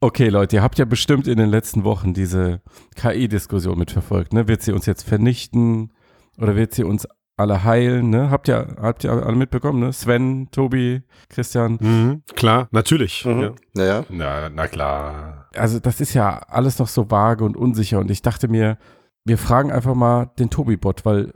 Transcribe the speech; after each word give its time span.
Okay, 0.00 0.28
Leute, 0.28 0.56
ihr 0.56 0.62
habt 0.62 0.78
ja 0.78 0.84
bestimmt 0.84 1.26
in 1.26 1.38
den 1.38 1.50
letzten 1.50 1.82
Wochen 1.82 2.14
diese 2.14 2.60
KI-Diskussion 2.94 3.76
mitverfolgt. 3.76 4.32
Ne? 4.32 4.46
Wird 4.46 4.62
sie 4.62 4.72
uns 4.72 4.86
jetzt 4.86 5.02
vernichten 5.02 5.92
oder 6.38 6.54
wird 6.54 6.72
sie 6.72 6.84
uns 6.84 7.08
alle 7.36 7.64
heilen? 7.64 8.10
Ne? 8.10 8.30
Habt 8.30 8.46
ihr, 8.46 8.76
habt 8.80 9.02
ihr 9.02 9.10
alle 9.10 9.34
mitbekommen? 9.34 9.80
Ne? 9.80 9.92
Sven, 9.92 10.50
Tobi, 10.52 11.02
Christian. 11.28 11.78
Mhm, 11.80 12.22
klar, 12.36 12.68
natürlich. 12.70 13.24
Mhm. 13.24 13.40
Ja. 13.40 13.54
Naja. 13.74 14.04
Na, 14.08 14.48
na 14.48 14.68
klar. 14.68 15.48
Also 15.56 15.80
das 15.80 16.00
ist 16.00 16.14
ja 16.14 16.38
alles 16.48 16.78
noch 16.78 16.88
so 16.88 17.10
vage 17.10 17.42
und 17.42 17.56
unsicher. 17.56 17.98
Und 17.98 18.10
ich 18.12 18.22
dachte 18.22 18.46
mir, 18.46 18.78
wir 19.24 19.36
fragen 19.36 19.72
einfach 19.72 19.96
mal 19.96 20.30
den 20.38 20.48
Tobi-Bot, 20.48 21.04
weil 21.06 21.32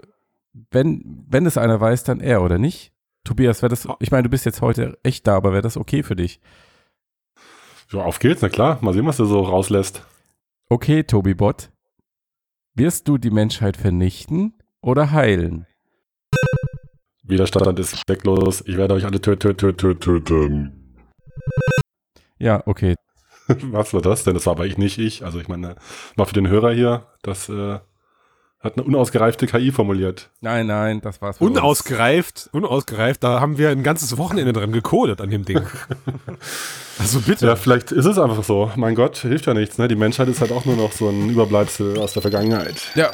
wenn, 0.71 1.25
wenn 1.29 1.47
es 1.47 1.59
einer 1.59 1.81
weiß, 1.81 2.05
dann 2.05 2.21
er, 2.21 2.43
oder 2.43 2.59
nicht? 2.59 2.93
Tobias, 3.25 3.61
wäre 3.63 3.71
das, 3.71 3.89
ich 3.99 4.13
meine, 4.13 4.25
du 4.25 4.29
bist 4.29 4.45
jetzt 4.45 4.63
heute 4.63 4.99
echt 5.03 5.27
da, 5.27 5.37
aber 5.37 5.51
wäre 5.53 5.63
das 5.63 5.77
okay 5.77 6.05
für 6.05 6.17
dich? 6.17 6.41
So, 7.93 8.01
auf 8.01 8.21
geht's, 8.21 8.41
na 8.41 8.49
klar. 8.49 8.79
Mal 8.81 8.95
sehen, 8.95 9.05
was 9.05 9.19
du 9.19 9.27
so 9.27 9.43
rauslässt. 9.43 10.03
Okay, 10.71 11.03
Tobi-Bot, 11.03 11.71
wirst 12.73 13.07
du 13.07 13.19
die 13.19 13.31
Menschheit 13.31 13.77
vernichten 13.77 14.55
oder 14.81 15.13
heilen? 15.13 15.67
Widerstand 17.23 17.79
ist 17.79 17.95
zwecklos. 18.07 18.63
Ich 18.67 18.79
werde 18.79 18.95
euch 18.95 19.05
alle 19.05 19.21
töten, 19.21 19.59
töten, 19.59 20.01
töten. 20.01 20.97
Ja, 22.39 22.63
okay. 22.65 22.95
Was 23.47 23.93
war 23.93 24.01
das 24.01 24.25
denn? 24.25 24.33
Das 24.33 24.47
war 24.47 24.55
aber 24.55 24.65
ich 24.65 24.79
nicht 24.79 24.97
ich. 24.97 25.23
Also 25.23 25.39
ich 25.39 25.49
meine, 25.49 25.77
mal 26.17 26.25
für 26.25 26.33
den 26.33 26.49
Hörer 26.49 26.73
hier, 26.73 27.09
das 27.21 27.51
äh, 27.51 27.79
hat 28.63 28.77
eine 28.77 28.85
unausgereifte 28.85 29.47
KI 29.47 29.73
formuliert. 29.73 30.31
Nein, 30.41 30.67
nein, 30.69 31.01
das 31.01 31.21
war's. 31.21 31.39
für 31.39 31.45
uns. 31.45 31.59
Unausgereift, 31.59 32.49
unausgereift, 32.53 33.23
da 33.25 33.41
haben 33.41 33.59
wir 33.59 33.71
ein 33.71 33.83
ganzes 33.83 34.17
Wochenende 34.19 34.53
dran 34.53 34.73
gecodet 34.73 35.21
an 35.21 35.31
dem 35.31 35.45
Ding. 35.45 35.61
also 36.99 37.21
bitte. 37.21 37.47
Ja, 37.47 37.57
vielleicht 37.57 37.91
ist 37.91 38.05
es 38.05 38.19
einfach 38.19 38.45
so. 38.45 38.71
Mein 38.77 38.95
Gott, 38.95 39.19
hilft 39.19 39.47
ja 39.47 39.55
nichts. 39.55 39.79
Ne? 39.79 39.89
Die 39.89 39.97
Menschheit 39.97 40.29
ist 40.29 40.41
halt 40.41 40.53
auch 40.53 40.65
nur 40.65 40.77
noch 40.77 40.93
so 40.93 41.09
ein 41.09 41.31
Überbleibsel 41.31 41.99
aus 41.99 42.13
der 42.13 42.23
Vergangenheit. 42.23 42.77
Ja, 42.95 43.11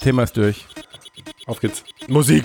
Thema 0.00 0.24
ist 0.24 0.36
durch. 0.36 0.66
Auf 1.46 1.60
geht's. 1.60 1.82
Musik. 2.08 2.44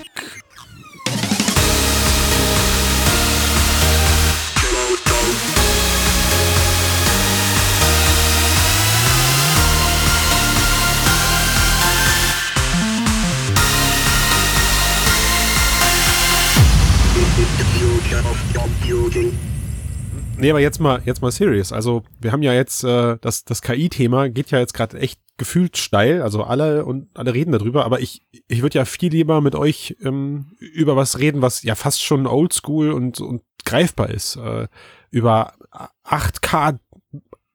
Nee, 20.43 20.49
aber 20.49 20.59
jetzt 20.59 20.81
mal, 20.81 21.01
jetzt 21.05 21.21
mal 21.21 21.31
serious. 21.31 21.71
Also, 21.71 22.03
wir 22.19 22.33
haben 22.33 22.43
ja 22.43 22.51
jetzt, 22.51 22.83
äh, 22.83 23.15
das, 23.21 23.45
das 23.45 23.61
KI-Thema 23.61 24.27
geht 24.27 24.51
ja 24.51 24.59
jetzt 24.59 24.73
gerade 24.73 24.99
echt 24.99 25.21
gefühlt 25.37 25.77
steil. 25.77 26.21
Also 26.21 26.43
alle 26.43 26.83
und 26.83 27.07
alle 27.13 27.33
reden 27.33 27.53
darüber, 27.53 27.85
aber 27.85 28.01
ich, 28.01 28.27
ich 28.49 28.61
würde 28.61 28.77
ja 28.77 28.83
viel 28.83 29.09
lieber 29.09 29.39
mit 29.39 29.55
euch 29.55 29.95
ähm, 30.03 30.51
über 30.59 30.97
was 30.97 31.17
reden, 31.17 31.41
was 31.41 31.63
ja 31.63 31.75
fast 31.75 32.03
schon 32.03 32.27
oldschool 32.27 32.91
und, 32.91 33.21
und 33.21 33.41
greifbar 33.63 34.09
ist. 34.09 34.35
Äh, 34.35 34.67
über 35.11 35.53
8K 36.05 36.77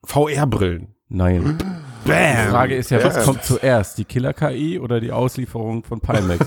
VR-Brillen. 0.05 0.94
Nein. 1.11 1.59
Die 2.09 2.12
Bam! 2.12 2.51
Frage 2.51 2.75
ist 2.77 2.91
ja, 2.91 3.03
was 3.05 3.17
Ja. 3.17 3.23
kommt 3.23 3.45
zuerst? 3.45 3.98
Die 3.98 4.05
Killer-KI 4.05 4.78
oder 4.78 5.01
die 5.01 5.12
Auslieferung 5.12 5.84
von 5.84 6.01
Pimax? 6.01 6.47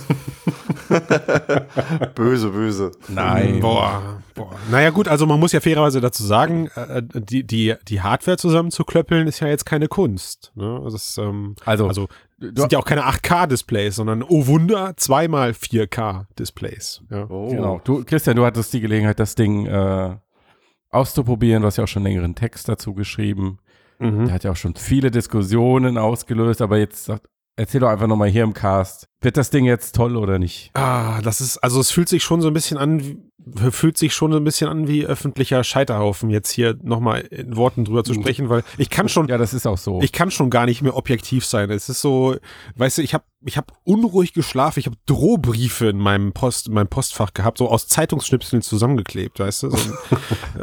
Böse, 2.15 2.49
böse. 2.49 2.91
Nein. 3.07 3.59
Boah, 3.59 4.21
boah. 4.35 4.51
Naja 4.69 4.89
gut, 4.89 5.07
also 5.07 5.25
man 5.25 5.39
muss 5.39 5.51
ja 5.51 5.59
fairerweise 5.59 6.01
dazu 6.01 6.23
sagen, 6.23 6.67
äh, 6.75 7.01
die, 7.03 7.45
die, 7.45 7.75
die 7.87 8.01
Hardware 8.01 8.37
zusammenzuklöppeln 8.37 9.27
ist 9.27 9.39
ja 9.39 9.47
jetzt 9.47 9.65
keine 9.65 9.87
Kunst. 9.87 10.51
Ne? 10.55 10.81
Das 10.83 10.93
ist, 10.93 11.17
ähm, 11.17 11.55
Also, 11.65 11.87
also 11.87 12.07
sind 12.39 12.71
ja 12.71 12.79
auch 12.79 12.85
keine 12.85 13.03
8K-Displays, 13.05 13.95
sondern, 13.95 14.23
oh 14.23 14.47
Wunder, 14.47 14.93
zweimal 14.97 15.51
4K-Displays. 15.51 17.01
Ja. 17.09 17.27
Oh. 17.29 17.49
genau. 17.49 17.81
Du, 17.83 18.03
Christian, 18.03 18.35
du 18.35 18.45
hattest 18.45 18.73
die 18.73 18.81
Gelegenheit, 18.81 19.19
das 19.19 19.35
Ding 19.35 19.67
äh, 19.67 20.15
auszuprobieren. 20.89 21.61
Du 21.61 21.67
hast 21.67 21.77
ja 21.77 21.83
auch 21.83 21.87
schon 21.89 22.03
längeren 22.03 22.35
Text 22.35 22.67
dazu 22.67 22.93
geschrieben. 22.93 23.59
Mhm. 24.01 24.25
Der 24.25 24.33
hat 24.33 24.43
ja 24.43 24.51
auch 24.51 24.55
schon 24.57 24.75
viele 24.75 25.11
Diskussionen 25.11 25.97
ausgelöst, 25.97 26.61
aber 26.61 26.77
jetzt 26.77 27.05
sagt, 27.05 27.27
erzähl 27.57 27.81
doch 27.81 27.89
einfach 27.89 28.07
nochmal 28.07 28.29
hier 28.29 28.43
im 28.43 28.53
Cast. 28.53 29.05
Wird 29.21 29.37
das 29.37 29.49
Ding 29.51 29.65
jetzt 29.65 29.95
toll 29.95 30.17
oder 30.17 30.39
nicht? 30.39 30.71
Ah, 30.73 31.21
das 31.21 31.41
ist, 31.41 31.57
also 31.59 31.79
es 31.79 31.91
fühlt 31.91 32.09
sich 32.09 32.23
schon 32.23 32.41
so 32.41 32.47
ein 32.47 32.53
bisschen 32.53 32.77
an, 32.77 33.30
fühlt 33.71 33.97
sich 33.97 34.13
schon 34.13 34.31
so 34.31 34.37
ein 34.37 34.43
bisschen 34.43 34.69
an 34.69 34.87
wie 34.87 35.05
öffentlicher 35.05 35.63
Scheiterhaufen, 35.63 36.29
jetzt 36.29 36.51
hier 36.51 36.77
nochmal 36.83 37.21
in 37.21 37.55
Worten 37.55 37.85
drüber 37.85 38.03
zu 38.03 38.13
sprechen, 38.13 38.49
weil 38.49 38.63
ich 38.77 38.89
kann 38.89 39.09
schon, 39.09 39.27
Ja, 39.27 39.37
das 39.37 39.53
ist 39.53 39.65
auch 39.65 39.77
so. 39.77 39.99
ich 40.01 40.11
kann 40.11 40.29
schon 40.31 40.49
gar 40.49 40.65
nicht 40.65 40.81
mehr 40.81 40.95
objektiv 40.95 41.45
sein. 41.45 41.69
Es 41.71 41.89
ist 41.89 42.01
so, 42.01 42.35
weißt 42.75 42.99
du, 42.99 43.01
ich 43.01 43.13
habe 43.13 43.23
ich 43.43 43.57
hab 43.57 43.71
unruhig 43.83 44.33
geschlafen, 44.33 44.79
ich 44.79 44.85
habe 44.85 44.97
Drohbriefe 45.07 45.87
in 45.89 45.97
meinem 45.97 46.31
Post, 46.31 46.67
in 46.67 46.75
meinem 46.75 46.89
Postfach 46.89 47.33
gehabt, 47.33 47.57
so 47.57 47.69
aus 47.69 47.87
Zeitungsschnipseln 47.87 48.61
zusammengeklebt, 48.61 49.39
weißt 49.39 49.63
du, 49.63 49.69
so, 49.71 49.77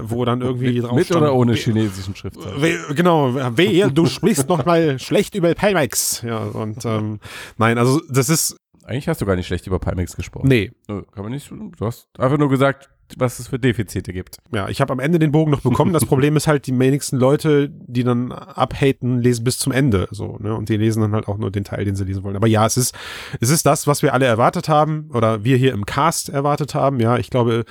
wo 0.00 0.25
dann 0.25 0.41
irgendwie 0.43 0.78
drauf 0.81 0.93
Mit 0.93 1.06
stand, 1.06 1.22
oder 1.22 1.34
ohne 1.34 1.55
chinesischen 1.55 2.15
Schriftzeichen? 2.15 2.62
we- 2.62 2.95
Genau, 2.95 3.34
wehe, 3.56 3.91
du 3.91 4.06
sprichst 4.06 4.49
noch 4.49 4.65
mal 4.65 4.99
schlecht 5.00 5.34
über 5.34 5.53
Pimax. 5.55 6.22
Ja, 6.25 6.39
und 6.39 6.84
ähm, 6.84 7.19
nein, 7.56 7.78
also 7.78 8.00
das 8.09 8.28
ist, 8.28 8.56
Eigentlich 8.88 9.06
hast 9.09 9.21
du 9.21 9.26
gar 9.26 9.37
nicht 9.37 9.47
schlecht 9.47 9.66
über 9.66 9.78
Pimax 9.78 10.16
gesprochen. 10.16 10.49
nee, 10.49 10.72
Kann 10.87 11.04
man 11.16 11.31
nicht. 11.31 11.50
Du 11.50 11.87
hast 11.87 12.09
einfach 12.19 12.38
nur 12.38 12.49
gesagt, 12.49 12.88
was 13.16 13.38
es 13.38 13.49
für 13.49 13.59
Defizite 13.59 14.12
gibt. 14.12 14.38
Ja, 14.53 14.69
ich 14.69 14.81
habe 14.81 14.93
am 14.93 14.99
Ende 14.99 15.19
den 15.19 15.31
Bogen 15.31 15.50
noch 15.50 15.60
bekommen. 15.60 15.93
Das 15.93 16.06
Problem 16.06 16.37
ist 16.37 16.47
halt, 16.47 16.66
die 16.66 16.78
wenigsten 16.78 17.16
Leute, 17.16 17.69
die 17.71 18.03
dann 18.03 18.32
abhaten, 18.32 19.21
lesen 19.21 19.44
bis 19.44 19.59
zum 19.59 19.72
Ende. 19.72 20.09
So, 20.10 20.38
ne? 20.38 20.54
Und 20.54 20.69
die 20.69 20.77
lesen 20.77 21.03
dann 21.03 21.12
halt 21.12 21.28
auch 21.28 21.38
nur 21.38 21.50
den 21.50 21.65
Teil, 21.65 21.84
den 21.84 21.97
sie 21.97 22.04
lesen 22.04 22.22
wollen. 22.25 22.37
Aber 22.37 22.47
ja, 22.47 22.66
es 22.66 22.77
ist, 22.77 22.94
es 23.41 23.50
ist 23.50 23.66
das, 23.66 23.87
was 23.87 24.03
wir 24.03 24.15
alle 24.15 24.27
erwartet 24.27 24.69
haben, 24.69 25.10
oder 25.12 25.44
wir 25.44 25.56
hier 25.56 25.72
im 25.72 25.87
Cast 25.87 26.28
erwartet 26.28 26.75
haben. 26.75 27.00
Ja, 27.00 27.19
ich 27.19 27.31
glaube, 27.31 27.65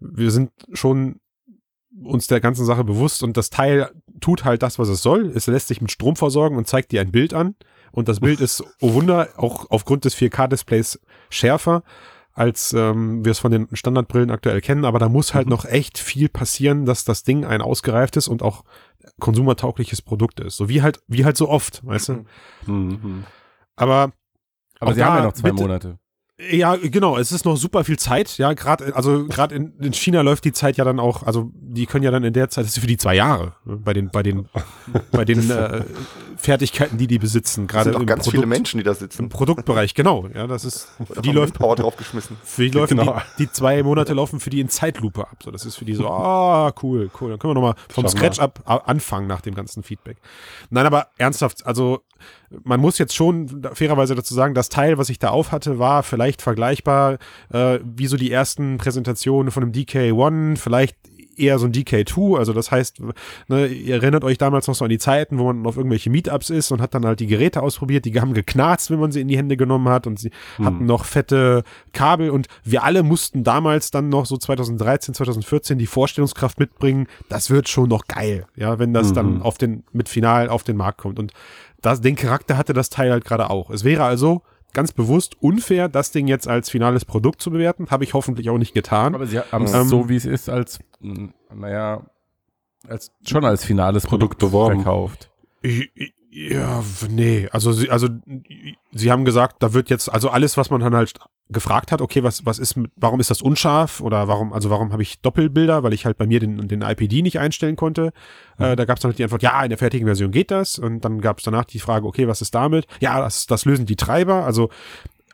wir 0.00 0.30
sind 0.30 0.50
schon 0.72 1.20
uns 2.02 2.26
der 2.26 2.40
ganzen 2.40 2.64
Sache 2.64 2.84
bewusst 2.84 3.22
und 3.22 3.36
das 3.36 3.50
Teil 3.50 3.90
tut 4.20 4.44
halt 4.44 4.62
das, 4.62 4.78
was 4.78 4.88
es 4.88 5.02
soll. 5.02 5.30
Es 5.34 5.46
lässt 5.46 5.68
sich 5.68 5.80
mit 5.80 5.92
Strom 5.92 6.16
versorgen 6.16 6.56
und 6.56 6.66
zeigt 6.66 6.92
dir 6.92 7.00
ein 7.00 7.12
Bild 7.12 7.34
an. 7.34 7.54
Und 7.94 8.08
das 8.08 8.20
Bild 8.20 8.40
ist, 8.40 8.62
oh 8.80 8.94
Wunder, 8.94 9.28
auch 9.36 9.70
aufgrund 9.70 10.04
des 10.04 10.16
4K-Displays 10.16 10.98
schärfer 11.30 11.82
als 12.36 12.72
ähm, 12.72 13.24
wir 13.24 13.30
es 13.30 13.38
von 13.38 13.52
den 13.52 13.68
Standardbrillen 13.76 14.32
aktuell 14.32 14.60
kennen, 14.60 14.84
aber 14.84 14.98
da 14.98 15.08
muss 15.08 15.34
halt 15.34 15.48
noch 15.48 15.64
echt 15.64 15.98
viel 15.98 16.28
passieren, 16.28 16.84
dass 16.84 17.04
das 17.04 17.22
Ding 17.22 17.44
ein 17.44 17.62
ausgereiftes 17.62 18.26
und 18.26 18.42
auch 18.42 18.64
konsumertaugliches 19.20 20.02
Produkt 20.02 20.40
ist. 20.40 20.56
So 20.56 20.68
wie 20.68 20.82
halt, 20.82 21.00
wie 21.06 21.24
halt 21.24 21.36
so 21.36 21.48
oft, 21.48 21.86
weißt 21.86 22.08
du? 22.08 22.24
Mhm. 22.66 23.24
Aber 23.76 24.12
Aber 24.80 24.90
Auch 24.90 24.94
sie 24.96 25.04
haben 25.04 25.16
ja 25.18 25.22
noch 25.24 25.32
zwei 25.34 25.50
bitte- 25.50 25.62
Monate. 25.62 25.98
Ja, 26.50 26.74
genau, 26.76 27.16
es 27.16 27.30
ist 27.30 27.44
noch 27.44 27.56
super 27.56 27.84
viel 27.84 27.98
Zeit, 27.98 28.38
ja, 28.38 28.52
gerade 28.54 28.94
also 28.96 29.26
gerade 29.26 29.54
in, 29.54 29.72
in 29.78 29.92
China 29.92 30.20
läuft 30.22 30.44
die 30.44 30.52
Zeit 30.52 30.76
ja 30.76 30.84
dann 30.84 30.98
auch, 30.98 31.22
also 31.22 31.50
die 31.54 31.86
können 31.86 32.02
ja 32.04 32.10
dann 32.10 32.24
in 32.24 32.32
der 32.32 32.48
Zeit, 32.50 32.64
das 32.64 32.76
ist 32.76 32.80
für 32.80 32.88
die 32.88 32.96
zwei 32.96 33.14
Jahre, 33.14 33.54
ne, 33.64 33.76
bei 33.76 33.92
den 33.92 34.10
bei 34.10 34.22
den 34.24 34.48
bei 35.12 35.24
den 35.24 35.48
äh, 35.48 35.84
Fertigkeiten, 36.36 36.98
die 36.98 37.06
die 37.06 37.18
besitzen, 37.20 37.62
Es 37.62 37.68
gerade 37.68 37.84
sind 37.84 37.96
auch 37.96 38.00
im 38.00 38.06
ganz 38.06 38.24
viele 38.24 38.38
Produkt- 38.42 38.48
Menschen, 38.48 38.78
die 38.78 38.84
da 38.84 38.90
im 38.90 38.96
sitzen. 38.96 39.28
Produktbereich, 39.28 39.94
genau, 39.94 40.26
ja, 40.34 40.46
das 40.48 40.64
ist 40.64 40.88
für 41.12 41.22
die 41.22 41.30
läuft 41.30 41.54
Power 41.54 41.76
draufgeschmissen. 41.76 42.36
Für 42.42 42.62
die 42.62 42.70
läufen 42.70 42.98
Genau. 42.98 43.20
die, 43.38 43.44
die 43.46 43.52
zwei 43.52 43.82
Monate 43.84 44.12
laufen 44.12 44.40
für 44.40 44.50
die 44.50 44.60
in 44.60 44.68
Zeitlupe 44.68 45.22
ab. 45.22 45.36
So, 45.44 45.50
das 45.52 45.64
ist 45.64 45.76
für 45.76 45.84
die 45.84 45.94
so, 45.94 46.08
ah, 46.08 46.72
cool, 46.82 47.10
cool. 47.20 47.30
Dann 47.30 47.38
können 47.38 47.52
wir 47.52 47.54
nochmal 47.54 47.74
vom 47.88 48.08
Scratch 48.08 48.40
ab 48.40 48.60
a- 48.66 48.76
anfangen 48.78 49.26
nach 49.28 49.40
dem 49.40 49.54
ganzen 49.54 49.82
Feedback. 49.84 50.16
Nein, 50.70 50.84
aber 50.84 51.08
ernsthaft, 51.16 51.64
also 51.64 52.00
man 52.62 52.80
muss 52.80 52.98
jetzt 52.98 53.14
schon 53.14 53.62
fairerweise 53.72 54.14
dazu 54.14 54.34
sagen, 54.34 54.54
das 54.54 54.68
Teil, 54.68 54.98
was 54.98 55.08
ich 55.08 55.18
da 55.18 55.30
auf 55.30 55.52
hatte, 55.52 55.78
war 55.78 56.02
vielleicht 56.02 56.42
vergleichbar 56.42 57.18
äh, 57.50 57.78
wie 57.84 58.06
so 58.06 58.16
die 58.16 58.30
ersten 58.30 58.78
Präsentationen 58.78 59.50
von 59.50 59.62
einem 59.62 59.72
DK1, 59.72 60.58
vielleicht 60.58 60.96
eher 61.36 61.58
so 61.58 61.66
ein 61.66 61.72
DK2, 61.72 62.38
also 62.38 62.52
das 62.52 62.70
heißt, 62.70 63.00
ne, 63.48 63.66
ihr 63.66 63.94
erinnert 63.94 64.24
euch 64.24 64.38
damals 64.38 64.66
noch 64.66 64.74
so 64.74 64.84
an 64.84 64.90
die 64.90 64.98
Zeiten, 64.98 65.38
wo 65.38 65.44
man 65.44 65.66
auf 65.66 65.76
irgendwelche 65.76 66.10
Meetups 66.10 66.50
ist 66.50 66.70
und 66.70 66.80
hat 66.80 66.94
dann 66.94 67.04
halt 67.04 67.20
die 67.20 67.26
Geräte 67.26 67.62
ausprobiert, 67.62 68.04
die 68.04 68.20
haben 68.20 68.34
geknarzt, 68.34 68.90
wenn 68.90 69.00
man 69.00 69.12
sie 69.12 69.20
in 69.20 69.28
die 69.28 69.36
Hände 69.36 69.56
genommen 69.56 69.88
hat 69.88 70.06
und 70.06 70.18
sie 70.18 70.30
hatten 70.62 70.86
noch 70.86 71.04
fette 71.04 71.64
Kabel. 71.92 72.30
Und 72.30 72.46
wir 72.64 72.84
alle 72.84 73.02
mussten 73.02 73.44
damals 73.44 73.90
dann 73.90 74.08
noch 74.08 74.26
so 74.26 74.36
2013, 74.36 75.14
2014 75.14 75.78
die 75.78 75.86
Vorstellungskraft 75.86 76.58
mitbringen, 76.58 77.06
das 77.28 77.50
wird 77.50 77.68
schon 77.68 77.88
noch 77.88 78.06
geil, 78.06 78.46
ja, 78.56 78.78
wenn 78.78 78.92
das 78.92 79.12
dann 79.12 79.42
auf 79.42 79.58
den, 79.58 79.84
mit 79.92 80.08
Final 80.08 80.48
auf 80.48 80.64
den 80.64 80.76
Markt 80.76 80.98
kommt. 80.98 81.18
Und 81.18 81.32
das, 81.84 82.00
den 82.00 82.16
Charakter 82.16 82.56
hatte 82.56 82.72
das 82.72 82.90
Teil 82.90 83.10
halt 83.10 83.24
gerade 83.24 83.50
auch. 83.50 83.70
Es 83.70 83.84
wäre 83.84 84.04
also 84.04 84.42
ganz 84.72 84.92
bewusst 84.92 85.36
unfair, 85.40 85.88
das 85.88 86.10
Ding 86.10 86.26
jetzt 86.26 86.48
als 86.48 86.68
finales 86.70 87.04
Produkt 87.04 87.40
zu 87.40 87.50
bewerten, 87.50 87.90
habe 87.90 88.02
ich 88.04 88.12
hoffentlich 88.14 88.50
auch 88.50 88.58
nicht 88.58 88.74
getan. 88.74 89.14
Aber 89.14 89.26
sie 89.26 89.38
haben 89.38 89.64
es 89.64 89.72
Ähm, 89.72 89.86
so, 89.88 90.08
wie 90.08 90.16
es 90.16 90.26
ist, 90.26 90.48
als, 90.48 90.80
mh, 91.00 91.28
naja, 91.54 92.02
als, 92.88 93.12
schon 93.26 93.44
als 93.44 93.64
finales 93.64 94.04
Produkt 94.04 94.38
Produkt, 94.38 94.52
beworben. 94.52 94.74
verkauft. 94.82 95.30
Ich- 95.62 95.90
ich- 95.94 96.12
Ja, 96.36 96.82
nee, 97.08 97.48
also 97.52 97.70
sie, 97.70 97.90
also 97.90 98.08
sie 98.90 99.12
haben 99.12 99.24
gesagt, 99.24 99.62
da 99.62 99.72
wird 99.72 99.88
jetzt, 99.88 100.12
also 100.12 100.30
alles, 100.30 100.56
was 100.56 100.68
man 100.68 100.80
dann 100.80 100.92
halt 100.92 101.12
gefragt 101.48 101.92
hat, 101.92 102.00
okay, 102.00 102.24
was, 102.24 102.44
was 102.44 102.58
ist 102.58 102.74
mit, 102.74 102.90
warum 102.96 103.20
ist 103.20 103.30
das 103.30 103.40
unscharf 103.40 104.00
oder 104.00 104.26
warum, 104.26 104.52
also 104.52 104.68
warum 104.68 104.92
habe 104.92 105.02
ich 105.02 105.20
Doppelbilder, 105.20 105.84
weil 105.84 105.92
ich 105.92 106.06
halt 106.06 106.18
bei 106.18 106.26
mir 106.26 106.40
den, 106.40 106.66
den 106.66 106.82
IPD 106.82 107.22
nicht 107.22 107.38
einstellen 107.38 107.76
konnte. 107.76 108.12
Äh, 108.58 108.74
da 108.74 108.84
gab 108.84 108.96
es 108.96 109.02
dann 109.02 109.10
halt 109.10 109.20
die 109.20 109.22
Antwort, 109.22 109.44
ja, 109.44 109.62
in 109.62 109.68
der 109.68 109.78
fertigen 109.78 110.08
Version 110.08 110.32
geht 110.32 110.50
das. 110.50 110.76
Und 110.76 111.04
dann 111.04 111.20
gab 111.20 111.38
es 111.38 111.44
danach 111.44 111.66
die 111.66 111.78
Frage, 111.78 112.04
okay, 112.04 112.26
was 112.26 112.42
ist 112.42 112.52
damit? 112.52 112.88
Ja, 112.98 113.20
das, 113.20 113.46
das 113.46 113.64
lösen 113.64 113.86
die 113.86 113.94
Treiber. 113.94 114.44
Also 114.44 114.70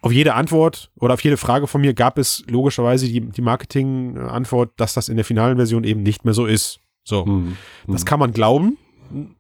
auf 0.03 0.12
jede 0.12 0.35
Antwort 0.35 0.91
oder 0.96 1.14
auf 1.14 1.25
jede 1.25 1.38
Frage 1.38 1.67
von 1.67 1.81
mir 1.81 1.94
gab 1.94 2.19
es 2.19 2.44
logischerweise 2.46 3.06
die, 3.06 3.20
die 3.20 3.43
Marketing-Antwort, 3.43 4.73
dass 4.76 4.93
das 4.93 5.08
in 5.08 5.17
der 5.17 5.25
finalen 5.25 5.56
Version 5.56 5.85
eben 5.85 6.03
nicht 6.03 6.26
mehr 6.26 6.35
so 6.35 6.44
ist. 6.44 6.81
So. 7.05 7.25
Hm. 7.25 7.56
Das 7.87 8.05
kann 8.05 8.20
man 8.20 8.32
glauben. 8.32 8.76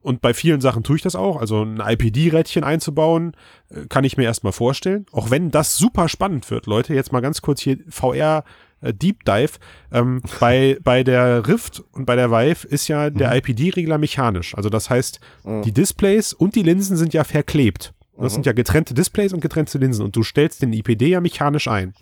Und 0.02 0.20
bei 0.20 0.34
vielen 0.34 0.60
Sachen 0.60 0.82
tue 0.82 0.96
ich 0.96 1.02
das 1.02 1.16
auch. 1.16 1.40
Also 1.40 1.62
ein 1.62 1.80
IPD-Rädchen 1.80 2.64
einzubauen, 2.64 3.32
äh, 3.70 3.86
kann 3.86 4.04
ich 4.04 4.16
mir 4.16 4.24
erstmal 4.24 4.52
vorstellen. 4.52 5.06
Auch 5.12 5.30
wenn 5.30 5.50
das 5.50 5.76
super 5.76 6.08
spannend 6.08 6.50
wird, 6.50 6.66
Leute. 6.66 6.94
Jetzt 6.94 7.12
mal 7.12 7.20
ganz 7.20 7.42
kurz 7.42 7.60
hier 7.60 7.78
VR 7.88 8.44
äh, 8.80 8.92
Deep 8.92 9.24
Dive. 9.24 9.52
Ähm, 9.92 10.22
bei, 10.40 10.78
bei 10.82 11.04
der 11.04 11.46
Rift 11.46 11.82
und 11.92 12.06
bei 12.06 12.16
der 12.16 12.30
Vive 12.30 12.66
ist 12.66 12.88
ja 12.88 13.10
der 13.10 13.34
IPD-Regler 13.36 13.98
mechanisch. 13.98 14.56
Also 14.56 14.68
das 14.68 14.90
heißt, 14.90 15.20
die 15.64 15.72
Displays 15.72 16.32
und 16.32 16.54
die 16.54 16.62
Linsen 16.62 16.96
sind 16.96 17.14
ja 17.14 17.24
verklebt. 17.24 17.92
Das 18.20 18.34
sind 18.34 18.46
ja 18.46 18.52
getrennte 18.52 18.94
Displays 18.94 19.32
und 19.32 19.40
getrennte 19.40 19.78
Linsen 19.78 20.04
und 20.04 20.14
du 20.14 20.22
stellst 20.22 20.62
den 20.62 20.72
IPD 20.72 21.08
ja 21.08 21.20
mechanisch 21.20 21.68
ein. 21.68 21.94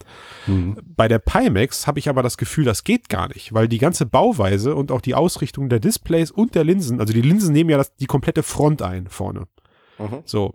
Bei 0.85 1.09
der 1.09 1.19
Pimax 1.19 1.87
habe 1.87 1.99
ich 1.99 2.09
aber 2.09 2.23
das 2.23 2.37
Gefühl, 2.37 2.65
das 2.65 2.85
geht 2.85 3.09
gar 3.09 3.29
nicht, 3.29 3.53
weil 3.53 3.69
die 3.69 3.79
ganze 3.79 4.07
Bauweise 4.07 4.75
und 4.75 4.91
auch 4.93 5.01
die 5.01 5.15
Ausrichtung 5.15 5.69
der 5.69 5.81
Displays 5.81 6.31
und 6.31 6.55
der 6.55 6.65
Linsen, 6.65 7.01
also 7.01 7.13
die 7.13 7.23
Linsen 7.23 7.53
nehmen 7.53 7.71
ja 7.71 7.77
das, 7.77 7.95
die 7.97 8.07
komplette 8.07 8.43
Front 8.43 8.83
ein 8.83 9.09
vorne. 9.09 9.47
Mhm. 9.99 10.23
So. 10.25 10.55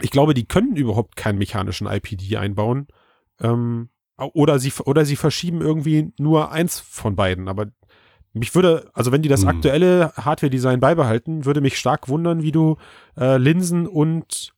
Ich 0.00 0.10
glaube, 0.10 0.34
die 0.34 0.46
können 0.46 0.76
überhaupt 0.76 1.16
keinen 1.16 1.38
mechanischen 1.38 1.86
IPD 1.86 2.36
einbauen. 2.36 2.86
Ähm, 3.40 3.90
oder 4.16 4.58
sie, 4.58 4.72
oder 4.84 5.04
sie 5.04 5.16
verschieben 5.16 5.60
irgendwie 5.60 6.12
nur 6.18 6.50
eins 6.52 6.80
von 6.80 7.14
beiden. 7.16 7.48
Aber 7.48 7.66
mich 8.32 8.54
würde, 8.54 8.90
also 8.94 9.12
wenn 9.12 9.22
die 9.22 9.28
das 9.28 9.42
Hm. 9.42 9.48
aktuelle 9.48 10.12
Hardware-Design 10.16 10.80
beibehalten, 10.80 11.44
würde 11.44 11.60
mich 11.60 11.78
stark 11.78 12.08
wundern, 12.08 12.42
wie 12.42 12.52
du 12.52 12.76
äh, 13.16 13.38
Linsen 13.38 13.86
und 13.86 14.52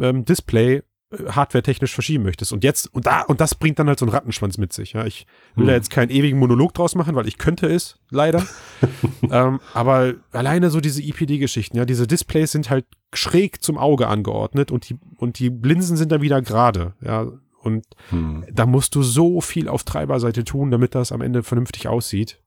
ähm, 0.00 0.24
Display 0.24 0.82
äh, 1.12 1.24
hardware-technisch 1.30 1.92
verschieben 1.92 2.24
möchtest. 2.24 2.52
Und 2.52 2.64
jetzt, 2.64 2.92
und 2.94 3.06
da, 3.06 3.22
und 3.22 3.40
das 3.40 3.54
bringt 3.54 3.78
dann 3.78 3.88
halt 3.88 3.98
so 3.98 4.06
einen 4.06 4.12
Rattenschwanz 4.14 4.58
mit 4.58 4.72
sich. 4.72 4.92
Ja, 4.94 5.04
ich 5.06 5.26
will 5.54 5.62
Hm. 5.64 5.68
da 5.68 5.72
jetzt 5.74 5.90
keinen 5.90 6.10
ewigen 6.10 6.38
Monolog 6.38 6.74
draus 6.74 6.94
machen, 6.94 7.14
weil 7.14 7.28
ich 7.28 7.38
könnte 7.38 7.66
es, 7.66 7.98
leider. 8.10 8.44
ähm, 9.30 9.60
aber 9.74 10.14
alleine 10.32 10.70
so 10.70 10.80
diese 10.80 11.02
IPD-Geschichten, 11.02 11.76
ja, 11.76 11.84
diese 11.84 12.06
Displays 12.06 12.52
sind 12.52 12.70
halt 12.70 12.86
schräg 13.12 13.62
zum 13.62 13.76
Auge 13.78 14.08
angeordnet 14.08 14.70
und 14.70 14.88
die, 14.88 14.98
und 15.16 15.38
die 15.38 15.48
Linsen 15.48 15.96
sind 15.96 16.10
dann 16.12 16.22
wieder 16.22 16.42
gerade, 16.42 16.94
ja. 17.00 17.26
Und 17.62 17.84
Hm. 18.08 18.46
da 18.50 18.64
musst 18.64 18.94
du 18.94 19.02
so 19.02 19.42
viel 19.42 19.68
auf 19.68 19.84
Treiberseite 19.84 20.44
tun, 20.44 20.70
damit 20.70 20.94
das 20.94 21.12
am 21.12 21.20
Ende 21.20 21.42
vernünftig 21.42 21.88
aussieht. 21.88 22.40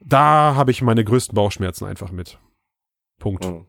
Da 0.00 0.54
habe 0.56 0.72
ich 0.72 0.82
meine 0.82 1.04
größten 1.04 1.34
Bauchschmerzen 1.34 1.84
einfach 1.86 2.10
mit. 2.10 2.38
Punkt. 3.18 3.44
Hm, 3.44 3.66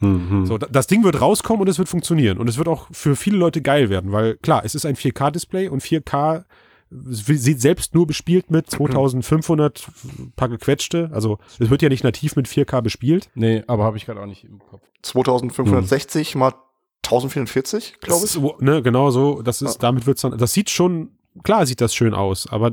hm. 0.00 0.46
So, 0.46 0.58
da- 0.58 0.66
das 0.70 0.86
Ding 0.86 1.02
wird 1.04 1.20
rauskommen 1.20 1.62
und 1.62 1.68
es 1.68 1.78
wird 1.78 1.88
funktionieren. 1.88 2.38
Und 2.38 2.48
es 2.48 2.56
wird 2.58 2.68
auch 2.68 2.86
für 2.92 3.16
viele 3.16 3.36
Leute 3.36 3.62
geil 3.62 3.88
werden, 3.90 4.12
weil 4.12 4.36
klar, 4.36 4.62
es 4.64 4.74
ist 4.74 4.86
ein 4.86 4.94
4K-Display 4.96 5.68
und 5.68 5.82
4K 5.82 6.44
sieht 6.90 7.60
selbst 7.60 7.94
nur 7.94 8.06
bespielt 8.06 8.50
mit 8.50 8.70
2500 8.70 9.88
paar 10.36 10.48
gequetschte. 10.48 11.10
Also 11.12 11.38
es 11.58 11.68
wird 11.68 11.82
ja 11.82 11.88
nicht 11.90 12.02
nativ 12.04 12.34
mit 12.36 12.46
4K 12.48 12.80
bespielt. 12.80 13.28
Nee, 13.34 13.62
aber 13.66 13.84
habe 13.84 13.96
ich 13.98 14.06
gerade 14.06 14.20
auch 14.22 14.26
nicht 14.26 14.44
im 14.44 14.58
Kopf. 14.60 14.80
2560 15.02 16.34
mal 16.34 16.54
1044, 17.04 18.00
glaube 18.00 18.24
ich. 18.24 18.34
ist, 18.36 18.40
ne, 18.60 18.82
genau 18.82 19.10
so. 19.10 19.42
Das 19.42 19.62
ist, 19.62 19.78
damit 19.82 20.06
wird's 20.06 20.22
dann, 20.22 20.36
das 20.38 20.52
sieht 20.52 20.70
schon, 20.70 21.10
klar 21.42 21.66
sieht 21.66 21.80
das 21.80 21.94
schön 21.94 22.14
aus, 22.14 22.46
aber 22.50 22.72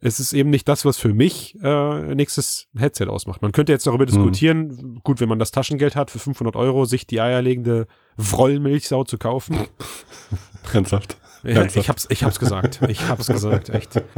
es 0.00 0.20
ist 0.20 0.32
eben 0.32 0.50
nicht 0.50 0.68
das, 0.68 0.84
was 0.84 0.98
für 0.98 1.12
mich 1.14 1.56
äh, 1.62 2.14
nächstes 2.14 2.68
Headset 2.76 3.06
ausmacht. 3.06 3.42
Man 3.42 3.52
könnte 3.52 3.72
jetzt 3.72 3.86
darüber 3.86 4.06
diskutieren, 4.06 5.00
gut, 5.02 5.20
wenn 5.20 5.28
man 5.28 5.38
das 5.38 5.50
Taschengeld 5.50 5.96
hat, 5.96 6.10
für 6.10 6.18
500 6.18 6.54
Euro 6.56 6.84
sich 6.84 7.06
die 7.06 7.20
eierlegende 7.20 7.86
Wrollmilchsau 8.16 9.04
zu 9.04 9.18
kaufen. 9.18 9.56
Ernsthaft. 10.72 11.16
Ja, 11.44 11.50
Ernsthaft? 11.60 11.76
ich 11.76 11.88
hab's, 11.88 12.06
ich 12.10 12.24
hab's 12.24 12.38
gesagt. 12.40 12.80
Ich 12.88 13.08
hab's 13.08 13.26
gesagt, 13.26 13.68
echt. 13.70 14.02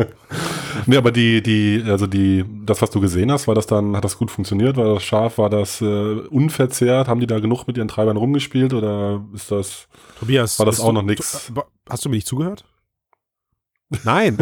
Nee, 0.86 0.96
aber 0.96 1.10
die, 1.10 1.42
die, 1.42 1.82
also 1.86 2.06
die, 2.06 2.44
das, 2.64 2.80
was 2.80 2.90
du 2.90 3.00
gesehen 3.00 3.30
hast, 3.32 3.48
war 3.48 3.54
das 3.54 3.66
dann, 3.66 3.96
hat 3.96 4.04
das 4.04 4.16
gut 4.16 4.30
funktioniert? 4.30 4.76
War 4.76 4.94
das 4.94 5.02
scharf? 5.02 5.36
War 5.38 5.50
das 5.50 5.80
äh, 5.80 5.84
unverzerrt? 5.84 7.08
Haben 7.08 7.20
die 7.20 7.26
da 7.26 7.40
genug 7.40 7.66
mit 7.66 7.76
ihren 7.76 7.88
Treibern 7.88 8.16
rumgespielt 8.16 8.72
oder 8.72 9.24
ist 9.34 9.50
das. 9.50 9.88
Tobias. 10.20 10.58
War 10.58 10.66
das 10.66 10.80
auch 10.80 10.86
du- 10.86 10.92
noch 10.92 11.02
nix? 11.02 11.50
du- 11.52 11.62
Hast 11.90 12.04
du 12.04 12.08
mir 12.08 12.14
nicht 12.16 12.26
zugehört? 12.28 12.64
Nein. 14.04 14.36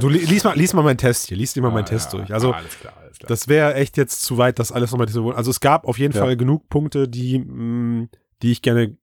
du 0.00 0.08
li- 0.08 0.18
lies 0.24 0.44
mal, 0.44 0.56
lies 0.56 0.72
mal 0.72 0.82
meinen 0.82 0.96
Test 0.98 1.26
hier. 1.26 1.36
Lies 1.36 1.52
dir 1.52 1.62
mal 1.62 1.70
meinen 1.70 1.86
Test 1.86 2.12
durch. 2.12 2.32
Also, 2.32 2.52
alles 2.52 2.78
klar, 2.78 2.94
alles 3.02 3.18
klar. 3.18 3.28
Das 3.28 3.48
wäre 3.48 3.74
echt 3.74 3.96
jetzt 3.96 4.22
zu 4.22 4.38
weit, 4.38 4.58
das 4.58 4.72
alles 4.72 4.90
nochmal 4.92 5.08
zu 5.08 5.22
wollen. 5.24 5.36
Also 5.36 5.50
es 5.50 5.60
gab 5.60 5.86
auf 5.86 5.98
jeden 5.98 6.14
Ja. 6.14 6.20
Fall 6.22 6.36
genug 6.36 6.68
Punkte, 6.68 7.08
die, 7.08 7.38
mh, 7.38 8.08
die 8.42 8.52
ich 8.52 8.62
gerne 8.62 8.96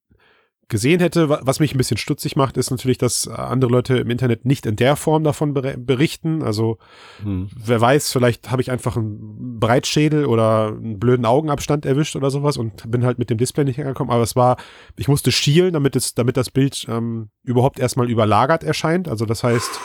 gesehen 0.70 1.00
hätte. 1.00 1.30
Wa- 1.30 1.40
Was 1.44 1.60
mich 1.60 1.74
ein 1.74 1.78
bisschen 1.78 1.98
stutzig 1.98 2.36
macht, 2.36 2.58
ist 2.58 2.72
natürlich, 2.72 2.98
dass 2.98 3.26
äh, 3.28 3.32
andere 3.32 3.72
Leute 3.72 3.98
im 3.98 4.10
Internet 4.10 4.46
nicht 4.46 4.66
in 4.66 4.76
der 4.76 4.96
Form 4.96 5.24
davon 5.24 5.54
ber- 5.54 5.78
berichten. 5.78 6.44
Also 6.44 6.78
Hm. 7.24 7.50
wer 7.56 7.80
weiß, 7.80 8.12
vielleicht 8.12 8.52
habe 8.52 8.62
ich 8.62 8.72
einfach 8.72 8.98
einen 8.98 9.60
Breitschädel 9.60 10.26
oder 10.26 10.68
einen 10.68 11.00
blöden 11.00 11.26
Augenabstand 11.26 11.86
erwischt 11.86 12.16
oder 12.16 12.30
sowas 12.32 12.58
und 12.58 12.90
bin 12.92 13.06
halt 13.06 13.20
mit 13.20 13.30
dem 13.30 13.38
Display 13.38 13.64
nicht 13.66 13.78
hergekommen. 13.78 14.12
Aber 14.14 14.24
es 14.24 14.36
war, 14.36 14.58
ich 14.98 15.08
musste 15.08 15.32
schielen, 15.32 15.74
damit 15.74 15.96
es, 15.96 16.14
damit 16.16 16.38
das 16.38 16.50
Bild 16.50 16.86
ähm, 16.90 17.30
überhaupt 17.44 17.80
erstmal 17.80 18.10
überlagert 18.10 18.64
erscheint. 18.64 19.08
Also 19.08 19.26
das 19.26 19.44
heißt, 19.44 19.80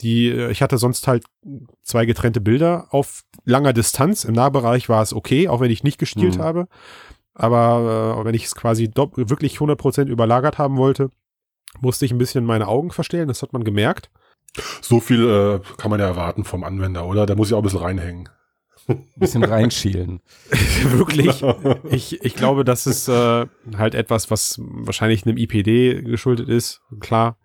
die, 0.00 0.28
äh, 0.28 0.50
ich 0.50 0.60
hatte 0.62 0.78
sonst 0.78 1.06
halt 1.06 1.24
zwei 1.82 2.04
getrennte 2.06 2.40
Bilder 2.40 2.86
auf 2.90 3.22
langer 3.44 3.72
Distanz. 3.72 4.24
Im 4.24 4.34
Nahbereich 4.34 4.88
war 4.88 5.02
es 5.02 5.12
okay, 5.14 5.48
auch 5.48 5.60
wenn 5.60 5.70
ich 5.70 5.84
nicht 5.84 5.98
gestielt 5.98 6.38
Mhm. 6.38 6.42
habe. 6.42 6.68
Aber 7.34 8.16
äh, 8.20 8.24
wenn 8.24 8.34
ich 8.34 8.44
es 8.44 8.54
quasi 8.54 8.84
dopp- 8.84 9.28
wirklich 9.28 9.56
100% 9.58 10.06
überlagert 10.06 10.58
haben 10.58 10.76
wollte, 10.76 11.10
musste 11.80 12.04
ich 12.04 12.12
ein 12.12 12.18
bisschen 12.18 12.44
meine 12.44 12.68
Augen 12.68 12.90
verstellen. 12.92 13.28
Das 13.28 13.42
hat 13.42 13.52
man 13.52 13.64
gemerkt. 13.64 14.10
So 14.80 15.00
viel 15.00 15.28
äh, 15.28 15.60
kann 15.78 15.90
man 15.90 15.98
ja 15.98 16.06
erwarten 16.06 16.44
vom 16.44 16.62
Anwender, 16.62 17.06
oder? 17.06 17.26
Da 17.26 17.34
muss 17.34 17.48
ich 17.48 17.54
auch 17.54 17.58
ein 17.58 17.64
bisschen 17.64 17.80
reinhängen. 17.80 18.28
Ein 18.86 19.02
bisschen 19.16 19.42
reinschielen. 19.42 20.20
wirklich. 20.82 21.42
Ich, 21.90 22.22
ich 22.24 22.34
glaube, 22.36 22.64
das 22.64 22.86
ist 22.86 23.08
äh, 23.08 23.46
halt 23.76 23.94
etwas, 23.94 24.30
was 24.30 24.60
wahrscheinlich 24.62 25.26
einem 25.26 25.36
IPD 25.38 26.02
geschuldet 26.02 26.48
ist, 26.48 26.82
klar. 27.00 27.36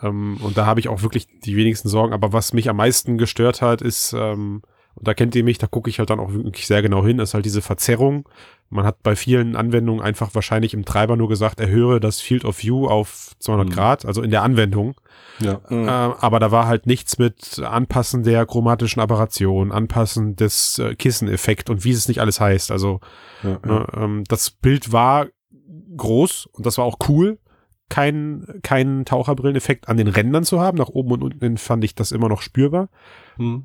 Ähm, 0.00 0.38
und 0.42 0.56
da 0.56 0.66
habe 0.66 0.80
ich 0.80 0.88
auch 0.88 1.02
wirklich 1.02 1.26
die 1.44 1.56
wenigsten 1.56 1.88
Sorgen. 1.88 2.12
Aber 2.14 2.32
was 2.32 2.52
mich 2.52 2.68
am 2.70 2.76
meisten 2.76 3.18
gestört 3.18 3.60
hat, 3.60 3.82
ist, 3.82 4.12
ähm, 4.16 4.62
und 4.94 5.06
da 5.08 5.14
kennt 5.14 5.34
ihr 5.34 5.44
mich, 5.44 5.58
da 5.58 5.66
gucke 5.66 5.90
ich 5.90 5.98
halt 5.98 6.10
dann 6.10 6.20
auch 6.20 6.32
wirklich 6.32 6.66
sehr 6.66 6.82
genau 6.82 7.04
hin, 7.04 7.18
ist 7.18 7.34
halt 7.34 7.44
diese 7.44 7.62
Verzerrung. 7.62 8.28
Man 8.70 8.84
hat 8.84 9.02
bei 9.02 9.16
vielen 9.16 9.56
Anwendungen 9.56 10.02
einfach 10.02 10.34
wahrscheinlich 10.34 10.74
im 10.74 10.84
Treiber 10.84 11.16
nur 11.16 11.28
gesagt, 11.28 11.58
erhöhe 11.58 12.00
das 12.00 12.20
Field 12.20 12.44
of 12.44 12.62
View 12.62 12.86
auf 12.86 13.34
200 13.38 13.68
Mhm. 13.68 13.72
Grad, 13.72 14.04
also 14.04 14.22
in 14.22 14.30
der 14.30 14.42
Anwendung. 14.42 14.94
Ja. 15.40 15.60
Mhm. 15.70 15.88
Äh, 15.88 15.90
aber 15.90 16.38
da 16.38 16.50
war 16.50 16.66
halt 16.66 16.86
nichts 16.86 17.18
mit 17.18 17.60
Anpassen 17.60 18.24
der 18.24 18.44
chromatischen 18.44 19.00
Aberration, 19.00 19.72
Anpassen 19.72 20.36
des 20.36 20.78
äh, 20.78 20.94
Kisseneffekt 20.94 21.70
und 21.70 21.84
wie 21.84 21.92
es 21.92 22.08
nicht 22.08 22.20
alles 22.20 22.40
heißt. 22.40 22.70
Also 22.70 23.00
ja, 23.42 23.50
ja. 23.50 23.58
ne, 23.66 23.86
ähm, 23.96 24.24
das 24.28 24.50
Bild 24.50 24.92
war 24.92 25.28
groß 25.96 26.46
und 26.52 26.66
das 26.66 26.76
war 26.76 26.84
auch 26.84 26.98
cool, 27.08 27.38
keinen 27.88 28.60
keinen 28.62 29.06
Taucherbrilleneffekt 29.06 29.88
an 29.88 29.96
den 29.96 30.08
Rändern 30.08 30.44
zu 30.44 30.60
haben. 30.60 30.76
Nach 30.76 30.88
oben 30.88 31.12
und 31.12 31.22
unten 31.22 31.40
hin 31.40 31.56
fand 31.56 31.84
ich 31.84 31.94
das 31.94 32.12
immer 32.12 32.28
noch 32.28 32.42
spürbar. 32.42 32.90
Hm. 33.36 33.64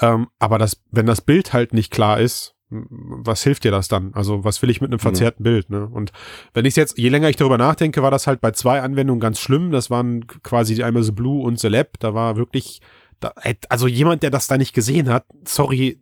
Ähm, 0.00 0.28
aber 0.38 0.58
das, 0.58 0.82
wenn 0.90 1.06
das 1.06 1.20
Bild 1.20 1.52
halt 1.52 1.74
nicht 1.74 1.90
klar 1.92 2.18
ist, 2.20 2.55
was 2.68 3.42
hilft 3.44 3.64
dir 3.64 3.70
das 3.70 3.88
dann? 3.88 4.12
Also 4.14 4.42
was 4.44 4.60
will 4.60 4.70
ich 4.70 4.80
mit 4.80 4.90
einem 4.90 4.98
verzerrten 4.98 5.44
Bild? 5.44 5.70
Ne? 5.70 5.86
Und 5.86 6.12
wenn 6.52 6.64
ich 6.64 6.74
jetzt, 6.76 6.98
je 6.98 7.08
länger 7.08 7.28
ich 7.28 7.36
darüber 7.36 7.58
nachdenke, 7.58 8.02
war 8.02 8.10
das 8.10 8.26
halt 8.26 8.40
bei 8.40 8.50
zwei 8.50 8.80
Anwendungen 8.82 9.20
ganz 9.20 9.38
schlimm. 9.38 9.70
Das 9.70 9.88
waren 9.90 10.26
quasi 10.26 10.74
die 10.74 10.82
einmal 10.84 11.02
The 11.04 11.12
Blue 11.12 11.42
und 11.44 11.60
The 11.60 11.68
Lab. 11.68 11.98
Da 12.00 12.12
war 12.14 12.36
wirklich, 12.36 12.80
da, 13.20 13.32
also 13.68 13.86
jemand, 13.86 14.22
der 14.22 14.30
das 14.30 14.48
da 14.48 14.58
nicht 14.58 14.74
gesehen 14.74 15.08
hat, 15.08 15.24
sorry, 15.46 16.00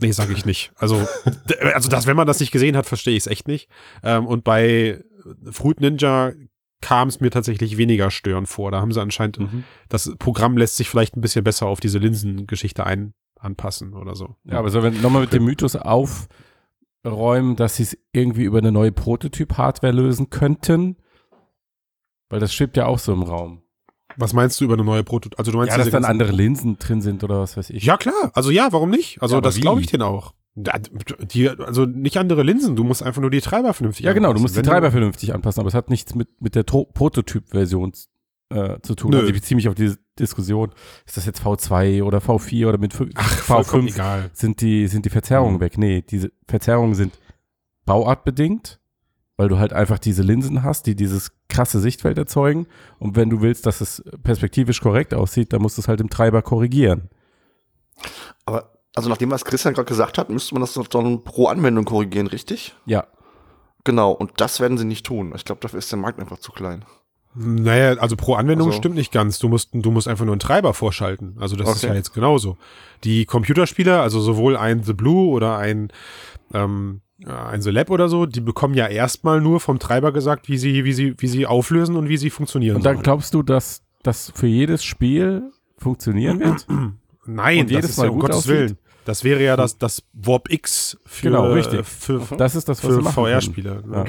nee, 0.00 0.12
sage 0.12 0.32
ich 0.32 0.46
nicht. 0.46 0.72
Also, 0.76 1.06
also 1.74 1.88
das, 1.90 2.06
wenn 2.06 2.16
man 2.16 2.26
das 2.26 2.40
nicht 2.40 2.52
gesehen 2.52 2.76
hat, 2.76 2.86
verstehe 2.86 3.14
ich 3.14 3.24
es 3.24 3.26
echt 3.26 3.46
nicht. 3.46 3.68
Ähm, 4.02 4.26
und 4.26 4.44
bei 4.44 5.02
Fruit 5.50 5.80
Ninja 5.80 6.32
kam 6.80 7.08
es 7.08 7.20
mir 7.20 7.30
tatsächlich 7.30 7.76
weniger 7.76 8.10
störend 8.10 8.48
vor. 8.48 8.70
Da 8.70 8.80
haben 8.80 8.90
sie 8.90 9.00
anscheinend 9.00 9.38
Mhm. 9.38 9.64
das 9.88 10.12
Programm 10.18 10.56
lässt 10.56 10.76
sich 10.76 10.88
vielleicht 10.88 11.16
ein 11.16 11.20
bisschen 11.20 11.44
besser 11.44 11.66
auf 11.66 11.78
diese 11.78 11.98
Linsengeschichte 11.98 12.84
ein, 12.84 13.12
anpassen 13.42 13.94
oder 13.94 14.14
so. 14.14 14.36
Ja, 14.44 14.58
aber 14.58 14.70
sollen 14.70 14.94
wir 14.94 15.00
nochmal 15.02 15.22
mit 15.22 15.32
dem 15.32 15.44
Mythos 15.44 15.76
aufräumen, 15.76 17.56
dass 17.56 17.76
sie 17.76 17.82
es 17.84 17.98
irgendwie 18.12 18.44
über 18.44 18.58
eine 18.58 18.72
neue 18.72 18.92
Prototyp-Hardware 18.92 19.92
lösen 19.92 20.30
könnten? 20.30 20.96
Weil 22.30 22.40
das 22.40 22.54
schwebt 22.54 22.76
ja 22.76 22.86
auch 22.86 22.98
so 22.98 23.12
im 23.12 23.22
Raum. 23.22 23.62
Was 24.16 24.32
meinst 24.34 24.60
du 24.60 24.64
über 24.66 24.74
eine 24.74 24.84
neue 24.84 25.04
Prototyp? 25.04 25.38
Also 25.38 25.52
du 25.52 25.58
meinst 25.58 25.72
Ja, 25.72 25.78
dass 25.78 25.90
dann 25.90 26.04
andere 26.04 26.32
Linsen 26.32 26.78
drin 26.78 27.00
sind 27.00 27.24
oder 27.24 27.40
was 27.40 27.56
weiß 27.56 27.70
ich. 27.70 27.82
Ja, 27.84 27.96
klar. 27.96 28.30
Also 28.34 28.50
ja, 28.50 28.68
warum 28.70 28.90
nicht? 28.90 29.20
Also 29.22 29.36
Ja, 29.36 29.40
das 29.40 29.58
glaube 29.60 29.80
ich 29.80 29.86
wie? 29.88 29.90
denen 29.92 30.02
auch. 30.02 30.34
Die, 30.54 31.48
also 31.48 31.86
nicht 31.86 32.18
andere 32.18 32.42
Linsen, 32.42 32.76
du 32.76 32.84
musst 32.84 33.02
einfach 33.02 33.22
nur 33.22 33.30
die 33.30 33.40
Treiber 33.40 33.72
vernünftig 33.72 34.04
Ja, 34.04 34.12
genau, 34.12 34.28
du 34.28 34.32
anpassen. 34.32 34.42
musst 34.42 34.54
die 34.54 34.58
Wenn 34.58 34.64
Treiber 34.66 34.90
vernünftig 34.90 35.32
anpassen, 35.34 35.60
aber 35.60 35.68
es 35.68 35.74
hat 35.74 35.88
nichts 35.88 36.14
mit, 36.14 36.28
mit 36.42 36.54
der 36.54 36.66
To- 36.66 36.84
Prototyp-Version 36.92 37.92
äh, 38.50 38.78
zu 38.82 38.94
tun. 38.94 39.12
Nö. 39.12 39.16
Also 39.16 39.28
ich 39.28 39.34
beziehe 39.34 39.56
mich 39.56 39.66
auf 39.68 39.74
diese 39.74 39.98
Diskussion, 40.18 40.72
ist 41.06 41.16
das 41.16 41.26
jetzt 41.26 41.40
V2 41.42 42.02
oder 42.02 42.18
V4 42.18 42.68
oder 42.68 42.78
mit 42.78 42.94
fü- 42.94 43.10
Ach, 43.14 43.38
vollkommen 43.38 43.88
V5 43.88 43.94
egal. 43.94 44.30
sind 44.32 44.60
die, 44.60 44.86
sind 44.88 45.04
die 45.06 45.10
Verzerrungen 45.10 45.56
Mhm. 45.56 45.60
weg. 45.60 45.78
Nee, 45.78 46.02
diese 46.02 46.30
Verzerrungen 46.48 46.94
sind 46.94 47.18
bauartbedingt, 47.86 48.78
weil 49.36 49.48
du 49.48 49.58
halt 49.58 49.72
einfach 49.72 49.98
diese 49.98 50.22
Linsen 50.22 50.62
hast, 50.62 50.86
die 50.86 50.94
dieses 50.94 51.32
krasse 51.48 51.80
Sichtfeld 51.80 52.18
erzeugen. 52.18 52.66
Und 52.98 53.16
wenn 53.16 53.30
du 53.30 53.40
willst, 53.40 53.66
dass 53.66 53.80
es 53.80 54.02
perspektivisch 54.22 54.80
korrekt 54.80 55.14
aussieht, 55.14 55.52
dann 55.52 55.62
musst 55.62 55.78
du 55.78 55.82
es 55.82 55.88
halt 55.88 56.00
im 56.00 56.10
Treiber 56.10 56.42
korrigieren. 56.42 57.08
Aber, 58.44 58.72
also 58.94 59.08
nachdem 59.08 59.30
was 59.30 59.44
Christian 59.44 59.74
gerade 59.74 59.88
gesagt 59.88 60.18
hat, 60.18 60.28
müsste 60.30 60.54
man 60.54 60.60
das 60.60 60.74
doch 60.74 60.86
dann 60.86 61.24
pro 61.24 61.46
Anwendung 61.46 61.84
korrigieren, 61.84 62.26
richtig? 62.26 62.74
Ja, 62.86 63.06
Genau, 63.84 64.12
und 64.12 64.40
das 64.40 64.60
werden 64.60 64.78
sie 64.78 64.84
nicht 64.84 65.04
tun. 65.04 65.32
Ich 65.34 65.44
glaube, 65.44 65.60
dafür 65.60 65.80
ist 65.80 65.90
der 65.90 65.98
Markt 65.98 66.20
einfach 66.20 66.38
zu 66.38 66.52
klein. 66.52 66.84
Naja, 67.34 67.94
also 67.94 68.14
pro 68.16 68.34
Anwendung 68.34 68.68
Also- 68.68 68.78
stimmt 68.78 68.94
nicht 68.94 69.10
ganz. 69.12 69.38
Du 69.38 69.48
musst, 69.48 69.70
du 69.72 69.90
musst 69.90 70.06
einfach 70.08 70.24
nur 70.24 70.34
einen 70.34 70.40
Treiber 70.40 70.74
vorschalten. 70.74 71.36
Also 71.40 71.56
das 71.56 71.68
ist 71.70 71.76
Okay. 71.84 71.88
ja 71.88 71.94
jetzt 71.94 72.12
genauso. 72.12 72.58
Die 73.04 73.24
Computerspieler, 73.24 74.02
also 74.02 74.20
sowohl 74.20 74.56
ein 74.56 74.82
The 74.82 74.92
Blue 74.92 75.30
oder 75.30 75.56
ein, 75.56 75.88
ähm, 76.52 77.00
äh, 77.24 77.30
ein 77.32 77.62
The 77.62 77.70
Lab 77.70 77.88
oder 77.90 78.08
so, 78.10 78.26
die 78.26 78.40
bekommen 78.40 78.74
ja 78.74 78.86
erstmal 78.86 79.40
nur 79.40 79.60
vom 79.60 79.78
Treiber 79.78 80.12
gesagt, 80.12 80.48
wie 80.48 80.58
sie, 80.58 80.84
wie 80.84 80.92
sie, 80.92 81.14
wie 81.18 81.26
sie 81.28 81.46
auflösen 81.46 81.96
und 81.96 82.08
wie 82.08 82.18
sie 82.18 82.28
funktionieren. 82.30 82.76
und 82.76 82.84
dann 82.84 82.96
sollen. 82.96 83.02
glaubst 83.04 83.32
du, 83.34 83.42
dass 83.42 83.82
das 84.02 84.30
für 84.34 84.46
jedes 84.46 84.84
Spiel 84.84 85.50
funktionieren 85.78 86.38
wird? 86.40 86.66
Nein, 87.26 87.60
und 87.60 87.70
jedes 87.70 87.82
das 87.82 87.90
ist 87.92 87.96
Mal 87.98 88.04
ja 88.04 88.10
um 88.10 88.16
gut 88.16 88.22
Gottes 88.22 88.36
aussieht? 88.38 88.50
Willen. 88.52 88.78
Das 89.04 89.24
wäre 89.24 89.42
ja 89.42 89.56
das, 89.56 89.78
das 89.78 90.02
Warp 90.12 90.52
X 90.52 90.98
für, 91.06 91.28
Genau, 91.30 91.50
richtig. 91.52 91.84
für, 91.86 92.20
Das 92.36 92.54
ist 92.54 92.68
das, 92.68 92.80
für. 92.80 93.02
VR-Spieler. 93.02 93.82
Ne? 93.86 94.04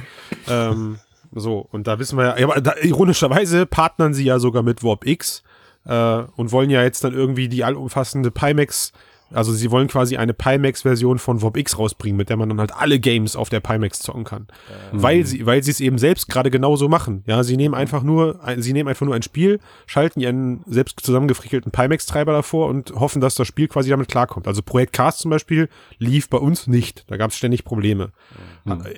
Ähm, 0.47 0.97
so, 1.35 1.67
und 1.71 1.87
da 1.87 1.99
wissen 1.99 2.17
wir 2.17 2.39
ja, 2.39 2.47
aber 2.47 2.61
da, 2.61 2.73
ironischerweise 2.81 3.65
partnern 3.65 4.13
sie 4.13 4.25
ja 4.25 4.39
sogar 4.39 4.63
mit 4.63 4.83
Warp 4.83 5.05
X 5.05 5.43
äh, 5.85 6.23
und 6.35 6.51
wollen 6.51 6.69
ja 6.69 6.83
jetzt 6.83 7.03
dann 7.03 7.13
irgendwie 7.13 7.49
die 7.49 7.63
allumfassende 7.63 8.31
Pimax, 8.31 8.93
also 9.31 9.51
sie 9.51 9.71
wollen 9.71 9.87
quasi 9.87 10.17
eine 10.17 10.33
Pimax-Version 10.33 11.19
von 11.19 11.41
Warp 11.41 11.57
X 11.57 11.77
rausbringen, 11.77 12.17
mit 12.17 12.29
der 12.29 12.37
man 12.37 12.49
dann 12.49 12.59
halt 12.59 12.73
alle 12.75 12.99
Games 12.99 13.35
auf 13.35 13.49
der 13.49 13.59
Pimax 13.59 13.99
zocken 13.99 14.23
kann. 14.23 14.47
Weil 14.91 15.25
sie, 15.25 15.45
weil 15.45 15.63
sie 15.63 15.71
es 15.71 15.79
eben 15.79 15.97
selbst 15.97 16.29
gerade 16.29 16.51
genauso 16.51 16.87
machen. 16.87 17.23
Ja, 17.25 17.43
sie 17.43 17.57
nehmen 17.57 17.73
einfach 17.73 18.03
nur, 18.03 18.43
ein, 18.43 18.61
sie 18.61 18.73
nehmen 18.73 18.89
einfach 18.89 19.05
nur 19.05 19.15
ein 19.15 19.23
Spiel, 19.23 19.59
schalten 19.85 20.19
ihren 20.19 20.61
selbst 20.67 20.99
zusammengefrickelten 21.01 21.71
Pimax-Treiber 21.71 22.31
davor 22.31 22.67
und 22.67 22.91
hoffen, 22.91 23.21
dass 23.21 23.35
das 23.35 23.47
Spiel 23.47 23.67
quasi 23.67 23.89
damit 23.89 24.07
klarkommt. 24.07 24.47
Also 24.47 24.61
Projekt 24.61 24.93
Cast 24.93 25.19
zum 25.19 25.31
Beispiel 25.31 25.69
lief 25.97 26.29
bei 26.29 26.37
uns 26.37 26.67
nicht. 26.67 27.05
Da 27.07 27.17
gab 27.17 27.31
es 27.31 27.37
ständig 27.37 27.63
Probleme. 27.63 28.11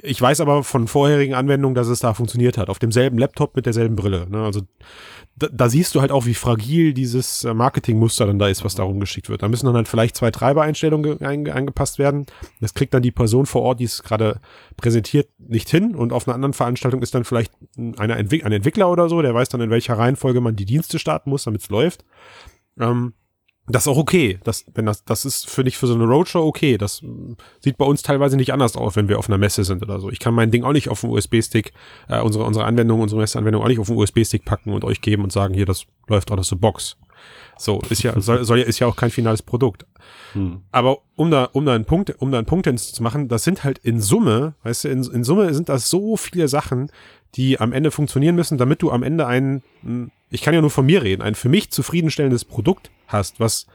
Ich 0.03 0.21
weiß 0.21 0.41
aber 0.41 0.63
von 0.63 0.87
vorherigen 0.87 1.33
Anwendungen, 1.33 1.75
dass 1.75 1.87
es 1.87 1.99
da 1.99 2.13
funktioniert 2.13 2.57
hat. 2.57 2.69
Auf 2.69 2.79
demselben 2.79 3.17
Laptop 3.17 3.55
mit 3.55 3.65
derselben 3.65 3.95
Brille. 3.95 4.27
Ne? 4.29 4.43
Also 4.43 4.61
da, 5.37 5.47
da 5.51 5.69
siehst 5.69 5.95
du 5.95 6.01
halt 6.01 6.11
auch, 6.11 6.25
wie 6.25 6.33
fragil 6.33 6.93
dieses 6.93 7.43
äh, 7.43 7.53
Marketingmuster 7.53 8.25
dann 8.25 8.39
da 8.39 8.47
ist, 8.47 8.63
was 8.63 8.75
da 8.75 8.83
rumgeschickt 8.83 9.29
wird. 9.29 9.43
Da 9.43 9.49
müssen 9.49 9.65
dann 9.65 9.75
halt 9.75 9.87
vielleicht 9.87 10.14
zwei 10.15 10.31
Treibereinstellungen 10.31 11.19
ge- 11.19 11.27
einge- 11.27 11.51
angepasst 11.51 11.99
werden. 11.99 12.25
Das 12.61 12.73
kriegt 12.73 12.93
dann 12.93 13.01
die 13.03 13.11
Person 13.11 13.45
vor 13.45 13.61
Ort, 13.61 13.79
die 13.79 13.83
es 13.85 14.01
gerade 14.03 14.39
präsentiert, 14.77 15.29
nicht 15.37 15.69
hin. 15.69 15.95
Und 15.95 16.13
auf 16.13 16.27
einer 16.27 16.35
anderen 16.35 16.53
Veranstaltung 16.53 17.01
ist 17.01 17.13
dann 17.13 17.23
vielleicht 17.25 17.53
eine 17.77 18.15
Entwick 18.15 18.45
ein 18.45 18.51
Entwickler 18.51 18.89
oder 18.89 19.09
so, 19.09 19.21
der 19.21 19.33
weiß 19.33 19.49
dann, 19.49 19.61
in 19.61 19.69
welcher 19.69 19.97
Reihenfolge 19.97 20.41
man 20.41 20.55
die 20.55 20.65
Dienste 20.65 20.99
starten 20.99 21.29
muss, 21.29 21.43
damit 21.43 21.61
es 21.61 21.69
läuft. 21.69 22.03
Ähm, 22.79 23.13
das 23.67 23.83
ist 23.83 23.87
auch 23.87 23.97
okay. 23.97 24.37
Das, 24.43 24.63
wenn 24.75 24.85
das, 24.85 25.05
das 25.05 25.25
ist 25.25 25.49
für 25.49 25.63
dich 25.63 25.75
für 25.77 25.87
so 25.87 25.95
eine 25.95 26.03
Roadshow 26.05 26.45
okay. 26.45 26.77
Das 26.77 27.01
sieht 27.61 27.77
bei 27.77 27.85
uns 27.85 28.03
teilweise 28.03 28.37
nicht 28.37 28.53
anders 28.53 28.77
aus, 28.77 28.95
wenn 28.95 29.09
wir 29.09 29.17
auf 29.17 29.27
einer 29.27 29.39
Messe 29.39 29.63
sind 29.63 29.81
oder 29.81 29.99
so. 29.99 30.11
Ich 30.11 30.19
kann 30.19 30.35
mein 30.35 30.51
Ding 30.51 30.63
auch 30.63 30.71
nicht 30.71 30.87
auf 30.89 31.03
einen 31.03 31.11
USB-Stick, 31.13 31.73
äh, 32.07 32.21
unsere, 32.21 32.43
unsere 32.43 32.65
Anwendung, 32.65 33.01
unsere 33.01 33.21
Messeanwendung 33.21 33.63
auch 33.63 33.67
nicht 33.67 33.79
auf 33.79 33.89
einen 33.89 33.97
USB-Stick 33.97 34.45
packen 34.45 34.71
und 34.71 34.83
euch 34.83 35.01
geben 35.01 35.23
und 35.23 35.31
sagen, 35.31 35.55
hier, 35.55 35.65
das 35.65 35.85
läuft 36.07 36.31
out 36.31 36.37
of 36.39 36.59
box. 36.59 36.97
So, 37.57 37.81
ist 37.89 38.03
ja, 38.03 38.19
soll, 38.21 38.43
soll 38.43 38.59
ist 38.59 38.77
ja 38.77 38.85
auch 38.85 38.95
kein 38.95 39.09
finales 39.09 39.41
Produkt. 39.41 39.87
Hm. 40.33 40.61
Aber 40.71 40.99
um 41.15 41.31
da, 41.31 41.45
um 41.53 41.65
da 41.65 41.73
einen 41.73 41.85
Punkt, 41.85 42.15
um 42.19 42.31
da 42.31 42.37
einen 42.37 42.47
Punkt 42.47 42.67
zu 42.79 43.03
machen, 43.03 43.27
das 43.27 43.43
sind 43.43 43.63
halt 43.63 43.77
in 43.79 44.01
Summe, 44.01 44.55
weißt 44.63 44.85
du, 44.85 44.89
in, 44.89 45.03
in 45.03 45.23
Summe 45.23 45.53
sind 45.53 45.69
das 45.69 45.89
so 45.89 46.17
viele 46.17 46.47
Sachen, 46.47 46.91
die 47.35 47.59
am 47.59 47.73
Ende 47.73 47.91
funktionieren 47.91 48.35
müssen, 48.35 48.57
damit 48.57 48.81
du 48.81 48.91
am 48.91 49.03
Ende 49.03 49.27
ein, 49.27 49.63
hm, 49.81 50.11
ich 50.29 50.41
kann 50.41 50.53
ja 50.53 50.61
nur 50.61 50.69
von 50.71 50.85
mir 50.85 51.03
reden, 51.03 51.21
ein 51.21 51.35
für 51.35 51.49
mich 51.49 51.71
zufriedenstellendes 51.71 52.45
Produkt 52.45 52.91
hast, 53.07 53.39
was 53.39 53.67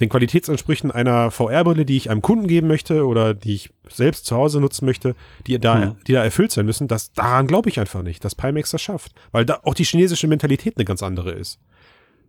den 0.00 0.08
Qualitätsansprüchen 0.08 0.90
einer 0.92 1.30
VR-Brille, 1.30 1.84
die 1.84 1.96
ich 1.96 2.10
einem 2.10 2.22
Kunden 2.22 2.46
geben 2.46 2.68
möchte 2.68 3.04
oder 3.06 3.34
die 3.34 3.54
ich 3.54 3.70
selbst 3.88 4.26
zu 4.26 4.36
Hause 4.36 4.60
nutzen 4.60 4.84
möchte, 4.84 5.16
die 5.46 5.58
da, 5.58 5.74
Mhm. 5.74 5.96
die 6.06 6.12
da 6.12 6.22
erfüllt 6.22 6.52
sein 6.52 6.66
müssen, 6.66 6.86
das, 6.86 7.12
daran 7.12 7.46
glaube 7.46 7.68
ich 7.68 7.80
einfach 7.80 8.02
nicht, 8.02 8.24
dass 8.24 8.34
Pimax 8.34 8.70
das 8.70 8.80
schafft. 8.82 9.12
Weil 9.32 9.44
da 9.44 9.60
auch 9.64 9.74
die 9.74 9.84
chinesische 9.84 10.28
Mentalität 10.28 10.76
eine 10.76 10.84
ganz 10.84 11.02
andere 11.02 11.32
ist. 11.32 11.58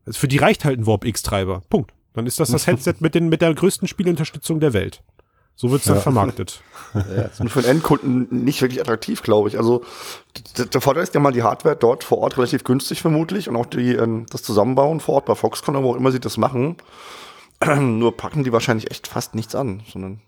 Also 0.06 0.20
für 0.20 0.28
die 0.28 0.38
reicht 0.38 0.66
halt 0.66 0.80
ein 0.80 0.88
Warp 0.88 1.06
X-Treiber. 1.06 1.62
Punkt. 1.70 1.94
Dann 2.20 2.28
ist 2.28 2.38
das 2.38 2.52
das 2.52 2.68
Headset 2.68 2.96
mit, 3.00 3.16
den, 3.16 3.30
mit 3.30 3.42
der 3.42 3.54
größten 3.54 3.88
Spielunterstützung 3.88 4.60
der 4.60 4.74
Welt. 4.74 5.02
So 5.56 5.72
wird's 5.72 5.86
dann 5.86 6.02
vermarktet. 6.02 6.62
Ja, 6.94 7.22
ist 7.22 7.40
nur 7.40 7.52
für 7.52 7.62
den 7.62 7.70
Endkunden 7.70 8.28
nicht 8.44 8.64
wirklich 8.64 8.82
attraktiv, 8.82 9.22
glaube 9.22 9.48
ich. 9.48 9.58
Also 9.60 9.84
der 10.58 10.82
Vorteil 10.82 11.04
ist 11.04 11.14
ja 11.14 11.20
mal 11.20 11.32
die 11.32 11.44
Hardware 11.44 11.76
dort 11.76 12.04
vor 12.04 12.18
Ort 12.18 12.36
relativ 12.36 12.64
günstig 12.64 13.02
vermutlich 13.02 13.48
und 13.48 13.56
auch 13.56 13.68
die, 13.68 13.94
ähm, 13.94 14.26
das 14.32 14.42
Zusammenbauen 14.42 15.00
vor 15.00 15.16
Ort 15.16 15.26
bei 15.26 15.36
Foxconn 15.36 15.82
wo 15.84 15.92
auch 15.92 15.96
immer 15.96 16.12
sie 16.12 16.20
das 16.20 16.38
machen. 16.38 16.78
Nur 17.80 18.18
packen 18.18 18.44
die 18.44 18.52
wahrscheinlich 18.52 18.90
echt 18.90 19.08
fast 19.08 19.36
nichts 19.36 19.54
an, 19.54 19.84
sondern 19.88 20.20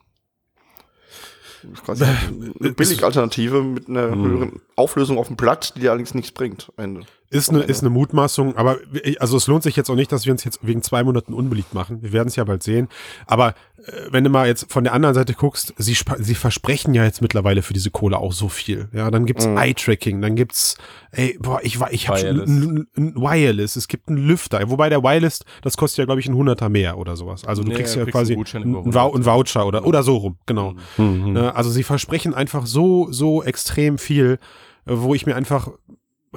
eine 1.89 2.73
Billig-Alternative 2.73 3.63
mit 3.63 3.89
einer 3.89 4.15
höheren 4.15 4.61
Auflösung 4.75 5.17
auf 5.17 5.27
dem 5.27 5.35
Blatt, 5.35 5.73
die 5.75 5.79
dir 5.79 5.89
allerdings 5.89 6.13
nichts 6.13 6.31
bringt. 6.31 6.71
am 6.77 6.83
Ende. 6.83 7.05
Ist 7.31 7.49
eine, 7.49 7.61
ist 7.63 7.79
eine 7.81 7.89
Mutmaßung, 7.89 8.57
aber 8.57 8.79
also 9.19 9.37
es 9.37 9.47
lohnt 9.47 9.63
sich 9.63 9.77
jetzt 9.77 9.89
auch 9.89 9.95
nicht, 9.95 10.11
dass 10.11 10.25
wir 10.25 10.33
uns 10.33 10.43
jetzt 10.43 10.59
wegen 10.61 10.81
zwei 10.83 11.01
Monaten 11.03 11.33
unbeliebt 11.33 11.73
machen. 11.73 12.01
Wir 12.01 12.11
werden 12.11 12.27
es 12.27 12.35
ja 12.35 12.43
bald 12.43 12.61
sehen. 12.61 12.89
Aber 13.25 13.55
äh, 13.85 13.91
wenn 14.11 14.25
du 14.25 14.29
mal 14.29 14.47
jetzt 14.47 14.69
von 14.69 14.83
der 14.83 14.91
anderen 14.91 15.15
Seite 15.15 15.33
guckst, 15.33 15.73
sie, 15.77 15.95
sie 16.19 16.35
versprechen 16.35 16.93
ja 16.93 17.05
jetzt 17.05 17.21
mittlerweile 17.21 17.61
für 17.61 17.71
diese 17.73 17.89
Kohle 17.89 18.17
auch 18.17 18.33
so 18.33 18.49
viel. 18.49 18.89
Ja, 18.91 19.09
dann 19.09 19.25
gibt's 19.25 19.45
Eye-Tracking, 19.45 20.21
dann 20.21 20.35
gibt's, 20.35 20.75
ey, 21.13 21.37
boah, 21.41 21.61
ich 21.63 21.79
war, 21.79 21.93
ich 21.93 22.09
habe 22.09 22.19
schon 22.19 22.87
ein, 22.97 23.15
Wireless, 23.15 23.77
es 23.77 23.87
gibt 23.87 24.09
einen 24.09 24.17
Lüfter, 24.17 24.69
wobei 24.69 24.89
der 24.89 25.01
Wireless, 25.01 25.45
das 25.61 25.77
kostet 25.77 25.99
ja 25.99 26.05
glaube 26.05 26.19
ich 26.19 26.27
ein 26.27 26.35
Hunderter 26.35 26.67
mehr 26.67 26.97
oder 26.97 27.15
sowas. 27.15 27.45
Also 27.45 27.63
du 27.63 27.69
Nee, 27.69 27.75
kriegst 27.75 27.95
ja 27.95 28.03
kriegst 28.03 28.11
quasi 28.13 28.33
einen 28.33 28.45
einen, 28.55 28.71
über 28.71 28.83
einen 28.83 28.93
Vou- 28.93 28.99
100. 29.13 29.15
einen 29.15 29.25
Voucher 29.25 29.65
oder 29.65 29.85
oder 29.85 30.03
so 30.03 30.17
rum, 30.17 30.37
genau. 30.45 30.73
Mhm. 30.97 31.31
Ne, 31.31 31.55
Also 31.55 31.69
sie 31.69 31.83
versprechen 31.83 32.33
einfach 32.33 32.65
so, 32.65 33.09
so 33.09 33.41
extrem 33.41 33.97
viel, 33.97 34.37
wo 34.85 35.15
ich 35.15 35.25
mir 35.25 35.35
einfach, 35.37 35.69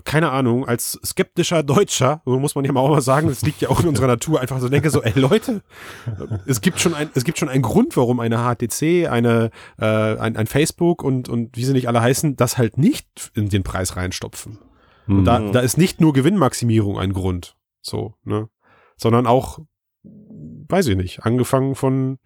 keine 0.02 0.32
Ahnung, 0.32 0.66
als 0.66 0.98
skeptischer 1.04 1.62
Deutscher, 1.62 2.20
so 2.24 2.38
muss 2.38 2.56
man 2.56 2.64
ja 2.64 2.72
mal 2.72 2.80
auch 2.80 2.90
mal 2.90 3.00
sagen, 3.00 3.28
das 3.28 3.42
liegt 3.42 3.60
ja 3.60 3.68
auch 3.68 3.80
in 3.80 3.88
unserer 3.88 4.08
Natur, 4.08 4.40
einfach 4.40 4.58
so 4.58 4.68
denke, 4.68 4.90
so, 4.90 5.02
ey 5.02 5.12
Leute, 5.18 5.62
es 6.46 6.60
gibt 6.60 6.80
schon 6.80 6.94
ein, 6.94 7.10
es 7.14 7.24
gibt 7.24 7.38
schon 7.38 7.48
einen 7.48 7.62
Grund, 7.62 7.96
warum 7.96 8.18
eine 8.18 8.38
HTC, 8.38 9.06
eine, 9.08 9.50
äh, 9.78 9.84
ein, 9.86 10.36
ein 10.36 10.46
Facebook 10.48 11.04
und, 11.04 11.28
und 11.28 11.56
wie 11.56 11.64
sie 11.64 11.72
nicht 11.72 11.86
alle 11.86 12.00
heißen, 12.00 12.34
das 12.36 12.58
halt 12.58 12.76
nicht 12.76 13.30
in 13.34 13.48
den 13.48 13.62
Preis 13.62 13.96
reinstopfen. 13.96 14.58
Und 15.06 15.24
da, 15.26 15.38
da 15.38 15.60
ist 15.60 15.76
nicht 15.76 16.00
nur 16.00 16.12
Gewinnmaximierung 16.12 16.98
ein 16.98 17.12
Grund, 17.12 17.56
so, 17.82 18.14
ne, 18.24 18.48
sondern 18.96 19.26
auch, 19.26 19.60
weiß 20.02 20.88
ich 20.88 20.96
nicht, 20.96 21.24
angefangen 21.24 21.74
von 21.74 22.18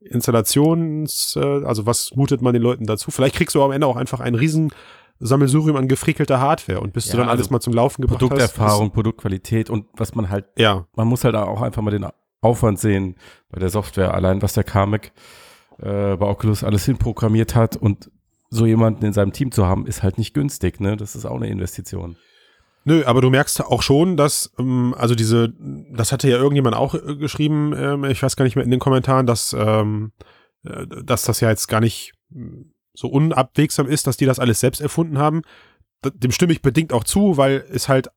Installations, 0.00 1.36
äh, 1.36 1.64
also 1.64 1.86
was 1.86 2.12
mutet 2.14 2.42
man 2.42 2.52
den 2.52 2.62
Leuten 2.62 2.86
dazu? 2.86 3.10
Vielleicht 3.10 3.34
kriegst 3.34 3.54
du 3.54 3.62
am 3.62 3.72
Ende 3.72 3.86
auch 3.86 3.96
einfach 3.96 4.20
ein 4.20 4.34
riesen 4.34 4.70
Sammelsurium 5.18 5.76
an 5.76 5.88
gefrickelter 5.88 6.40
Hardware 6.40 6.80
und 6.80 6.92
bis 6.92 7.06
du 7.06 7.12
Ja, 7.12 7.18
dann 7.18 7.28
alles 7.28 7.42
also 7.46 7.52
mal 7.52 7.60
zum 7.60 7.72
Laufen 7.72 8.02
gebracht 8.02 8.18
Produkterfahrung, 8.18 8.90
Produktqualität 8.90 9.70
und 9.70 9.86
was 9.96 10.14
man 10.14 10.28
halt, 10.28 10.46
hast. 10.46 10.58
Ja, 10.58 10.86
man 10.94 11.08
muss 11.08 11.24
halt 11.24 11.34
auch 11.34 11.62
einfach 11.62 11.82
mal 11.82 11.90
den 11.90 12.06
Aufwand 12.40 12.78
sehen 12.78 13.16
bei 13.50 13.58
der 13.58 13.70
Software, 13.70 14.14
allein 14.14 14.42
was 14.42 14.52
der 14.52 14.64
Kamek 14.64 15.12
äh, 15.78 16.16
bei 16.16 16.26
Oculus 16.26 16.64
alles 16.64 16.84
hinprogrammiert 16.84 17.54
hat 17.54 17.76
und 17.76 18.10
so 18.50 18.66
jemanden 18.66 19.04
in 19.04 19.12
seinem 19.12 19.32
Team 19.32 19.50
zu 19.52 19.66
haben, 19.66 19.86
ist 19.86 20.02
halt 20.02 20.18
nicht 20.18 20.34
günstig, 20.34 20.80
ne? 20.80 20.96
Das 20.96 21.16
ist 21.16 21.24
auch 21.24 21.36
eine 21.36 21.48
Investition. 21.48 22.16
Nö, 22.84 23.04
aber 23.04 23.20
du 23.20 23.30
merkst 23.30 23.64
auch 23.64 23.82
schon, 23.82 24.16
dass, 24.16 24.52
ähm, 24.60 24.94
also 24.96 25.16
diese, 25.16 25.52
das 25.92 26.12
hatte 26.12 26.28
ja 26.30 26.36
irgendjemand 26.36 26.76
auch 26.76 26.94
äh, 26.94 27.16
geschrieben, 27.16 27.74
ähm, 27.76 28.04
ich 28.04 28.22
weiß 28.22 28.36
gar 28.36 28.44
nicht 28.44 28.54
mehr 28.54 28.64
in 28.64 28.70
den 28.70 28.78
Kommentaren, 28.78 29.26
dass, 29.26 29.56
ähm, 29.58 30.12
äh, 30.64 30.86
dass 31.02 31.24
das 31.24 31.40
ja 31.40 31.50
jetzt 31.50 31.66
gar 31.66 31.80
nicht 31.80 32.12
so 32.96 33.08
unabwegsam 33.08 33.86
ist, 33.86 34.06
dass 34.06 34.16
die 34.16 34.26
das 34.26 34.38
alles 34.40 34.58
selbst 34.60 34.80
erfunden 34.80 35.18
haben. 35.18 35.42
Dem 36.14 36.32
stimme 36.32 36.52
ich 36.52 36.62
bedingt 36.62 36.92
auch 36.92 37.04
zu, 37.04 37.36
weil 37.36 37.64
es 37.70 37.88
halt 37.88 38.08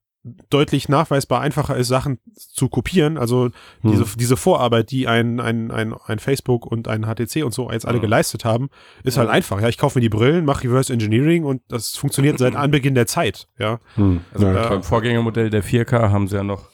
deutlich 0.50 0.90
nachweisbar 0.90 1.40
einfacher 1.40 1.76
ist, 1.78 1.88
Sachen 1.88 2.18
zu 2.36 2.68
kopieren. 2.68 3.16
Also 3.16 3.48
diese, 3.82 4.04
diese 4.18 4.36
Vorarbeit, 4.36 4.90
die 4.90 5.08
ein, 5.08 5.40
ein, 5.40 5.70
ein, 5.70 5.94
ein 5.94 6.18
Facebook 6.18 6.66
und 6.66 6.88
ein 6.88 7.04
HTC 7.06 7.42
und 7.42 7.54
so 7.54 7.70
jetzt 7.70 7.86
alle 7.86 7.96
Ja. 7.96 8.02
geleistet 8.02 8.44
haben, 8.44 8.68
ist 9.02 9.16
halt 9.16 9.30
einfach. 9.30 9.62
Ja, 9.62 9.68
ich 9.68 9.78
kaufe 9.78 9.98
mir 9.98 10.02
die 10.02 10.10
Brillen, 10.10 10.44
mache 10.44 10.64
Reverse 10.64 10.92
Engineering 10.92 11.44
und 11.44 11.62
das 11.68 11.96
funktioniert 11.96 12.36
seit 12.38 12.54
Anbeginn 12.56 12.94
der 12.94 13.06
Zeit. 13.06 13.48
Ja, 13.58 13.80
Hm. 13.94 14.20
Also 14.34 14.46
ja, 14.46 14.68
beim 14.68 14.82
Vorgängermodell 14.82 15.48
der 15.48 15.64
4K 15.64 16.10
haben 16.10 16.28
sie 16.28 16.36
ja 16.36 16.42
noch 16.44 16.68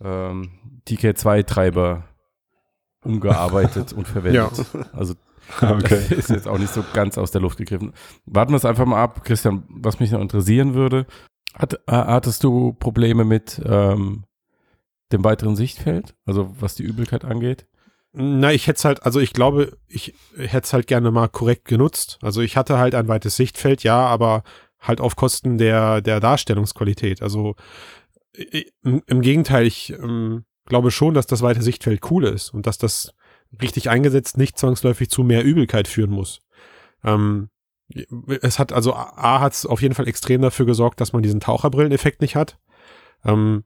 ähm, 0.00 0.50
DK2-Treiber 0.88 2.04
umgearbeitet 3.02 3.92
und 3.92 4.06
verwendet. 4.06 4.66
Also 4.92 5.14
Okay. 5.60 6.02
Das 6.10 6.10
ist 6.10 6.30
jetzt 6.30 6.48
auch 6.48 6.58
nicht 6.58 6.72
so 6.72 6.84
ganz 6.92 7.18
aus 7.18 7.30
der 7.30 7.40
Luft 7.40 7.58
gegriffen. 7.58 7.92
Warten 8.26 8.52
wir 8.52 8.56
es 8.56 8.64
einfach 8.64 8.86
mal 8.86 9.02
ab. 9.02 9.24
Christian, 9.24 9.64
was 9.68 9.98
mich 9.98 10.10
noch 10.10 10.20
interessieren 10.20 10.74
würde, 10.74 11.06
hat, 11.54 11.74
äh, 11.74 11.78
hattest 11.86 12.44
du 12.44 12.74
Probleme 12.74 13.24
mit 13.24 13.60
ähm, 13.64 14.24
dem 15.12 15.24
weiteren 15.24 15.56
Sichtfeld? 15.56 16.14
Also 16.26 16.54
was 16.60 16.74
die 16.74 16.84
Übelkeit 16.84 17.24
angeht? 17.24 17.66
Na, 18.12 18.52
ich 18.52 18.66
hätte 18.66 18.78
es 18.78 18.84
halt, 18.84 19.02
also 19.04 19.20
ich 19.20 19.32
glaube, 19.32 19.76
ich 19.86 20.14
hätte 20.36 20.64
es 20.64 20.72
halt 20.72 20.86
gerne 20.86 21.10
mal 21.10 21.28
korrekt 21.28 21.66
genutzt. 21.66 22.18
Also 22.22 22.40
ich 22.40 22.56
hatte 22.56 22.78
halt 22.78 22.94
ein 22.94 23.08
weites 23.08 23.36
Sichtfeld, 23.36 23.82
ja, 23.82 24.06
aber 24.06 24.42
halt 24.80 25.00
auf 25.00 25.16
Kosten 25.16 25.58
der, 25.58 26.00
der 26.00 26.20
Darstellungsqualität. 26.20 27.22
Also 27.22 27.54
im, 28.82 29.02
im 29.06 29.20
Gegenteil, 29.20 29.66
ich 29.66 29.92
ähm, 29.92 30.44
glaube 30.66 30.90
schon, 30.90 31.14
dass 31.14 31.26
das 31.26 31.42
weite 31.42 31.62
Sichtfeld 31.62 32.10
cool 32.10 32.24
ist 32.24 32.50
und 32.50 32.66
dass 32.66 32.78
das 32.78 33.12
richtig 33.60 33.90
eingesetzt 33.90 34.36
nicht 34.36 34.58
zwangsläufig 34.58 35.10
zu 35.10 35.22
mehr 35.22 35.44
Übelkeit 35.44 35.88
führen 35.88 36.10
muss. 36.10 36.40
Ähm, 37.04 37.48
es 38.42 38.58
hat, 38.58 38.72
also 38.72 38.94
A 38.94 39.40
hat 39.40 39.54
es 39.54 39.64
auf 39.64 39.80
jeden 39.80 39.94
Fall 39.94 40.08
extrem 40.08 40.42
dafür 40.42 40.66
gesorgt, 40.66 41.00
dass 41.00 41.12
man 41.12 41.22
diesen 41.22 41.40
Taucherbrilleneffekt 41.40 42.20
nicht 42.20 42.36
hat. 42.36 42.58
Ähm, 43.24 43.64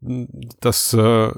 das, 0.00 0.92
äh, 0.94 1.30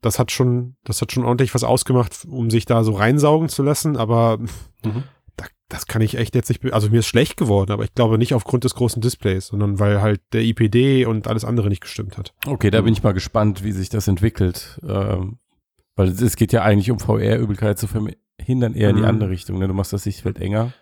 das 0.00 0.18
hat 0.18 0.32
schon, 0.32 0.76
das 0.84 1.02
hat 1.02 1.12
schon 1.12 1.24
ordentlich 1.26 1.54
was 1.54 1.64
ausgemacht, 1.64 2.26
um 2.26 2.48
sich 2.50 2.64
da 2.64 2.82
so 2.82 2.92
reinsaugen 2.92 3.48
zu 3.50 3.62
lassen, 3.62 3.98
aber 3.98 4.38
Mhm. 4.38 5.02
da, 5.36 5.44
das 5.68 5.86
kann 5.86 6.00
ich 6.00 6.16
echt 6.16 6.34
jetzt 6.34 6.48
nicht, 6.48 6.64
also 6.72 6.88
mir 6.88 7.00
ist 7.00 7.06
schlecht 7.08 7.36
geworden, 7.36 7.72
aber 7.72 7.84
ich 7.84 7.94
glaube 7.94 8.16
nicht 8.16 8.32
aufgrund 8.32 8.64
des 8.64 8.74
großen 8.74 9.02
Displays, 9.02 9.48
sondern 9.48 9.78
weil 9.78 10.00
halt 10.00 10.22
der 10.32 10.42
IPD 10.44 11.04
und 11.04 11.28
alles 11.28 11.44
andere 11.44 11.68
nicht 11.68 11.82
gestimmt 11.82 12.16
hat. 12.16 12.32
Okay, 12.46 12.70
da 12.70 12.80
bin 12.80 12.94
ich 12.94 13.02
mal 13.02 13.12
gespannt, 13.12 13.62
wie 13.64 13.72
sich 13.72 13.90
das 13.90 14.08
entwickelt. 14.08 14.80
Ähm, 14.88 15.38
weil 15.96 16.08
es- 16.08 16.36
geht 16.36 16.52
ja 16.52 16.62
eigentlich 16.62 16.90
um 16.90 16.98
VR-Übelkeit 16.98 17.78
zu 17.78 17.86
verhindern, 17.88 18.74
eher 18.74 18.90
in 18.90 18.96
die 18.96 19.02
Mhm. 19.02 19.08
andere 19.08 19.30
Richtung. 19.30 19.58
Ne? 19.58 19.66
Du 19.68 19.74
machst 19.74 19.92
das 19.92 20.04
Sichtfeld 20.04 20.38
enger. 20.38 20.72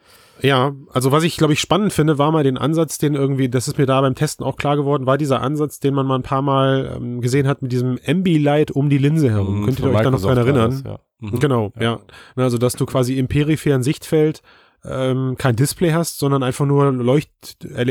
Ja, 0.42 0.72
also 0.92 1.12
was 1.12 1.22
ich, 1.22 1.36
glaube 1.36 1.52
ich, 1.52 1.60
spannend 1.60 1.92
finde, 1.92 2.18
war 2.18 2.32
mal 2.32 2.42
den 2.42 2.58
Ansatz, 2.58 2.98
den 2.98 3.14
irgendwie, 3.14 3.48
das 3.48 3.68
ist 3.68 3.78
mir 3.78 3.86
da 3.86 4.00
beim 4.00 4.16
Testen 4.16 4.44
auch 4.44 4.56
klar 4.56 4.76
geworden, 4.76 5.06
war 5.06 5.16
dieser 5.16 5.40
Ansatz, 5.40 5.78
den 5.78 5.94
man 5.94 6.06
mal 6.06 6.16
ein 6.16 6.22
paar 6.24 6.42
Mal 6.42 6.92
ähm, 6.96 7.20
gesehen 7.20 7.46
hat 7.46 7.62
mit 7.62 7.70
diesem 7.70 7.98
Ambilight 8.04 8.72
um 8.72 8.90
die 8.90 8.98
Linse 8.98 9.30
herum. 9.30 9.60
Mhm, 9.60 9.64
Könnt 9.66 9.78
ihr 9.80 9.90
euch 9.90 10.02
da 10.02 10.10
noch 10.10 10.20
dran 10.20 10.36
erinnern? 10.38 10.82
ja. 10.84 10.98
Mhm. 11.20 11.38
Genau, 11.38 11.72
ja. 11.78 12.00
Na, 12.34 12.42
Also, 12.44 12.58
dass 12.58 12.74
du 12.74 12.84
quasi 12.84 13.16
im 13.16 13.28
peripheren 13.28 13.84
Sichtfeld 13.84 14.42
ähm, 14.84 15.36
kein 15.38 15.56
Display 15.56 15.92
hast, 15.92 16.18
sondern 16.18 16.42
einfach 16.42 16.66
nur 16.66 16.92
Leucht, 16.92 17.30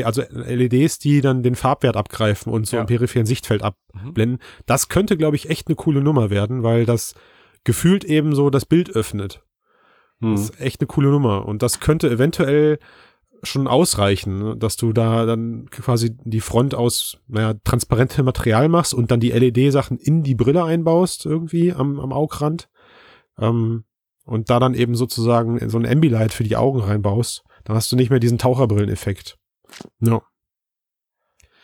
also 0.04 0.22
LEDs, 0.30 0.98
die 0.98 1.20
dann 1.20 1.42
den 1.42 1.54
Farbwert 1.56 1.96
abgreifen 1.96 2.52
und 2.52 2.66
so 2.66 2.76
Ja. 2.76 2.82
im 2.82 2.86
peripheren 2.86 3.26
Sichtfeld 3.26 3.62
Mhm. 3.62 3.66
abblenden. 4.08 4.38
Das 4.66 4.88
könnte, 4.88 5.16
glaube 5.16 5.36
ich, 5.36 5.50
echt 5.50 5.66
eine 5.68 5.76
coole 5.76 6.00
Nummer 6.02 6.30
werden, 6.30 6.62
weil 6.62 6.86
das 6.86 7.14
gefühlt 7.64 8.04
eben 8.04 8.34
so 8.34 8.50
das 8.50 8.64
Bild 8.66 8.90
öffnet. 8.94 9.42
Das 10.20 10.28
Hm. 10.28 10.34
ist 10.34 10.60
echt 10.60 10.80
eine 10.80 10.86
coole 10.86 11.08
Nummer. 11.10 11.46
Und 11.46 11.62
das 11.62 11.80
könnte 11.80 12.08
eventuell 12.10 12.78
schon 13.42 13.66
ausreichen, 13.66 14.58
dass 14.58 14.76
du 14.76 14.92
da 14.94 15.26
dann 15.26 15.68
quasi 15.70 16.16
die 16.24 16.40
Front 16.40 16.74
aus, 16.74 17.18
naja, 17.26 17.54
transparentem 17.64 18.24
Material 18.24 18.68
machst 18.68 18.94
und 18.94 19.10
dann 19.10 19.20
die 19.20 19.32
LED-Sachen 19.32 19.98
in 19.98 20.22
die 20.22 20.34
Brille 20.34 20.64
einbaust, 20.64 21.26
irgendwie 21.26 21.72
am, 21.72 22.00
am 22.00 22.12
Augrand. 22.12 22.68
Ähm, 23.38 23.84
und 24.24 24.50
da 24.50 24.58
dann 24.58 24.74
eben 24.74 24.94
sozusagen 24.94 25.68
so 25.68 25.78
ein 25.78 25.86
Ambilight 25.86 26.32
für 26.32 26.44
die 26.44 26.56
Augen 26.56 26.80
reinbaust. 26.80 27.42
Dann 27.64 27.76
hast 27.76 27.90
du 27.92 27.96
nicht 27.96 28.10
mehr 28.10 28.20
diesen 28.20 28.38
Taucherbrilleneffekt. 28.38 29.36
Ja. 30.00 30.20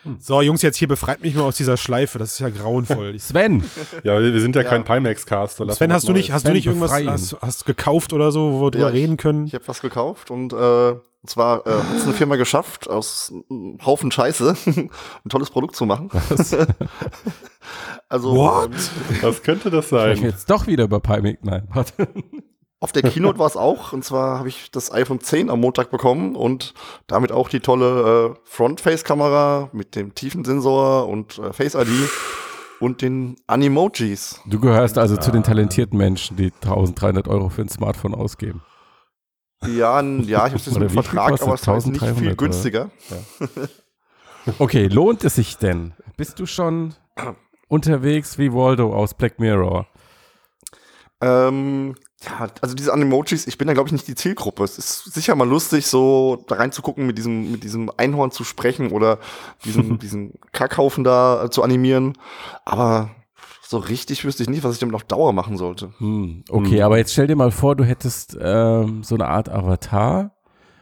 Hm. 0.03 0.17
So, 0.19 0.41
Jungs, 0.41 0.63
jetzt 0.63 0.79
hier 0.79 0.89
befreit 0.89 1.21
mich 1.21 1.35
mal 1.35 1.43
aus 1.43 1.59
dieser 1.59 1.77
Schleife. 1.77 2.19
Das 2.19 2.33
ist 2.33 2.39
ja 2.39 2.49
grauenvoll. 2.49 3.15
Ich 3.15 3.23
Sven, 3.25 3.63
Ja, 4.03 4.19
wir 4.19 4.41
sind 4.41 4.57
ja, 4.57 4.63
Ja. 4.63 4.69
kein 4.71 4.85
Pimax-Cast. 4.85 5.59
Sven, 5.59 5.93
hast 5.93 6.09
du 6.09 6.13
nicht, 6.13 6.33
hast 6.33 6.47
du 6.49 6.53
nicht 6.53 6.67
irgendwas 6.67 6.91
hast, 6.93 7.37
hast 7.43 7.67
gekauft 7.67 8.15
oder 8.15 8.33
so, 8.33 8.53
wo 8.53 8.63
wir 8.67 8.71
drüber 8.71 8.89
Ja, 8.89 8.95
ich- 8.95 9.03
reden 9.03 9.17
können? 9.19 9.47
Ich 9.47 9.53
habe 9.55 9.69
was 9.69 9.83
gekauft 9.83 10.31
und 10.31 10.53
äh, 10.55 10.95
und 11.23 11.29
zwar 11.29 11.67
äh, 11.67 11.71
hat 11.71 11.97
es 11.99 12.05
eine 12.05 12.15
Firma 12.15 12.37
geschafft, 12.37 12.89
aus 12.89 13.31
einem 13.51 13.77
Haufen 13.85 14.11
Scheiße 14.11 14.57
ein 14.67 15.29
tolles 15.29 15.51
Produkt 15.51 15.77
zu 15.77 15.85
machen. 15.85 16.09
was? 16.31 16.57
Also 18.09 18.35
What? 18.35 18.71
ähm, 18.73 19.19
Was 19.23 19.43
könnte 19.43 19.71
das 19.71 19.91
sein? 19.91 20.17
jetzt 20.23 20.49
doch 20.51 20.67
wieder 20.67 20.85
über 20.85 20.99
Pimac? 21.01 21.45
Nein, 21.45 21.69
warte. 21.73 22.09
Auf 22.81 22.93
der 22.93 23.03
Keynote 23.03 23.39
war 23.39 23.47
es 23.47 23.57
auch. 23.57 23.93
Und 23.93 24.05
zwar 24.05 24.39
habe 24.39 24.49
ich 24.49 24.71
das 24.71 24.91
iPhone 24.91 25.21
10 25.21 25.51
am 25.51 25.61
Montag 25.61 25.91
bekommen 25.91 26.35
und 26.35 26.75
damit 27.07 27.31
auch 27.31 27.49
die 27.49 27.61
tolle 27.61 28.35
äh, 28.35 28.41
Front-Face-Kamera 28.45 29.69
mit 29.73 29.95
dem 29.97 30.15
Tiefensensor 30.15 31.07
und 31.07 31.39
äh, 31.39 31.53
Face 31.53 31.75
ID 31.75 31.89
und 32.81 33.03
den 33.03 33.37
Animojis. 33.47 34.41
Du 34.47 34.59
gehörst 34.59 34.97
also 34.97 35.17
zu 35.19 35.31
den 35.31 35.43
talentierten 35.43 35.99
Menschen, 35.99 36.37
die 36.37 36.53
1300 36.63 37.29
Euro 37.29 37.51
für 37.51 37.63
ein 37.63 37.69
Smartphone 37.69 38.15
ausgeben. 38.15 38.63
Ja, 39.67 40.01
ja, 40.01 40.47
ich 40.47 40.55
habe 40.55 40.55
wie 40.55 40.89
viel 40.89 40.89
Vertrag, 40.89 41.43
aber 41.43 41.55
es 41.55 41.61
ist 41.61 41.87
nicht 41.87 42.03
1300 42.03 42.19
viel 42.19 42.35
günstiger. 42.35 42.91
Okay, 44.59 44.87
lohnt 44.87 45.23
es 45.23 45.35
sich 45.35 45.59
denn? 45.59 45.93
Bist 46.17 46.39
du 46.41 46.47
schon 46.47 46.95
unterwegs 47.69 48.39
wie 48.39 48.55
Waldo 48.55 48.95
aus 48.95 49.13
Black 49.13 49.39
Mirror? 49.39 49.87
Ähm, 51.21 51.95
ja, 52.25 52.49
also 52.61 52.75
diese 52.75 52.93
Animojis, 52.93 53.47
ich 53.47 53.57
bin 53.57 53.67
da 53.67 53.73
glaube 53.75 53.89
ich 53.89 53.93
nicht 53.93 54.07
die 54.09 54.15
Zielgruppe. 54.15 54.63
Es 54.65 54.77
ist 54.79 55.13
sicher 55.15 55.35
mal 55.35 55.49
lustig, 55.49 55.87
so 55.87 56.45
da 56.49 56.57
reinzugucken, 56.57 57.07
mit 57.07 57.17
diesem, 57.19 57.51
mit 57.51 57.65
diesem 57.65 57.91
Einhorn 57.97 58.31
zu 58.31 58.45
sprechen 58.45 58.91
oder 58.93 59.19
diesen, 59.65 59.99
diesen 60.01 60.35
Kackhaufen 60.53 61.03
da 61.05 61.45
äh, 61.45 61.51
zu 61.51 61.63
animieren. 61.63 62.15
Aber 62.65 63.11
so 63.63 63.79
richtig 63.79 64.25
wüsste 64.25 64.43
ich 64.43 64.51
nicht, 64.51 64.65
was 64.65 64.75
ich 64.75 64.81
damit 64.81 64.95
auf 64.95 65.05
Dauer 65.05 65.33
machen 65.33 65.57
sollte. 65.57 65.93
Hm, 65.99 66.45
okay, 66.51 66.79
Hm. 66.79 66.83
aber 66.83 66.99
jetzt 66.99 67.13
stell 67.13 67.27
dir 67.27 67.37
mal 67.37 67.53
vor, 67.53 67.77
du 67.77 67.85
hättest 67.85 68.37
ähm, 68.41 69.03
so 69.03 69.15
eine 69.15 69.29
Art 69.29 69.49
Avatar 69.49 70.33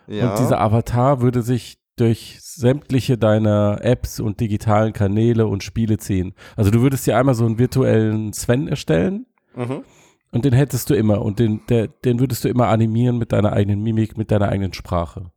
Ja. 0.06 0.30
und 0.30 0.38
dieser 0.40 0.60
Avatar 0.60 1.20
würde 1.20 1.42
sich 1.42 1.78
durch 1.96 2.38
sämtliche 2.40 3.18
deiner 3.18 3.78
Apps 3.82 4.20
und 4.20 4.40
digitalen 4.40 4.92
Kanäle 4.92 5.46
und 5.46 5.62
Spiele 5.62 5.98
ziehen. 5.98 6.34
Also 6.56 6.70
du 6.70 6.80
würdest 6.80 7.06
dir 7.06 7.16
einmal 7.16 7.34
so 7.34 7.44
einen 7.44 7.58
virtuellen 7.58 8.32
Sven 8.32 8.68
erstellen 8.68 9.26
mhm. 9.54 9.82
Und 10.30 10.44
den 10.44 10.52
hättest 10.52 10.90
du 10.90 10.94
immer 10.94 11.22
und 11.22 11.38
den, 11.38 11.62
der, 11.68 11.88
den 11.88 12.20
würdest 12.20 12.44
du 12.44 12.48
immer 12.48 12.68
animieren 12.68 13.18
mit 13.18 13.32
deiner 13.32 13.52
eigenen 13.52 13.82
Mimik, 13.82 14.16
mit 14.16 14.30
deiner 14.30 14.48
eigenen 14.48 14.72
Sprache. 14.72 15.30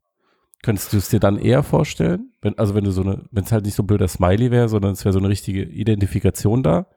Könntest 0.63 0.93
du 0.93 0.97
es 0.97 1.09
dir 1.09 1.19
dann 1.19 1.39
eher 1.39 1.63
vorstellen? 1.63 2.33
Wenn, 2.41 2.57
also 2.57 2.75
wenn 2.75 2.83
du 2.83 2.91
so 2.91 3.01
eine, 3.01 3.23
wenn 3.31 3.43
es 3.43 3.51
halt 3.51 3.65
nicht 3.65 3.75
so 3.75 3.83
ein 3.83 3.87
blöder 3.87 4.07
Smiley 4.07 4.51
wäre, 4.51 4.69
sondern 4.69 4.91
es 4.91 5.03
wäre 5.05 5.13
so 5.13 5.19
eine 5.19 5.29
richtige 5.29 5.63
Identifikation 5.63 6.61
da. 6.61 6.87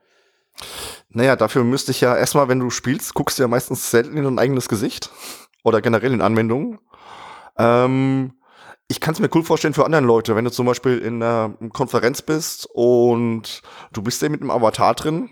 Naja, 1.09 1.35
dafür 1.35 1.63
müsste 1.63 1.91
ich 1.91 2.01
ja 2.01 2.15
erstmal, 2.15 2.47
wenn 2.47 2.59
du 2.59 2.69
spielst, 2.69 3.13
guckst 3.13 3.39
du 3.39 3.43
ja 3.43 3.47
meistens 3.47 3.89
selten 3.89 4.17
in 4.17 4.23
dein 4.23 4.39
eigenes 4.39 4.69
Gesicht 4.69 5.09
oder 5.63 5.81
generell 5.81 6.13
in 6.13 6.21
Anwendungen. 6.21 6.79
Ähm, 7.57 8.33
ich 8.87 8.99
kann 8.99 9.13
es 9.13 9.19
mir 9.19 9.29
cool 9.33 9.43
vorstellen 9.43 9.73
für 9.73 9.85
andere 9.85 10.01
Leute, 10.01 10.35
wenn 10.35 10.45
du 10.45 10.51
zum 10.51 10.67
Beispiel 10.67 10.99
in 10.99 11.23
einer 11.23 11.57
Konferenz 11.73 12.21
bist 12.21 12.67
und 12.71 13.63
du 13.93 14.03
bist 14.03 14.21
ja 14.21 14.29
mit 14.29 14.41
einem 14.41 14.51
Avatar 14.51 14.93
drin 14.93 15.29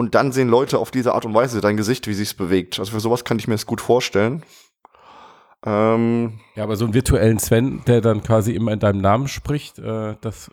und 0.00 0.14
dann 0.14 0.32
sehen 0.32 0.48
Leute 0.48 0.78
auf 0.78 0.90
diese 0.90 1.14
Art 1.14 1.26
und 1.26 1.34
Weise 1.34 1.60
dein 1.60 1.76
Gesicht, 1.76 2.06
wie 2.06 2.14
sich's 2.14 2.32
bewegt. 2.32 2.78
Also 2.78 2.92
für 2.92 3.00
sowas 3.00 3.22
kann 3.22 3.38
ich 3.38 3.46
mir 3.46 3.52
das 3.54 3.66
gut 3.66 3.82
vorstellen. 3.82 4.42
Ähm, 5.64 6.40
Ja, 6.54 6.64
aber 6.64 6.76
so 6.76 6.86
einen 6.86 6.94
virtuellen 6.94 7.38
Sven, 7.38 7.82
der 7.86 8.00
dann 8.00 8.22
quasi 8.22 8.52
immer 8.52 8.72
in 8.72 8.80
deinem 8.80 9.02
Namen 9.02 9.28
spricht, 9.28 9.78
äh, 9.78 10.16
das 10.22 10.50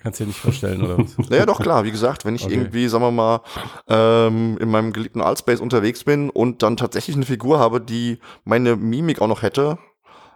kannst 0.00 0.20
du 0.20 0.24
dir 0.24 0.28
nicht 0.28 0.40
vorstellen, 0.40 0.82
oder 0.82 0.98
was? 0.98 1.16
Naja, 1.30 1.46
doch 1.46 1.62
klar, 1.62 1.84
wie 1.84 1.90
gesagt, 1.92 2.26
wenn 2.26 2.34
ich 2.36 2.44
Okay. 2.44 2.52
irgendwie, 2.52 2.86
sagen 2.88 3.04
wir 3.04 3.10
mal, 3.10 3.40
ähm, 3.88 4.58
in 4.60 4.70
meinem 4.70 4.92
geliebten 4.92 5.22
Altspace 5.22 5.60
unterwegs 5.60 6.04
bin 6.04 6.28
und 6.28 6.62
dann 6.62 6.76
tatsächlich 6.76 7.16
eine 7.16 7.24
Figur 7.24 7.58
habe, 7.58 7.80
die 7.80 8.18
meine 8.44 8.76
Mimik 8.76 9.22
auch 9.22 9.28
noch 9.28 9.40
hätte, 9.40 9.78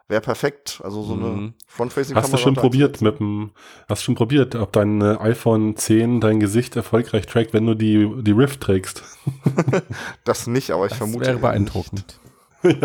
wäre 0.09 0.21
perfekt. 0.21 0.81
Also 0.83 1.03
so 1.03 1.13
eine 1.15 1.27
Mhm. 1.27 1.55
Frontfacing-Kamera. 1.67 2.23
Hast 2.25 2.33
du 2.33 2.39
schon 2.39 2.55
probiert 2.55 3.01
mit 3.03 3.21
dem, 3.21 3.51
hast 3.89 4.03
du 4.03 4.05
schon 4.07 4.15
probiert, 4.15 4.55
ob 4.55 4.73
dein 4.73 5.01
äh, 5.03 5.17
iPhone 5.21 5.77
10 5.77 6.21
dein 6.21 6.41
Gesicht 6.41 6.75
erfolgreich 6.77 7.27
trackt, 7.27 7.53
wenn 7.53 7.67
du 7.67 7.75
die, 7.75 8.11
die 8.23 8.33
Rift 8.33 8.61
trägst? 8.61 9.03
Das 10.25 10.47
nicht, 10.47 10.71
aber 10.71 10.85
ich 10.87 10.91
Das 10.91 10.99
vermute. 10.99 11.21
wäre 11.27 11.33
eher 11.37 11.39
beeindruckend. 11.43 12.19
Nicht. 12.63 12.81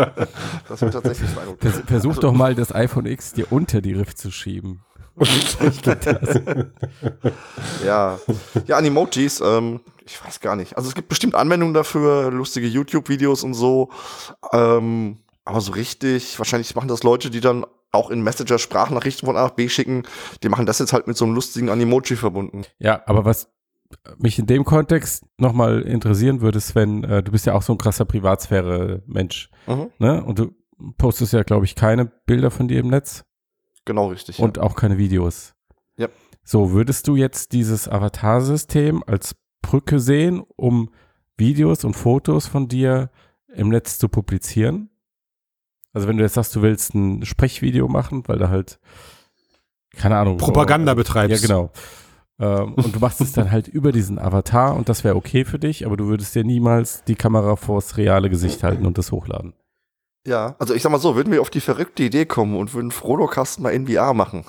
Das 0.68 0.80
wird 0.82 0.92
tatsächlich 0.92 1.30
beeindruckend. 1.30 1.62
Vers 1.72 1.82
versuch 1.86 2.16
doch 2.18 2.32
mal 2.32 2.54
das 2.54 2.72
iPhone 2.74 3.06
X 3.06 3.32
dir 3.32 3.50
unter 3.50 3.80
die 3.80 3.92
Rift 3.92 4.18
zu 4.18 4.30
schieben. 4.30 4.80
Ja, 7.84 8.18
ja, 8.66 8.76
Animojis, 8.76 9.40
ähm, 9.40 9.80
ich 10.06 10.22
weiß 10.24 10.40
gar 10.40 10.56
nicht. 10.56 10.76
Also 10.76 10.88
es 10.88 10.94
gibt 10.94 11.08
bestimmt 11.08 11.34
Anwendungen 11.34 11.74
dafür, 11.74 12.30
lustige 12.30 12.66
YouTube-Videos 12.66 13.42
und 13.44 13.54
so. 13.54 13.90
Ähm, 14.52 15.18
aber 15.44 15.60
so 15.60 15.72
richtig, 15.72 16.38
wahrscheinlich 16.38 16.74
machen 16.74 16.88
das 16.88 17.02
Leute, 17.02 17.30
die 17.30 17.40
dann 17.40 17.64
auch 17.92 18.10
in 18.10 18.22
Messenger 18.22 18.58
Sprachnachrichten 18.58 19.26
von 19.26 19.36
A 19.36 19.42
nach 19.44 19.50
B 19.52 19.68
schicken. 19.68 20.02
Die 20.42 20.48
machen 20.48 20.66
das 20.66 20.78
jetzt 20.80 20.92
halt 20.92 21.06
mit 21.06 21.16
so 21.16 21.24
einem 21.24 21.34
lustigen 21.34 21.68
Animoji 21.68 22.16
verbunden. 22.16 22.62
Ja, 22.78 23.02
aber 23.06 23.24
was 23.24 23.48
mich 24.18 24.38
in 24.38 24.46
dem 24.46 24.64
Kontext 24.64 25.24
nochmal 25.38 25.82
interessieren 25.82 26.40
würde, 26.40 26.60
Sven, 26.60 27.04
äh, 27.04 27.22
du 27.22 27.30
bist 27.30 27.46
ja 27.46 27.54
auch 27.54 27.62
so 27.62 27.72
ein 27.72 27.78
krasser 27.78 28.04
Privatsphäre-Mensch, 28.04 29.50
Mhm. 29.68 29.90
ne? 29.98 30.24
Und 30.24 30.38
du 30.40 30.50
postest 30.98 31.32
ja, 31.32 31.42
glaube 31.44 31.64
ich, 31.66 31.76
keine 31.76 32.06
Bilder 32.06 32.50
von 32.50 32.66
dir 32.68 32.80
im 32.80 32.88
Netz 32.88 33.24
Genau 33.84 34.08
richtig. 34.08 34.38
und 34.40 34.58
auch 34.58 34.74
keine 34.74 34.98
Videos. 34.98 35.54
Ja. 35.96 36.08
So, 36.42 36.72
würdest 36.72 37.06
du 37.06 37.16
jetzt 37.16 37.52
dieses 37.52 37.88
Avatar-System 37.88 39.02
als 39.06 39.36
Brücke 39.62 40.00
sehen, 40.00 40.42
um 40.56 40.90
Videos 41.36 41.84
und 41.84 41.94
Fotos 41.94 42.46
von 42.46 42.68
dir 42.68 43.10
im 43.54 43.68
Netz 43.68 43.98
zu 43.98 44.08
publizieren? 44.08 44.90
Also 45.94 46.08
wenn 46.08 46.18
du 46.18 46.24
jetzt 46.24 46.34
sagst, 46.34 46.54
du 46.54 46.60
willst 46.60 46.94
ein 46.94 47.24
Sprechvideo 47.24 47.88
machen, 47.88 48.24
weil 48.26 48.38
da 48.38 48.50
halt, 48.50 48.78
keine 49.96 50.18
Ahnung. 50.18 50.36
Propaganda 50.36 50.92
so, 50.92 50.96
betreibst. 50.96 51.42
Ja, 51.42 51.48
genau. 51.48 51.70
Ähm, 52.40 52.74
und 52.74 52.94
du 52.94 52.98
machst 52.98 53.20
es 53.20 53.32
dann 53.32 53.50
halt 53.50 53.68
über 53.68 53.92
diesen 53.92 54.18
Avatar 54.18 54.74
und 54.74 54.88
das 54.88 55.04
wäre 55.04 55.14
okay 55.14 55.44
für 55.44 55.60
dich, 55.60 55.86
aber 55.86 55.96
du 55.96 56.06
würdest 56.06 56.34
dir 56.34 56.44
niemals 56.44 57.04
die 57.04 57.14
Kamera 57.14 57.54
vors 57.56 57.96
reale 57.96 58.28
Gesicht 58.28 58.64
halten 58.64 58.86
und 58.86 58.98
das 58.98 59.12
hochladen. 59.12 59.54
Ja, 60.26 60.56
also 60.58 60.74
ich 60.74 60.82
sag 60.82 60.90
mal 60.90 60.98
so, 60.98 61.16
würden 61.16 61.32
wir 61.32 61.40
auf 61.40 61.50
die 61.50 61.60
verrückte 61.60 62.02
Idee 62.02 62.26
kommen 62.26 62.56
und 62.56 62.74
würden 62.74 62.90
Frodo-Cast 62.90 63.60
mal 63.60 63.70
in 63.70 63.86
VR 63.86 64.14
machen, 64.14 64.44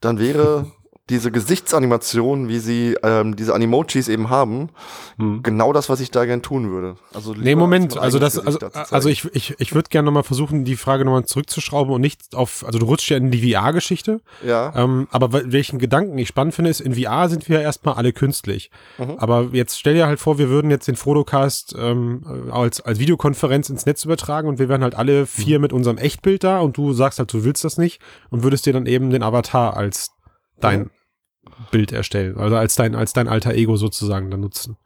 dann 0.00 0.18
wäre 0.18 0.70
diese 1.10 1.30
Gesichtsanimation, 1.30 2.48
wie 2.48 2.58
sie 2.58 2.96
ähm, 3.02 3.36
diese 3.36 3.54
Animojis 3.54 4.08
eben 4.08 4.30
haben, 4.30 4.70
Hm. 5.18 5.42
genau 5.42 5.72
das, 5.72 5.88
was 5.88 6.00
ich 6.00 6.10
da 6.10 6.24
gern 6.24 6.40
tun 6.40 6.70
würde. 6.70 6.96
Also 7.12 7.34
Nee, 7.34 7.54
Moment, 7.54 7.94
mein 7.96 8.04
also 8.04 8.18
das, 8.18 8.38
also, 8.38 8.58
Gesicht 8.58 8.92
also 8.92 9.08
ich, 9.08 9.24
ich, 9.34 9.54
ich 9.58 9.74
würde 9.74 9.88
gerne 9.90 10.06
nochmal 10.06 10.22
versuchen, 10.22 10.64
die 10.64 10.76
Frage 10.76 11.04
nochmal 11.04 11.24
zurückzuschrauben 11.26 11.92
und 11.92 12.00
nicht 12.00 12.34
auf, 12.34 12.64
also 12.64 12.78
du 12.78 12.86
rutschst 12.86 13.10
ja 13.10 13.16
in 13.18 13.30
die 13.30 13.52
VR-Geschichte, 13.52 14.20
ja, 14.46 14.72
ähm, 14.74 15.08
aber 15.10 15.28
wel- 15.28 15.52
welchen 15.52 15.78
Gedanken 15.78 16.16
ich 16.16 16.28
spannend 16.28 16.54
finde, 16.54 16.70
ist, 16.70 16.80
in 16.80 16.94
VR 16.94 17.28
sind 17.28 17.48
wir 17.48 17.56
ja 17.58 17.62
erstmal 17.62 17.94
alle 17.96 18.12
künstlich. 18.12 18.70
Mhm. 18.98 19.16
Aber 19.18 19.48
jetzt 19.52 19.78
stell 19.78 19.94
dir 19.94 20.06
halt 20.06 20.20
vor, 20.20 20.38
wir 20.38 20.48
würden 20.48 20.70
jetzt 20.70 20.88
den 20.88 20.96
Fotocast 20.96 21.74
ähm, 21.78 22.48
als, 22.50 22.80
als 22.80 22.98
Videokonferenz 22.98 23.68
ins 23.68 23.84
Netz 23.84 24.04
übertragen 24.04 24.48
und 24.48 24.58
wir 24.58 24.68
wären 24.68 24.82
halt 24.82 24.94
alle 24.94 25.26
vier 25.26 25.58
mit 25.58 25.72
unserem 25.72 25.98
Echtbild 25.98 26.44
da 26.44 26.60
und 26.60 26.76
du 26.76 26.92
sagst 26.92 27.18
halt, 27.18 27.32
du 27.32 27.44
willst 27.44 27.64
das 27.64 27.76
nicht 27.78 28.00
und 28.30 28.42
würdest 28.42 28.64
dir 28.66 28.72
dann 28.72 28.86
eben 28.86 29.10
den 29.10 29.22
Avatar 29.22 29.76
als 29.76 30.12
dein 30.60 30.90
Bild 31.70 31.92
erstellen, 31.92 32.36
also 32.38 32.56
als 32.56 32.74
dein, 32.74 32.94
als 32.94 33.12
dein 33.12 33.28
alter 33.28 33.54
Ego 33.54 33.76
sozusagen 33.76 34.30
dann 34.30 34.40
nutzen. 34.40 34.76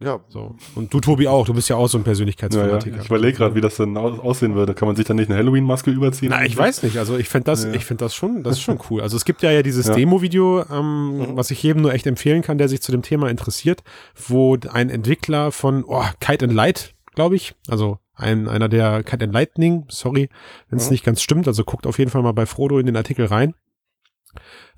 ja, 0.00 0.20
So. 0.28 0.56
Und 0.74 0.92
du, 0.92 1.00
Tobi, 1.00 1.28
auch. 1.28 1.46
Du 1.46 1.54
bist 1.54 1.68
ja 1.68 1.76
auch 1.76 1.86
so 1.88 1.96
ein 1.96 2.00
Ja, 2.00 2.04
ja. 2.04 2.10
Persönlichkeitsfanatiker. 2.10 3.00
Ich 3.00 3.06
überlege 3.06 3.38
gerade, 3.38 3.54
wie 3.54 3.60
das 3.60 3.76
denn 3.76 3.96
aus 3.96 4.18
aussehen 4.18 4.54
würde. 4.54 4.74
Kann 4.74 4.86
man 4.88 4.96
sich 4.96 5.06
dann 5.06 5.16
nicht 5.16 5.30
eine 5.30 5.38
Halloween-Maske 5.38 5.90
überziehen? 5.90 6.30
Na, 6.30 6.44
ich 6.44 6.56
weiß 6.56 6.82
nicht. 6.82 6.98
Also 6.98 7.16
ich 7.16 7.28
finde 7.28 7.46
das, 7.46 7.64
Ja. 7.64 7.72
ich 7.72 7.84
finde 7.84 8.04
das 8.04 8.14
schon, 8.14 8.42
das 8.42 8.54
ist 8.54 8.62
schon 8.62 8.78
cool. 8.90 9.00
Also 9.00 9.16
es 9.16 9.24
gibt 9.24 9.42
ja 9.42 9.50
ja 9.50 9.62
dieses 9.62 9.86
Ja. 9.86 9.94
Demo-Video, 9.94 10.64
ähm, 10.70 11.28
was 11.34 11.50
ich 11.50 11.62
jedem 11.62 11.82
nur 11.82 11.94
echt 11.94 12.06
empfehlen 12.06 12.42
kann, 12.42 12.58
der 12.58 12.68
sich 12.68 12.82
zu 12.82 12.92
dem 12.92 13.02
Thema 13.02 13.30
interessiert, 13.30 13.82
wo 14.28 14.56
ein 14.72 14.90
Entwickler 14.90 15.52
von 15.52 15.84
oh, 15.86 16.02
Kite 16.20 16.46
and 16.46 16.54
Light, 16.54 16.94
glaube 17.14 17.36
ich, 17.36 17.54
also 17.68 17.98
ein, 18.16 18.48
einer 18.48 18.68
der 18.68 19.02
Kite 19.04 19.24
and 19.24 19.32
Lightning, 19.32 19.86
sorry, 19.88 20.28
wenn 20.68 20.78
es 20.78 20.86
Mhm. 20.86 20.92
nicht 20.92 21.04
ganz 21.04 21.22
stimmt, 21.22 21.48
also 21.48 21.64
guckt 21.64 21.86
auf 21.86 21.98
jeden 21.98 22.10
Fall 22.10 22.22
mal 22.22 22.32
bei 22.32 22.46
Frodo 22.46 22.78
in 22.78 22.86
den 22.86 22.96
Artikel 22.96 23.26
rein. 23.26 23.54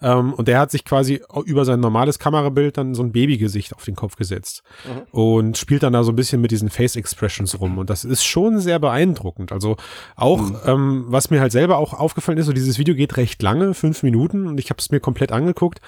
Ähm, 0.03 0.35
und 0.35 0.49
der 0.49 0.59
hat 0.61 0.71
sich 0.71 0.85
quasi 0.85 1.23
über 1.45 1.65
sein 1.65 1.81
normales 1.81 2.19
Kamerabild 2.19 2.77
dann 2.77 2.95
so 2.95 3.03
ein 3.03 3.13
Babygesicht 3.13 3.75
auf 3.75 3.85
den 3.85 3.97
Kopf 3.97 4.17
gesetzt 4.17 4.63
Mhm. 4.85 5.03
und 5.11 5.59
spielt 5.59 5.83
dann 5.83 5.93
da 5.93 6.05
so 6.05 6.13
ein 6.13 6.17
bisschen 6.17 6.41
mit 6.41 6.51
diesen 6.51 6.71
Face 6.71 6.97
Expressions 6.97 7.59
rum. 7.61 7.79
Und 7.79 7.91
das 7.91 8.05
ist 8.05 8.25
schon 8.25 8.59
sehr 8.61 8.79
beeindruckend. 8.79 9.53
Also 9.53 9.77
auch, 10.17 10.43
ähm, 10.67 11.05
was 11.09 11.31
mir 11.31 11.41
halt 11.41 11.53
selber 11.53 11.79
auch 11.79 11.95
aufgefallen 11.95 12.39
ist, 12.39 12.47
so 12.47 12.53
dieses 12.53 12.79
Video 12.79 12.95
geht 12.95 13.17
recht 13.17 13.43
lange, 13.43 13.75
fünf 13.75 14.03
Minuten, 14.03 14.47
und 14.47 14.59
ich 14.61 14.71
habe 14.71 14.79
es 14.79 14.91
mir 14.91 15.01
komplett 15.01 15.33
angeguckt. 15.33 15.81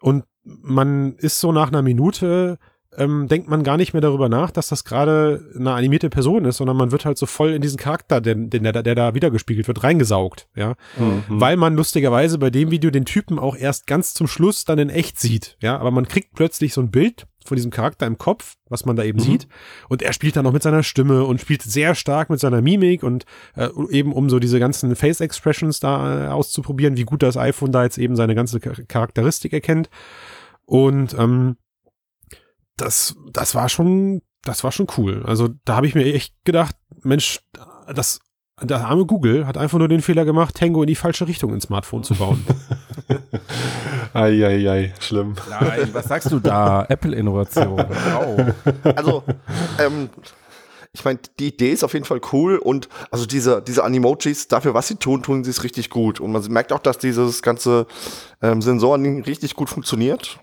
Und 0.00 0.24
man 0.44 1.14
ist 1.16 1.40
so 1.40 1.52
nach 1.52 1.68
einer 1.68 1.82
Minute, 1.82 2.58
ähm, 2.96 3.28
denkt 3.28 3.48
man 3.48 3.62
gar 3.62 3.76
nicht 3.76 3.92
mehr 3.92 4.00
darüber 4.02 4.28
nach, 4.28 4.50
dass 4.50 4.68
das 4.68 4.84
gerade 4.84 5.50
eine 5.58 5.72
animierte 5.72 6.10
Person 6.10 6.44
ist, 6.44 6.58
sondern 6.58 6.76
man 6.76 6.92
wird 6.92 7.04
halt 7.04 7.18
so 7.18 7.26
voll 7.26 7.50
in 7.52 7.62
diesen 7.62 7.78
Charakter, 7.78 8.20
den, 8.20 8.50
den, 8.50 8.62
der, 8.62 8.82
der 8.82 8.94
da 8.94 9.14
wiedergespiegelt 9.14 9.66
wird, 9.68 9.82
reingesaugt. 9.84 10.48
Ja, 10.54 10.74
Mhm. 10.98 11.22
weil 11.28 11.56
man 11.56 11.74
lustigerweise 11.76 12.38
bei 12.38 12.50
dem 12.50 12.70
Video 12.70 12.90
den 12.90 13.04
Typen 13.04 13.38
auch 13.38 13.56
erst 13.56 13.86
ganz 13.86 14.14
zum 14.14 14.26
Schluss 14.26 14.64
dann 14.64 14.78
in 14.78 14.90
echt 14.90 15.18
sieht. 15.20 15.56
Ja, 15.62 15.78
aber 15.78 15.90
man 15.90 16.06
kriegt 16.08 16.34
plötzlich 16.34 16.74
so 16.74 16.80
ein 16.80 16.90
Bild 16.90 17.26
von 17.46 17.56
diesem 17.56 17.70
Charakter 17.70 18.06
im 18.06 18.16
Kopf, 18.16 18.54
was 18.70 18.86
man 18.86 18.96
da 18.96 19.02
eben 19.04 19.18
Mhm. 19.18 19.22
sieht. 19.24 19.48
Und 19.90 20.00
er 20.00 20.14
spielt 20.14 20.34
dann 20.36 20.44
noch 20.44 20.52
mit 20.54 20.62
seiner 20.62 20.82
Stimme 20.82 21.24
und 21.24 21.42
spielt 21.42 21.60
sehr 21.62 21.94
stark 21.94 22.30
mit 22.30 22.40
seiner 22.40 22.62
Mimik 22.62 23.02
und 23.02 23.26
äh, 23.54 23.68
eben 23.90 24.12
um 24.14 24.30
so 24.30 24.38
diese 24.38 24.58
ganzen 24.58 24.96
Face 24.96 25.20
Expressions 25.20 25.78
da 25.78 26.24
äh, 26.24 26.28
auszuprobieren, 26.28 26.96
wie 26.96 27.04
gut 27.04 27.22
das 27.22 27.36
iPhone 27.36 27.70
da 27.70 27.84
jetzt 27.84 27.98
eben 27.98 28.16
seine 28.16 28.34
ganze 28.34 28.60
Char- 28.60 28.84
Charakteristik 28.88 29.52
erkennt. 29.52 29.90
Und 30.64 31.14
ähm, 31.18 31.56
das, 32.76 33.16
das 33.30 33.54
war 33.54 33.68
schon, 33.68 34.22
das 34.42 34.64
war 34.64 34.72
schon 34.72 34.86
cool. 34.96 35.22
Also 35.26 35.48
da 35.64 35.76
habe 35.76 35.86
ich 35.86 35.94
mir 35.94 36.12
echt 36.12 36.34
gedacht, 36.44 36.76
Mensch, 37.02 37.40
das, 37.92 38.20
der 38.60 38.86
arme 38.86 39.04
Google 39.06 39.46
hat 39.46 39.56
einfach 39.56 39.78
nur 39.78 39.88
den 39.88 40.02
Fehler 40.02 40.24
gemacht, 40.24 40.54
Tango 40.56 40.82
in 40.82 40.86
die 40.86 40.94
falsche 40.94 41.26
Richtung 41.26 41.52
ins 41.52 41.64
Smartphone 41.64 42.04
zu 42.04 42.14
bauen. 42.14 42.44
Eieiei, 44.14 44.94
schlimm. 45.00 45.34
Nein, 45.50 45.90
was 45.92 46.06
sagst 46.06 46.30
du 46.30 46.40
da? 46.40 46.84
Apple-Innovation. 46.88 47.78
Wow. 47.78 48.54
also, 48.96 49.24
ähm, 49.78 50.08
ich 50.92 51.04
meine, 51.04 51.18
die 51.40 51.48
Idee 51.48 51.72
ist 51.72 51.82
auf 51.82 51.92
jeden 51.92 52.04
Fall 52.04 52.20
cool 52.32 52.56
und 52.56 52.88
also 53.10 53.26
diese, 53.26 53.60
diese 53.60 53.82
Animojis, 53.82 54.46
dafür 54.46 54.74
was 54.74 54.86
sie 54.86 54.94
tun, 54.94 55.24
tun 55.24 55.42
sie 55.42 55.50
es 55.50 55.64
richtig 55.64 55.90
gut. 55.90 56.20
Und 56.20 56.30
man 56.30 56.44
merkt 56.52 56.72
auch, 56.72 56.78
dass 56.78 56.98
dieses 56.98 57.42
ganze 57.42 57.86
ähm, 58.40 58.62
Sensoren 58.62 59.22
richtig 59.24 59.56
gut 59.56 59.68
funktioniert. 59.68 60.38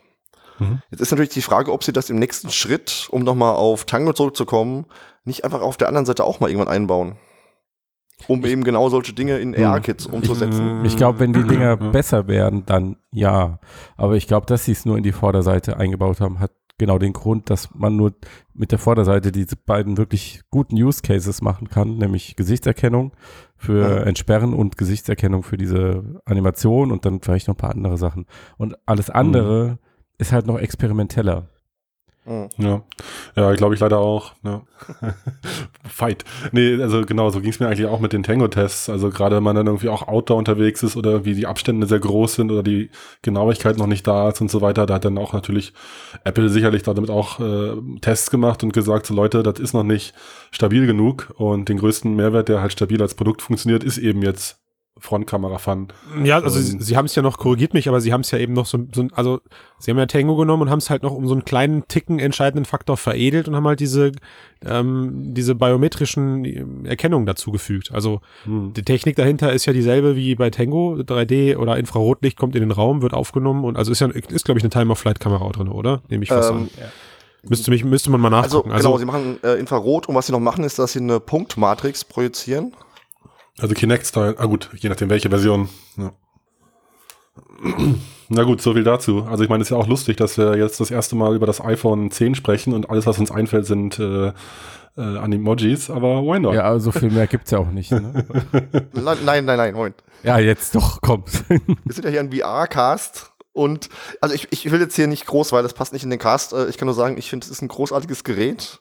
Mhm. 0.61 0.81
Jetzt 0.91 1.01
ist 1.01 1.11
natürlich 1.11 1.31
die 1.33 1.41
Frage, 1.41 1.71
ob 1.71 1.83
sie 1.83 1.93
das 1.93 2.09
im 2.09 2.17
nächsten 2.19 2.49
Schritt, 2.51 3.07
um 3.11 3.23
nochmal 3.23 3.55
auf 3.55 3.85
Tango 3.85 4.13
zurückzukommen, 4.13 4.85
nicht 5.25 5.43
einfach 5.43 5.61
auf 5.61 5.77
der 5.77 5.87
anderen 5.87 6.05
Seite 6.05 6.23
auch 6.23 6.39
mal 6.39 6.49
irgendwann 6.49 6.73
einbauen. 6.73 7.15
Um 8.27 8.45
eben 8.45 8.63
genau 8.63 8.87
solche 8.89 9.13
Dinge 9.13 9.39
in 9.39 9.55
AR-Kits 9.55 10.05
umzusetzen. 10.05 10.85
Ich 10.85 10.95
glaube, 10.95 11.19
wenn 11.19 11.33
die 11.33 11.43
Dinger 11.43 11.69
Ja. 11.81 11.89
besser 11.89 12.27
wären, 12.27 12.65
dann 12.67 12.97
ja. 13.11 13.59
Aber 13.97 14.15
ich 14.15 14.27
glaube, 14.27 14.45
dass 14.45 14.65
sie 14.65 14.73
es 14.73 14.85
nur 14.85 14.95
in 14.97 15.03
die 15.03 15.11
Vorderseite 15.11 15.77
eingebaut 15.77 16.21
haben, 16.21 16.39
hat 16.39 16.51
genau 16.77 16.99
den 16.99 17.13
Grund, 17.13 17.49
dass 17.49 17.73
man 17.73 17.95
nur 17.95 18.13
mit 18.53 18.71
der 18.71 18.77
Vorderseite 18.79 19.31
diese 19.31 19.55
beiden 19.55 19.97
wirklich 19.97 20.41
guten 20.51 20.75
Use 20.75 21.01
Cases 21.01 21.41
machen 21.41 21.67
kann, 21.69 21.97
nämlich 21.97 22.35
Gesichtserkennung 22.35 23.11
für 23.57 23.81
Ja. 23.81 23.97
Entsperren 24.03 24.53
und 24.53 24.77
Gesichtserkennung 24.77 25.41
für 25.41 25.57
diese 25.57 26.21
Animation 26.25 26.91
und 26.91 27.05
dann 27.05 27.21
vielleicht 27.21 27.47
noch 27.47 27.55
ein 27.55 27.57
paar 27.59 27.71
andere 27.71 27.97
Sachen. 27.97 28.27
Und 28.57 28.75
alles 28.85 29.09
andere 29.09 29.79
ist 30.21 30.31
halt 30.31 30.45
noch 30.45 30.59
experimenteller. 30.59 31.47
Mhm. 32.23 32.49
Ja, 32.57 32.83
ja, 33.35 33.53
glaube 33.55 33.73
ich 33.73 33.79
leider 33.79 33.97
auch. 33.97 34.33
Ja. 34.43 34.61
Fight. 35.83 36.23
Nee, 36.51 36.79
also 36.79 37.01
genau, 37.01 37.31
so 37.31 37.41
ging 37.41 37.49
es 37.49 37.59
mir 37.59 37.65
eigentlich 37.65 37.87
auch 37.87 37.99
mit 37.99 38.13
den 38.13 38.21
Tango-Tests. 38.21 38.89
Also 38.89 39.09
gerade 39.09 39.37
wenn 39.37 39.43
man 39.43 39.55
dann 39.55 39.65
irgendwie 39.65 39.89
auch 39.89 40.07
Outdoor 40.07 40.37
unterwegs 40.37 40.83
ist 40.83 40.95
oder 40.95 41.11
irgendwie 41.11 41.33
die 41.33 41.47
Abstände 41.47 41.87
sehr 41.87 41.99
groß 41.99 42.35
sind 42.35 42.51
oder 42.51 42.61
die 42.61 42.91
Genauigkeit 43.23 43.77
noch 43.77 43.87
nicht 43.87 44.05
da 44.05 44.29
ist 44.29 44.39
und 44.39 44.51
so 44.51 44.61
weiter, 44.61 44.85
da 44.85 44.95
hat 44.95 45.05
dann 45.05 45.17
auch 45.17 45.33
natürlich 45.33 45.73
Apple 46.23 46.49
sicherlich 46.49 46.83
damit 46.83 47.09
auch 47.09 47.39
äh, 47.39 47.73
Tests 48.01 48.29
gemacht 48.29 48.63
und 48.63 48.71
gesagt, 48.71 49.07
so 49.07 49.15
Leute, 49.15 49.41
das 49.41 49.59
ist 49.59 49.73
noch 49.73 49.83
nicht 49.83 50.13
stabil 50.51 50.85
genug 50.85 51.33
und 51.37 51.69
den 51.69 51.79
größten 51.79 52.15
Mehrwert, 52.15 52.49
der 52.49 52.61
halt 52.61 52.71
stabil 52.71 53.01
als 53.01 53.15
Produkt 53.15 53.41
funktioniert, 53.41 53.83
ist 53.83 53.97
eben 53.97 54.21
jetzt 54.21 54.60
Frontkamera-Fun. 55.01 55.87
Ja, 56.23 56.39
also 56.39 56.57
Ähm. 56.59 56.65
sie, 56.65 56.79
sie 56.81 56.95
haben 56.97 57.05
es 57.05 57.15
ja 57.15 57.21
noch, 57.21 57.37
korrigiert 57.37 57.73
mich, 57.73 57.89
aber 57.89 57.99
sie 57.99 58.13
haben 58.13 58.21
es 58.21 58.31
ja 58.31 58.37
eben 58.37 58.53
noch 58.53 58.65
so, 58.65 58.79
so 58.95 59.07
also 59.13 59.41
sie 59.79 59.91
haben 59.91 59.97
ja 59.97 60.05
Tango 60.05 60.35
genommen 60.35 60.63
und 60.63 60.69
haben 60.69 60.77
es 60.79 60.89
halt 60.89 61.03
noch 61.03 61.11
um 61.11 61.27
so 61.27 61.33
einen 61.33 61.43
kleinen 61.43 61.87
Ticken 61.87 62.19
entscheidenden 62.19 62.65
Faktor 62.65 62.97
veredelt 62.97 63.47
und 63.47 63.55
haben 63.55 63.67
halt 63.67 63.79
diese, 63.79 64.11
ähm, 64.65 65.33
diese 65.33 65.55
biometrischen 65.55 66.45
ähm, 66.45 66.85
Erkennungen 66.85 67.25
dazugefügt. 67.25 67.91
Also 67.91 68.21
Hm. 68.45 68.73
die 68.73 68.83
Technik 68.83 69.15
dahinter 69.15 69.51
ist 69.53 69.65
ja 69.65 69.73
dieselbe 69.73 70.15
wie 70.15 70.35
bei 70.35 70.49
Tango. 70.49 70.95
3D 71.01 71.57
oder 71.57 71.77
Infrarotlicht 71.77 72.37
kommt 72.37 72.55
in 72.55 72.61
den 72.61 72.71
Raum, 72.71 73.01
wird 73.01 73.13
aufgenommen 73.13 73.65
und 73.65 73.77
also 73.77 73.91
ist 73.91 73.99
ja, 74.01 74.07
ist 74.07 74.45
glaube 74.45 74.59
ich 74.59 74.63
eine 74.63 74.69
Time-of-Flight-Kamera 74.69 75.43
auch 75.43 75.51
drin, 75.51 75.67
oder? 75.67 76.01
Nehme 76.09 76.23
ich 76.23 76.29
fast 76.29 76.51
Ähm, 76.51 76.57
an. 76.57 76.69
Müsste, 77.49 77.71
mich, 77.71 77.83
müsste 77.83 78.11
man 78.11 78.21
mal 78.21 78.31
Also, 78.35 78.57
nachgucken. 78.59 78.77
genau, 78.77 78.97
sie 78.99 79.05
machen 79.05 79.39
äh, 79.43 79.53
Infrarot 79.59 80.07
und 80.07 80.13
was 80.13 80.27
sie 80.27 80.31
noch 80.31 80.39
machen, 80.39 80.63
ist, 80.63 80.77
dass 80.77 80.93
sie 80.93 80.99
eine 80.99 81.19
Punktmatrix 81.19 82.05
projizieren. 82.05 82.71
Also 83.59 83.73
Kinect-Style, 83.75 84.35
ah 84.37 84.45
gut, 84.45 84.69
je 84.77 84.89
nachdem 84.89 85.09
welche 85.09 85.29
Version. 85.29 85.69
Ja. 85.97 86.11
Na 88.29 88.43
gut, 88.43 88.61
so 88.61 88.73
viel 88.73 88.83
dazu. 88.83 89.23
Also 89.29 89.43
ich 89.43 89.49
meine, 89.49 89.61
es 89.61 89.67
ist 89.67 89.71
ja 89.71 89.77
auch 89.77 89.87
lustig, 89.87 90.17
dass 90.17 90.37
wir 90.37 90.57
jetzt 90.57 90.79
das 90.79 90.89
erste 90.89 91.15
Mal 91.15 91.35
über 91.35 91.45
das 91.45 91.61
iPhone 91.61 92.09
10 92.11 92.35
sprechen 92.35 92.73
und 92.73 92.89
alles, 92.89 93.05
was 93.05 93.19
uns 93.19 93.29
einfällt, 93.31 93.65
sind 93.65 93.99
äh, 93.99 94.27
äh, 94.27 94.31
Animojis, 95.01 95.89
aber 95.89 96.21
why 96.23 96.39
not? 96.39 96.53
Ja, 96.55 96.63
aber 96.63 96.79
so 96.79 96.91
viel 96.91 97.11
mehr 97.11 97.27
gibt's 97.27 97.51
ja 97.51 97.59
auch 97.59 97.69
nicht. 97.71 97.91
Ne? 97.91 98.25
Nein, 98.93 99.17
nein, 99.25 99.45
nein, 99.45 99.57
nein, 99.57 99.73
Moment. 99.73 99.95
ja, 100.23 100.39
jetzt 100.39 100.75
doch, 100.75 101.01
kommt. 101.01 101.43
Wir 101.49 101.93
sind 101.93 102.03
ja 102.05 102.09
hier 102.09 102.19
ein 102.21 102.31
VR-Cast 102.31 103.31
und 103.53 103.89
also 104.21 104.33
ich, 104.33 104.47
ich 104.51 104.71
will 104.71 104.79
jetzt 104.79 104.95
hier 104.95 105.07
nicht 105.07 105.25
groß, 105.25 105.51
weil 105.51 105.63
das 105.63 105.73
passt 105.73 105.91
nicht 105.93 106.03
in 106.03 106.09
den 106.09 106.19
Cast. 106.19 106.53
Äh, 106.53 106.67
Ich 106.69 106.77
kann 106.77 106.85
nur 106.87 106.95
sagen, 106.95 107.17
ich 107.17 107.29
finde, 107.29 107.45
es 107.45 107.51
ist 107.51 107.61
ein 107.61 107.67
großartiges 107.67 108.23
Gerät. 108.23 108.79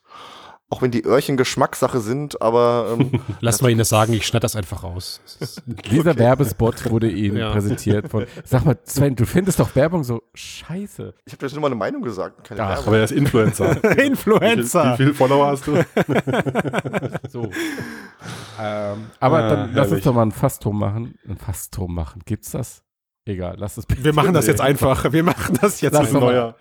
Auch 0.73 0.83
wenn 0.83 0.93
die 0.93 1.05
Öhrchen 1.05 1.37
Geschmackssache 1.37 1.99
sind, 2.01 2.41
aber 2.41 2.97
ähm, 2.99 3.21
Lass 3.41 3.61
mal 3.61 3.71
Ihnen 3.71 3.81
das 3.81 3.89
sagen, 3.89 4.13
ich 4.13 4.25
schneid 4.25 4.45
das 4.45 4.55
einfach 4.55 4.85
raus. 4.85 5.21
Dieser 5.67 6.17
Werbespot 6.17 6.89
wurde 6.89 7.11
Ihnen 7.11 7.37
Ja. 7.39 7.51
präsentiert 7.51 8.09
von. 8.09 8.25
Sag 8.45 8.65
mal, 8.65 8.79
Sven, 8.85 9.17
du 9.17 9.27
findest 9.27 9.59
doch 9.59 9.75
Werbung 9.75 10.05
so 10.05 10.23
scheiße. 10.33 11.13
ich 11.25 11.33
habe 11.33 11.45
jetzt 11.45 11.53
nur 11.55 11.61
mal 11.63 11.67
eine 11.67 11.75
Meinung 11.75 12.03
gesagt. 12.03 12.45
Keine 12.45 12.63
Ach, 12.63 12.69
Werbung. 12.69 12.87
Aber 12.87 12.99
er 12.99 13.05
ist 13.05 13.11
Influencer. 13.11 13.77
Wie, 13.83 13.89
viel, 13.89 13.99
Influencer! 14.05 14.93
wie 14.93 14.97
viele 15.03 15.15
Follower 15.15 15.47
hast 15.49 15.67
du? 15.67 15.75
So. 17.29 17.51
ähm, 18.61 19.07
aber 19.19 19.39
Ah, 19.39 19.49
dann 19.49 19.75
lass 19.75 19.87
uns 19.87 19.91
herrlich. 19.91 20.05
doch 20.05 20.15
mal 20.15 20.23
ein 20.23 20.33
Fass 20.33 20.59
drum 20.61 20.79
machen. 20.79 21.15
Ein 21.29 21.37
Fass 21.37 21.71
drum 21.71 21.95
machen. 21.95 22.23
Gibt's 22.25 22.53
das? 22.53 22.83
Egal, 23.27 23.57
lass 23.59 23.77
es 23.77 23.87
bitte. 23.87 24.05
Wir 24.05 24.13
machen 24.15 24.35
das 24.35 24.47
jetzt 24.47 24.61
einfach. 24.61 25.13
Wir 25.13 25.23
machen 25.25 25.59
das 25.61 25.81
jetzt 25.81 25.95
Lass 25.95 26.07
einfach. 26.15 26.21
doch 26.21 26.27
mal. 26.33 26.55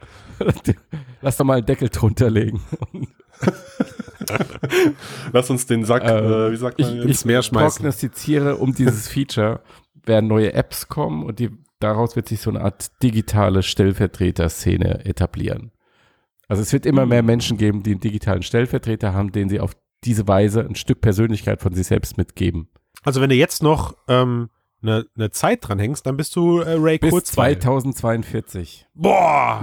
Lass 1.21 1.37
doch 1.37 1.45
mal 1.45 1.57
einen 1.57 1.65
Deckel 1.65 1.89
drunter 1.89 2.29
legen. 2.29 2.61
Lass 5.33 5.49
uns 5.49 5.65
den 5.65 5.85
Sack, 5.85 6.03
Ähm, 6.03 6.25
äh, 6.25 6.51
wie 6.51 6.57
sagt 6.57 6.79
man 6.79 6.89
ich, 6.89 6.95
jetzt? 6.95 7.05
ins 7.05 7.25
Meer 7.25 7.41
schmeißen. 7.41 7.77
prognostiziere, 7.77 8.57
um 8.57 8.73
dieses 8.73 9.07
Feature 9.07 9.61
werden 10.05 10.27
neue 10.27 10.53
Apps 10.53 10.87
kommen 10.87 11.23
und 11.25 11.39
die, 11.39 11.49
daraus 11.79 12.15
wird 12.15 12.27
sich 12.27 12.41
so 12.41 12.49
eine 12.49 12.61
Art 12.61 12.91
digitale 13.03 13.63
Stellvertreter-Szene 13.63 15.05
etablieren. 15.05 15.71
Also 16.47 16.61
es 16.63 16.73
wird 16.73 16.85
immer 16.85 17.05
mehr 17.05 17.21
Menschen 17.23 17.57
geben, 17.57 17.83
die 17.83 17.91
einen 17.91 17.99
digitalen 17.99 18.41
Stellvertreter 18.41 19.13
haben, 19.13 19.31
den 19.31 19.49
sie 19.49 19.59
auf 19.59 19.75
diese 20.03 20.27
Weise 20.27 20.61
ein 20.61 20.75
Stück 20.75 21.01
Persönlichkeit 21.01 21.61
von 21.61 21.73
sich 21.73 21.87
selbst 21.87 22.17
mitgeben. 22.17 22.69
Also 23.03 23.21
wenn 23.21 23.29
du 23.29 23.35
jetzt 23.35 23.61
noch 23.61 23.95
ähm, 24.07 24.49
eine, 24.81 25.05
eine 25.17 25.31
Zeit 25.31 25.67
dran 25.67 25.79
hängst, 25.79 26.05
dann 26.05 26.15
bist 26.17 26.35
du 26.35 26.59
äh, 26.59 26.75
Ray 26.79 26.97
Bis 26.97 27.09
Kurzweil. 27.11 27.59
2042. 27.59 28.85
Boah! 28.93 29.61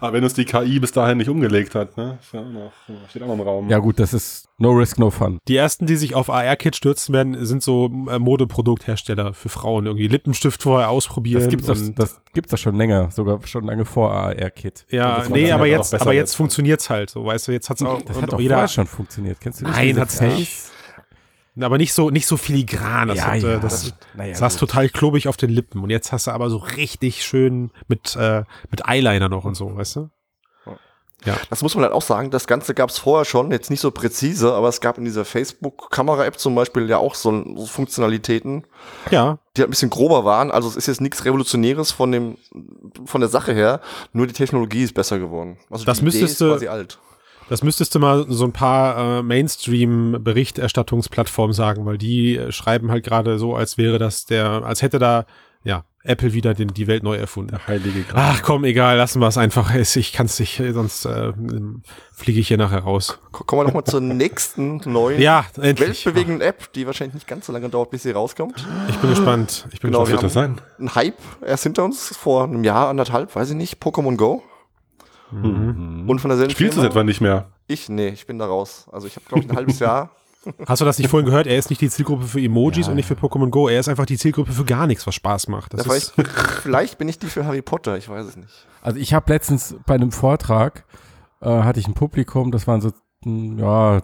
Aber 0.00 0.12
wenn 0.12 0.22
uns 0.24 0.34
die 0.34 0.44
KI 0.44 0.78
bis 0.80 0.92
dahin 0.92 1.18
nicht 1.18 1.28
umgelegt 1.30 1.74
hat, 1.74 1.96
ne? 1.96 2.18
Ist 2.20 2.32
ja 2.32 2.40
auch 2.40 2.44
noch, 2.50 2.72
steht 3.08 3.22
auch 3.22 3.26
noch 3.28 3.34
im 3.34 3.40
Raum. 3.40 3.70
Ja 3.70 3.78
gut, 3.78 3.98
das 3.98 4.12
ist 4.12 4.48
no 4.58 4.72
risk, 4.72 4.98
no 4.98 5.10
fun. 5.10 5.38
Die 5.48 5.56
ersten, 5.56 5.86
die 5.86 5.96
sich 5.96 6.14
auf 6.14 6.28
AR-Kit 6.30 6.76
stürzen 6.76 7.14
werden, 7.14 7.44
sind 7.46 7.62
so 7.62 7.86
äh, 8.10 8.18
Modeprodukthersteller 8.18 9.32
für 9.34 9.48
Frauen. 9.48 9.86
Irgendwie 9.86 10.08
Lippenstift 10.08 10.62
vorher 10.62 10.90
ausprobieren. 10.90 11.40
Das 11.40 11.48
gibt's 11.50 11.66
doch, 11.66 11.76
und- 11.76 11.98
das 11.98 12.20
gibt's 12.34 12.50
doch 12.50 12.58
schon 12.58 12.76
länger, 12.76 13.10
sogar 13.10 13.40
schon 13.46 13.64
lange 13.64 13.84
vor 13.84 14.12
AR-Kit. 14.12 14.86
ja, 14.90 15.18
das 15.18 15.28
nee, 15.30 15.50
aber 15.50 15.66
jetzt, 15.66 15.94
aber 15.94 16.12
jetzt 16.12 16.30
jetzt. 16.30 16.34
funktioniert's 16.36 16.90
halt. 16.90 17.10
So, 17.10 17.24
weißt 17.24 17.48
du, 17.48 17.52
jetzt 17.52 17.70
hat's 17.70 17.82
auch, 17.82 18.02
Das 18.02 18.20
hat 18.20 18.30
doch 18.30 18.34
auch 18.36 18.40
jeder, 18.40 18.56
vorher 18.56 18.68
schon 18.68 18.86
funktioniert. 18.86 19.40
Kennst 19.40 19.60
du 19.60 19.64
nicht 19.66 19.76
Nein, 19.76 19.98
hat's 19.98 20.20
nicht. 20.20 20.52
Aber 21.60 21.78
nicht 21.78 21.92
so, 21.92 22.10
nicht 22.10 22.26
so 22.26 22.36
filigran. 22.36 23.08
Das, 23.08 23.18
Ja, 23.18 23.26
hat, 23.26 23.42
äh, 23.42 23.52
ja. 23.52 23.58
das 23.58 23.92
Naja, 24.14 24.34
saß 24.34 24.54
gut. 24.58 24.68
total 24.70 24.88
klobig 24.88 25.28
auf 25.28 25.36
den 25.36 25.50
Lippen. 25.50 25.82
Und 25.82 25.90
jetzt 25.90 26.10
hast 26.12 26.26
du 26.26 26.32
aber 26.32 26.50
so 26.50 26.56
richtig 26.56 27.24
schön 27.24 27.70
mit, 27.86 28.16
äh, 28.16 28.42
mit 28.70 28.86
Eyeliner 28.88 29.28
noch 29.28 29.44
und 29.44 29.54
so, 29.54 29.76
weißt 29.76 29.96
du? 29.96 30.10
Das 31.48 31.62
muss 31.62 31.74
man 31.74 31.84
halt 31.84 31.94
auch 31.94 32.02
sagen, 32.02 32.30
das 32.30 32.46
Ganze 32.46 32.74
gab 32.74 32.90
es 32.90 32.98
vorher 32.98 33.24
schon, 33.24 33.50
jetzt 33.50 33.70
nicht 33.70 33.80
so 33.80 33.90
präzise, 33.90 34.52
aber 34.52 34.68
es 34.68 34.82
gab 34.82 34.98
in 34.98 35.06
dieser 35.06 35.24
Facebook-Kamera-App 35.24 36.38
zum 36.38 36.54
Beispiel 36.54 36.86
ja 36.90 36.98
auch 36.98 37.14
so, 37.14 37.30
so 37.56 37.64
Funktionalitäten, 37.64 38.64
Ja, 39.10 39.38
die 39.56 39.62
halt 39.62 39.68
ein 39.68 39.70
bisschen 39.70 39.88
grober 39.88 40.26
waren. 40.26 40.50
Also 40.50 40.68
es 40.68 40.76
ist 40.76 40.86
jetzt 40.86 41.00
nichts 41.00 41.24
Revolutionäres 41.24 41.92
von 41.92 42.12
dem, 42.12 42.36
von 43.06 43.22
der 43.22 43.30
Sache 43.30 43.54
her, 43.54 43.80
nur 44.12 44.26
die 44.26 44.34
Technologie 44.34 44.82
ist 44.82 44.92
besser 44.92 45.18
geworden. 45.18 45.56
Also 45.70 45.86
Das 45.86 45.96
die 45.96 46.02
Idee 46.02 46.04
müsstest 46.20 46.32
ist 46.32 46.40
du- 46.42 46.50
quasi 46.50 46.68
alt. 46.68 46.98
Das 47.48 47.62
müsstest 47.62 47.94
du 47.94 47.98
mal 47.98 48.26
so 48.28 48.44
ein 48.44 48.52
paar 48.52 49.18
äh, 49.18 49.22
Mainstream-Berichterstattungsplattformen 49.22 51.54
sagen, 51.54 51.84
weil 51.86 51.98
die 51.98 52.36
äh, 52.36 52.52
schreiben 52.52 52.90
halt 52.90 53.04
gerade 53.04 53.38
so, 53.38 53.54
als 53.54 53.78
wäre 53.78 53.98
das 53.98 54.24
der, 54.26 54.64
als 54.64 54.82
hätte 54.82 54.98
da 54.98 55.24
ja 55.62 55.84
Apple 56.02 56.34
wieder 56.34 56.52
den, 56.52 56.68
die 56.68 56.86
Welt 56.86 57.02
neu 57.02 57.16
erfunden. 57.16 57.52
Der 57.52 57.66
heilige 57.66 58.02
Gral. 58.02 58.32
Ach 58.34 58.42
komm, 58.42 58.64
egal, 58.64 58.98
lassen 58.98 59.20
wir 59.20 59.28
es 59.28 59.38
einfach. 59.38 59.74
Ich 59.74 60.12
kann 60.12 60.26
es 60.26 60.38
nicht, 60.38 60.60
sonst 60.72 61.06
äh, 61.06 61.32
fliege 62.14 62.40
ich 62.40 62.48
hier 62.48 62.58
nachher 62.58 62.80
raus. 62.80 63.18
Ko- 63.32 63.44
Kommen 63.44 63.60
wir 63.62 63.66
nochmal 63.68 63.84
zur 63.84 64.02
nächsten 64.02 64.82
neuen 64.84 65.20
Ja, 65.22 65.46
endlich. 65.58 66.04
weltbewegenden 66.04 66.42
App, 66.42 66.70
die 66.74 66.86
wahrscheinlich 66.86 67.14
nicht 67.14 67.26
ganz 67.26 67.46
so 67.46 67.52
lange 67.54 67.70
dauert, 67.70 67.90
bis 67.90 68.02
sie 68.02 68.10
rauskommt. 68.10 68.66
Ich 68.90 68.96
bin 68.98 69.08
gespannt. 69.10 69.66
Ich 69.72 69.80
bin 69.80 69.90
Genau, 69.92 70.02
Was 70.02 70.10
gespannt. 70.10 70.22
wird 70.22 70.24
das 70.24 70.34
sein? 70.34 70.60
Ein 70.78 70.94
Hype 70.94 71.16
erst 71.46 71.62
hinter 71.62 71.84
uns, 71.84 72.14
vor 72.14 72.44
einem 72.44 72.64
Jahr, 72.64 72.88
anderthalb, 72.88 73.34
weiß 73.34 73.48
ich 73.50 73.56
nicht, 73.56 73.82
Pokémon 73.82 74.16
Go. 74.16 74.42
Mhm. 75.30 76.04
Und 76.08 76.20
von 76.20 76.28
derselben 76.28 76.52
Spielst 76.52 76.76
du 76.76 76.82
es 76.82 76.86
etwa 76.86 77.02
nicht 77.04 77.20
mehr? 77.20 77.46
Ich, 77.66 77.88
nee, 77.88 78.08
ich 78.08 78.26
bin 78.26 78.38
da 78.38 78.46
raus. 78.46 78.86
Also 78.92 79.06
ich 79.06 79.16
habe, 79.16 79.26
glaube 79.26 79.44
ich, 79.44 79.50
ein 79.50 79.56
halbes 79.56 79.78
Jahr. 79.78 80.10
Hast 80.66 80.80
du 80.82 80.84
das 80.84 80.98
nicht 80.98 81.08
vorhin 81.08 81.24
gehört? 81.26 81.46
Er 81.46 81.56
ist 81.56 81.70
nicht 81.70 81.80
die 81.80 81.88
Zielgruppe 81.88 82.24
für 82.24 82.38
Emojis 82.40 82.86
Ja. 82.86 82.90
und 82.90 82.96
nicht 82.96 83.06
für 83.08 83.14
Pokémon 83.14 83.48
Go. 83.48 83.68
Er 83.68 83.80
ist 83.80 83.88
einfach 83.88 84.04
die 84.04 84.18
Zielgruppe 84.18 84.52
für 84.52 84.64
gar 84.66 84.86
nichts, 84.86 85.06
was 85.06 85.14
Spaß 85.14 85.48
macht. 85.48 85.72
Das 85.72 85.86
Ja, 85.86 85.94
ist, 85.94 86.10
vielleicht, 86.12 86.30
vielleicht 86.62 86.98
bin 86.98 87.08
ich 87.08 87.18
die 87.18 87.26
für 87.28 87.46
Harry 87.46 87.62
Potter, 87.62 87.96
ich 87.96 88.08
weiß 88.10 88.26
es 88.26 88.36
nicht. 88.36 88.66
Also 88.82 88.98
ich 88.98 89.14
habe 89.14 89.32
letztens 89.32 89.74
bei 89.86 89.94
einem 89.94 90.12
Vortrag, 90.12 90.84
äh, 91.40 91.48
hatte 91.48 91.80
ich 91.80 91.88
ein 91.88 91.94
Publikum, 91.94 92.50
das 92.52 92.66
waren 92.66 92.82
so, 92.82 92.92
mh, 93.24 93.62
ja, 93.62 94.02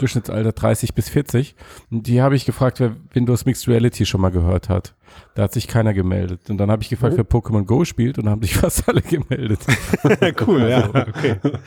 Durchschnittsalter 0.00 0.52
30 0.52 0.94
bis 0.94 1.08
40. 1.08 1.54
Und 1.90 2.06
die 2.06 2.20
habe 2.22 2.34
ich 2.36 2.44
gefragt, 2.46 2.80
wer 2.80 2.96
Windows 3.12 3.44
Mixed 3.44 3.68
Reality 3.68 4.06
schon 4.06 4.20
mal 4.20 4.30
gehört 4.30 4.68
hat. 4.68 4.94
Da 5.34 5.42
hat 5.44 5.52
sich 5.52 5.68
keiner 5.68 5.92
gemeldet. 5.94 6.50
Und 6.50 6.58
dann 6.58 6.70
habe 6.70 6.82
ich 6.82 6.88
gefragt, 6.88 7.14
Oh. 7.14 7.18
wer 7.18 7.24
Pokémon 7.24 7.64
Go 7.64 7.84
spielt 7.84 8.18
und 8.18 8.24
dann 8.24 8.32
haben 8.32 8.42
sich 8.42 8.54
fast 8.56 8.88
alle 8.88 9.02
gemeldet. 9.02 9.60
cool, 10.46 10.68
ja. 10.68 10.88
Okay. 10.88 11.36
Mal 11.42 11.58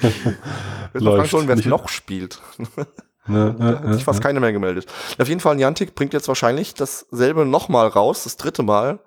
fragen 0.91 1.05
Läuft. 1.05 1.29
schon, 1.29 1.47
wer 1.47 1.55
es 1.57 1.65
noch 1.65 1.89
spielt. 1.89 2.41
Ne, 3.25 3.55
Da 3.57 3.65
hat 3.67 3.85
ne, 3.87 3.93
sich 3.93 4.03
fast 4.03 4.21
keiner 4.21 4.41
mehr 4.41 4.51
gemeldet. 4.51 4.85
Auf 5.17 5.29
jeden 5.29 5.39
Fall, 5.39 5.55
Niantic 5.55 5.95
bringt 5.95 6.11
jetzt 6.11 6.27
wahrscheinlich 6.27 6.73
dasselbe 6.73 7.45
nochmal 7.45 7.87
raus, 7.87 8.25
das 8.25 8.35
dritte 8.35 8.63
Mal. 8.63 8.99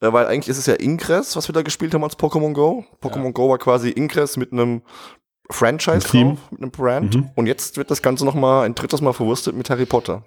Äh, 0.00 0.12
weil 0.12 0.26
eigentlich 0.26 0.48
ist 0.50 0.58
es 0.58 0.66
ja 0.66 0.74
Ingress, 0.78 1.34
was 1.34 1.48
wir 1.48 1.52
da 1.52 1.62
gespielt 1.62 1.92
haben 1.92 2.04
als 2.04 2.16
Pokémon 2.16 2.52
Go. 2.52 2.84
Pokémon 3.02 3.32
Go 3.32 3.48
war 3.50 3.58
quasi 3.58 3.90
Ingress 3.90 4.36
mit 4.36 4.52
einem 4.52 4.82
Franchise 5.50 6.08
Ein 6.12 6.38
mit 6.50 6.60
einem 6.60 6.70
Brand. 6.70 7.14
Mhm. 7.14 7.30
Und 7.34 7.46
jetzt 7.46 7.76
wird 7.76 7.90
das 7.90 8.02
Ganze 8.02 8.24
nochmal 8.24 8.66
ein 8.66 8.74
drittes 8.74 9.00
Mal 9.00 9.12
verwurstet 9.12 9.54
mit 9.54 9.70
Harry 9.70 9.86
Potter. 9.86 10.22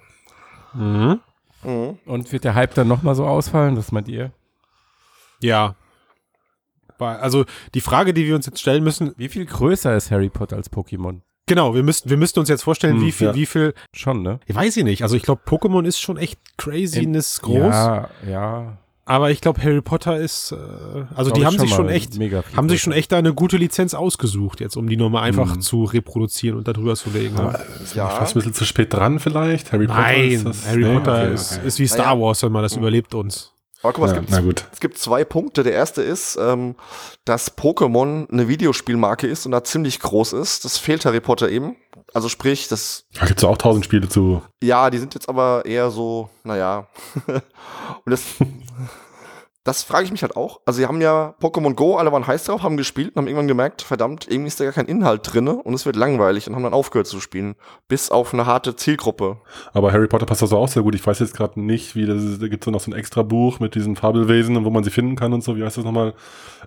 Mhm. 0.74 1.20
Mhm. 1.64 2.00
Und 2.06 2.32
wird 2.32 2.44
der 2.46 2.56
Hype 2.56 2.74
dann 2.74 2.88
nochmal 2.88 3.16
so 3.16 3.26
ausfallen? 3.26 3.76
Was 3.78 3.92
meint 3.92 4.08
ihr? 4.08 4.32
Ja. 5.42 5.76
Also 7.00 7.46
die 7.74 7.82
Frage, 7.82 8.14
die 8.14 8.26
wir 8.26 8.36
uns 8.36 8.46
jetzt 8.46 8.60
stellen 8.60 8.84
müssen, 8.84 9.14
Wie 9.18 9.30
viel 9.30 9.46
größer 9.46 9.96
ist 9.96 10.12
Harry 10.12 10.30
Potter 10.30 10.58
als 10.58 10.72
Pokémon? 10.72 11.22
genau, 11.48 11.74
wir 11.74 11.82
müssten, 11.82 12.10
wir 12.10 12.18
müssten 12.18 12.40
uns 12.42 12.50
jetzt 12.50 12.62
vorstellen, 12.64 12.98
Hm, 12.98 13.06
wie 13.06 13.12
viel, 13.12 13.28
ja. 13.28 13.36
wie 13.36 13.46
viel, 13.46 13.74
Schon, 13.94 14.22
ne? 14.22 14.40
ich 14.46 14.56
weiß 14.56 14.76
ich 14.78 14.84
nicht. 14.84 15.02
Also 15.02 15.16
ich 15.16 15.24
glaube, 15.24 15.42
Pokémon 15.48 15.86
ist 15.86 16.00
schon 16.00 16.18
echt 16.18 16.40
craziness 16.58 17.42
groß, 17.42 17.74
Ja, 17.74 18.10
ja. 18.28 18.78
Aber 19.10 19.32
ich 19.32 19.42
glaube, 19.42 19.62
Harry 19.64 19.82
Potter 19.82 20.18
ist, 20.18 20.52
äh, 20.52 20.56
also 21.16 21.32
die 21.32 21.46
haben 21.46 21.56
ich 21.56 21.62
sich 21.62 21.72
schon 21.74 21.90
echt, 21.90 22.18
haben 22.56 22.70
sich 22.70 22.82
schon 22.82 22.94
echt 22.94 23.12
da 23.12 23.18
eine 23.18 23.34
gute 23.34 23.58
Lizenz 23.58 23.94
ausgesucht 23.94 24.60
jetzt, 24.62 24.78
um 24.78 24.88
die 24.88 24.98
Nummer 24.98 25.22
einfach 25.22 25.56
Mhm. 25.56 25.62
zu 25.62 25.84
reproduzieren 25.84 26.58
und 26.58 26.68
da 26.68 26.74
drüber 26.74 26.96
zu 26.96 27.10
legen. 27.10 27.34
ne? 27.36 27.42
Aber 27.42 27.60
ist 27.84 27.96
Ja. 27.96 28.08
fast 28.10 28.36
ein 28.36 28.40
bisschen 28.40 28.54
zu 28.54 28.66
spät 28.66 28.94
dran 28.94 29.20
vielleicht? 29.20 29.72
Harry 29.72 29.88
Potter 29.88 30.00
Nein, 30.02 30.32
ist 30.32 30.46
das, 30.46 30.68
Harry 30.68 30.84
nee, 30.84 30.94
Potter 30.94 31.24
okay, 31.24 31.34
ist, 31.34 31.58
okay. 31.58 31.68
ist 31.68 31.80
wie 31.80 31.88
Star. 31.88 32.20
Wars, 32.22 32.44
wenn 32.44 32.52
man 32.52 32.62
das 32.64 32.76
Mhm. 32.76 32.82
überlebt 32.84 33.14
uns. 33.16 33.52
Aber 33.82 33.94
guck 33.94 34.06
mal, 34.06 34.14
Ja, 34.14 34.22
es, 34.22 34.44
gibt, 34.44 34.68
es 34.74 34.80
gibt 34.80 34.98
zwei 34.98 35.24
Punkte. 35.24 35.64
Der 35.64 35.74
erste 35.74 36.02
ist, 36.02 36.38
ähm, 36.40 36.76
dass 37.24 37.58
Pokémon 37.58 38.30
eine 38.30 38.48
Videospielmarke 38.48 39.26
ist 39.28 39.46
und 39.46 39.54
da 39.54 39.64
ziemlich 39.64 40.00
groß 40.00 40.34
ist. 40.34 40.66
Das 40.66 40.78
fehlt 40.78 41.06
Harry 41.06 41.22
Potter 41.22 41.50
eben. 41.50 41.78
Also 42.14 42.28
sprich, 42.28 42.68
das 42.68 43.06
Da 43.14 43.26
gibt 43.26 43.40
es 43.40 43.44
auch 43.46 43.58
tausend 43.58 43.86
Spiele 43.86 44.10
zu. 44.10 44.42
Ja, 44.62 44.90
die 44.90 44.98
sind 44.98 45.14
jetzt 45.14 45.30
aber 45.30 45.64
eher 45.66 45.92
so, 45.92 46.30
naja. 46.44 46.88
und 47.28 47.42
das, 48.06 48.22
das 49.64 49.84
frage 49.84 50.06
ich 50.06 50.12
mich 50.12 50.22
halt 50.22 50.36
auch. 50.36 50.62
Also, 50.66 50.78
sie 50.80 50.86
haben 50.86 51.02
ja 51.02 51.36
Pokémon 51.42 51.74
Go, 51.74 51.98
alle 51.98 52.12
waren 52.12 52.26
heiß 52.26 52.46
drauf, 52.46 52.64
haben 52.64 52.78
gespielt 52.78 53.10
und 53.10 53.18
haben 53.18 53.28
irgendwann 53.28 53.48
gemerkt, 53.48 53.82
verdammt, 53.82 54.26
irgendwie 54.30 54.48
ist 54.48 54.60
da 54.60 54.64
gar 54.64 54.74
kein 54.74 54.86
Inhalt 54.86 55.22
drinne 55.24 55.56
und 55.56 55.74
es 55.74 55.86
wird 55.86 55.96
langweilig 55.96 56.48
und 56.48 56.56
haben 56.56 56.64
dann 56.64 56.74
aufgehört 56.74 57.08
zu 57.08 57.20
spielen. 57.20 57.56
Bis 57.88 58.10
auf 58.10 58.34
eine 58.34 58.46
harte 58.46 58.76
Zielgruppe. 58.76 59.38
Aber 59.74 59.92
Harry 59.92 60.08
Potter 60.08 60.26
passt 60.26 60.42
also 60.42 60.58
auch 60.58 60.68
sehr 60.68 60.84
gut. 60.84 60.96
Ich 60.96 61.06
weiß 61.06 61.20
jetzt 61.20 61.36
gerade 61.36 61.60
nicht, 61.60 61.96
wie 61.96 62.06
das 62.06 62.24
ist. 62.24 62.42
Da 62.42 62.48
gibt 62.48 62.66
es 62.66 62.72
noch 62.72 62.80
so 62.80 62.90
ein 62.92 62.96
extra 62.98 63.22
Buch 63.24 63.60
mit 63.60 63.76
diesen 63.76 63.96
Fabelwesen, 63.96 64.64
wo 64.64 64.70
man 64.70 64.84
sie 64.84 64.92
finden 64.92 65.16
kann 65.16 65.34
und 65.34 65.44
so. 65.44 65.58
Wie 65.58 65.64
heißt 65.64 65.78
das 65.78 65.86
nochmal? 65.86 66.14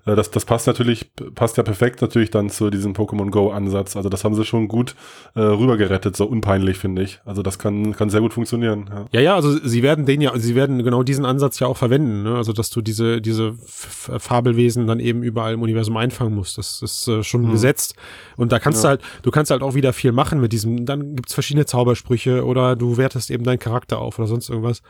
Äh, 0.07 0.15
Das, 0.15 0.31
das 0.31 0.45
passt 0.45 0.67
natürlich, 0.67 1.11
passt 1.35 1.57
ja 1.57 1.63
perfekt 1.63 2.03
natürlich 2.03 2.31
dann 2.31 2.51
zu 2.51 2.71
diesem 2.71 2.93
Pokémon 2.93 3.31
Go-Ansatz. 3.31 3.97
Also 3.97 4.09
das 4.09 4.25
haben 4.25 4.35
sie 4.35 4.45
schon 4.45 4.69
gut 4.69 4.95
äh, 5.35 5.41
rübergerettet, 5.41 6.17
so 6.17 6.27
unpeinlich, 6.27 6.79
finde 6.79 7.03
ich. 7.03 7.21
Also 7.25 7.43
das 7.43 7.59
kann, 7.59 7.97
kann 7.97 8.11
sehr 8.11 8.21
gut 8.21 8.35
funktionieren. 8.35 8.91
Ja. 8.91 9.07
Ja, 9.13 9.21
ja, 9.21 9.35
also 9.35 9.51
sie 9.67 9.83
werden 9.83 10.05
den 10.05 10.21
ja, 10.21 10.33
sie 10.37 10.55
werden 10.55 10.83
genau 10.85 11.03
diesen 11.03 11.25
Ansatz 11.25 11.59
ja 11.59 11.67
auch 11.67 11.77
verwenden, 11.77 12.23
ne? 12.23 12.37
Also 12.37 12.53
dass 12.53 12.71
du 12.71 12.82
diese, 12.83 13.21
diese 13.21 13.49
F- 13.65 14.11
Fabelwesen 14.19 14.87
dann 14.87 15.01
eben 15.01 15.23
überall 15.23 15.55
im 15.55 15.63
Universum 15.63 15.97
einfangen 15.97 16.35
musst. 16.35 16.59
Das 16.59 16.83
ist 16.83 17.09
äh, 17.09 17.23
schon 17.23 17.43
Mhm. 17.47 17.53
gesetzt. 17.53 17.95
Und 18.37 18.53
da 18.53 18.59
kannst 18.59 18.85
Ja. 18.85 18.97
du 18.97 19.03
halt, 19.03 19.03
du 19.23 19.31
kannst 19.31 19.51
halt 19.51 19.63
auch 19.63 19.75
wieder 19.75 19.93
viel 19.93 20.13
machen 20.13 20.41
mit 20.41 20.53
diesem, 20.53 20.85
dann 20.87 21.17
gibt's 21.17 21.35
verschiedene 21.35 21.67
Zaubersprüche 21.67 22.45
oder 22.45 22.77
du 22.77 22.97
wertest 22.97 23.31
eben 23.31 23.45
deinen 23.45 23.59
Charakter 23.59 23.99
auf 23.99 24.19
oder 24.19 24.29
sonst 24.29 24.49
irgendwas. 24.49 24.83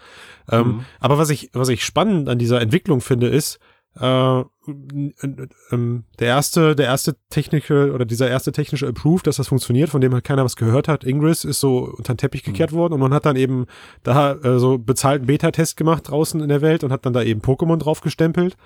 Ähm, 0.51 0.67
Mhm. 0.67 0.85
aber 1.01 1.19
was 1.19 1.31
ich, 1.31 1.51
was 1.53 1.69
ich 1.69 1.85
spannend 1.85 2.29
an 2.29 2.39
dieser 2.39 2.61
Entwicklung 2.61 3.01
finde, 3.01 3.29
ist, 3.29 3.59
äh, 4.01 4.41
ähm, 5.71 6.05
der 6.19 6.27
erste, 6.29 6.75
der 6.77 6.87
erste 6.87 7.17
technische 7.31 7.93
oder 7.93 8.05
dieser 8.05 8.29
erste 8.31 8.53
technische 8.53 8.87
Approve, 8.87 9.23
dass 9.23 9.37
das 9.37 9.49
funktioniert, 9.49 9.91
von 9.91 10.01
dem 10.01 10.15
halt 10.15 10.25
keiner 10.25 10.45
was 10.45 10.57
gehört 10.57 10.89
hat. 10.89 11.05
Ingress 11.05 11.45
ist 11.45 11.61
so 11.61 11.93
unter 11.97 12.15
den 12.15 12.19
Teppich 12.19 12.43
gekehrt 12.43 12.73
worden 12.73 12.95
und 12.95 13.01
man 13.01 13.13
hat 13.13 13.27
dann 13.27 13.37
eben 13.37 13.67
da 14.03 14.33
äh, 14.35 14.59
so 14.59 14.79
bezahlten 14.79 15.27
Beta-Test 15.27 15.77
gemacht 15.77 16.09
draußen 16.09 16.41
in 16.41 16.49
der 16.49 16.61
Welt 16.63 16.85
und 16.85 16.93
hat 16.93 17.05
dann 17.05 17.13
da 17.13 17.23
eben 17.23 17.41
Pokémon 17.41 17.77
drauf 17.79 18.01
gestempelt. 18.01 18.57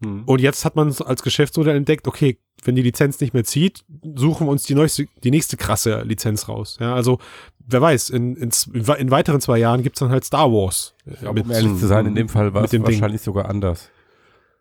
Mhm. 0.00 0.22
Und 0.24 0.40
jetzt 0.40 0.64
hat 0.64 0.76
man 0.76 0.88
es 0.88 1.00
als 1.00 1.22
Geschäftsmodell 1.22 1.76
entdeckt, 1.76 2.08
okay, 2.08 2.38
wenn 2.64 2.74
die 2.74 2.82
Lizenz 2.82 3.20
nicht 3.20 3.34
mehr 3.34 3.44
zieht, 3.44 3.84
suchen 4.16 4.46
wir 4.46 4.50
uns 4.50 4.64
die, 4.64 4.74
neueste, 4.74 5.06
die 5.22 5.30
nächste 5.30 5.56
krasse 5.56 6.02
Lizenz 6.02 6.48
raus. 6.48 6.78
Ja, 6.80 6.94
also 6.94 7.18
wer 7.66 7.80
weiß, 7.80 8.10
in, 8.10 8.36
in, 8.36 8.50
in 8.72 9.10
weiteren 9.10 9.40
zwei 9.40 9.58
Jahren 9.58 9.82
gibt's 9.82 10.00
dann 10.00 10.08
halt 10.10 10.24
Star 10.24 10.50
Wars. 10.50 10.94
äh, 11.06 11.24
Ja, 11.24 11.30
um 11.30 11.50
ehrlich 11.50 11.78
zu 11.78 11.86
sein, 11.86 12.06
in 12.06 12.14
dem 12.14 12.28
Fall 12.28 12.54
war 12.54 12.62
mit 12.62 12.66
es 12.66 12.70
dem 12.70 12.84
Ding. 12.84 12.94
wahrscheinlich 12.94 13.20
sogar 13.20 13.48
anders. 13.48 13.90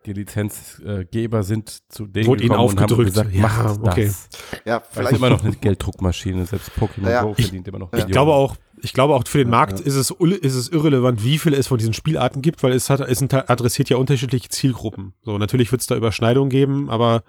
Die 0.05 0.13
Lizenzgeber 0.13 1.43
sind 1.43 1.81
zu 1.89 2.05
denen 2.07 2.27
Wurde 2.27 2.43
ihnen 2.43 2.51
gekommen 2.51 2.69
und 2.69 2.75
haben 2.77 2.83
aufgedrückt. 2.85 3.09
gesagt, 3.11 3.33
Ja, 3.33 3.41
macht 3.41 3.79
okay. 3.81 4.05
das. 4.07 4.27
Ja, 4.65 4.73
Weil 4.75 4.81
es 4.81 4.87
vielleicht. 4.91 5.15
immer 5.17 5.29
noch 5.29 5.43
eine 5.43 5.55
Gelddruckmaschine, 5.55 6.45
selbst 6.45 6.71
Pokémon 6.79 7.09
Ja, 7.09 7.23
Go 7.23 7.33
ich- 7.37 7.45
verdient 7.45 7.67
immer 7.67 7.79
noch 7.79 7.93
Ich 7.93 8.05
glaube 8.07 8.33
auch, 8.33 8.55
ich 8.81 8.93
glaube 8.93 9.13
auch 9.15 9.23
für 9.27 9.37
den 9.37 9.49
Markt 9.49 9.79
ja. 9.79 9.85
ist 9.85 9.95
es 9.95 10.11
ist 10.11 10.55
es 10.55 10.69
irrelevant, 10.69 11.23
wie 11.23 11.37
viele 11.37 11.55
es 11.57 11.67
von 11.67 11.77
diesen 11.77 11.93
Spielarten 11.93 12.41
gibt, 12.41 12.63
weil 12.63 12.73
es 12.73 12.89
hat 12.89 12.99
es 12.99 13.19
sind, 13.19 13.33
adressiert 13.33 13.89
ja 13.89 13.97
unterschiedliche 13.97 14.49
Zielgruppen. 14.49 15.13
So 15.23 15.37
natürlich 15.37 15.71
wird 15.71 15.81
es 15.81 15.87
da 15.87 15.95
Überschneidungen 15.95 16.49
geben, 16.49 16.89
aber 16.89 17.23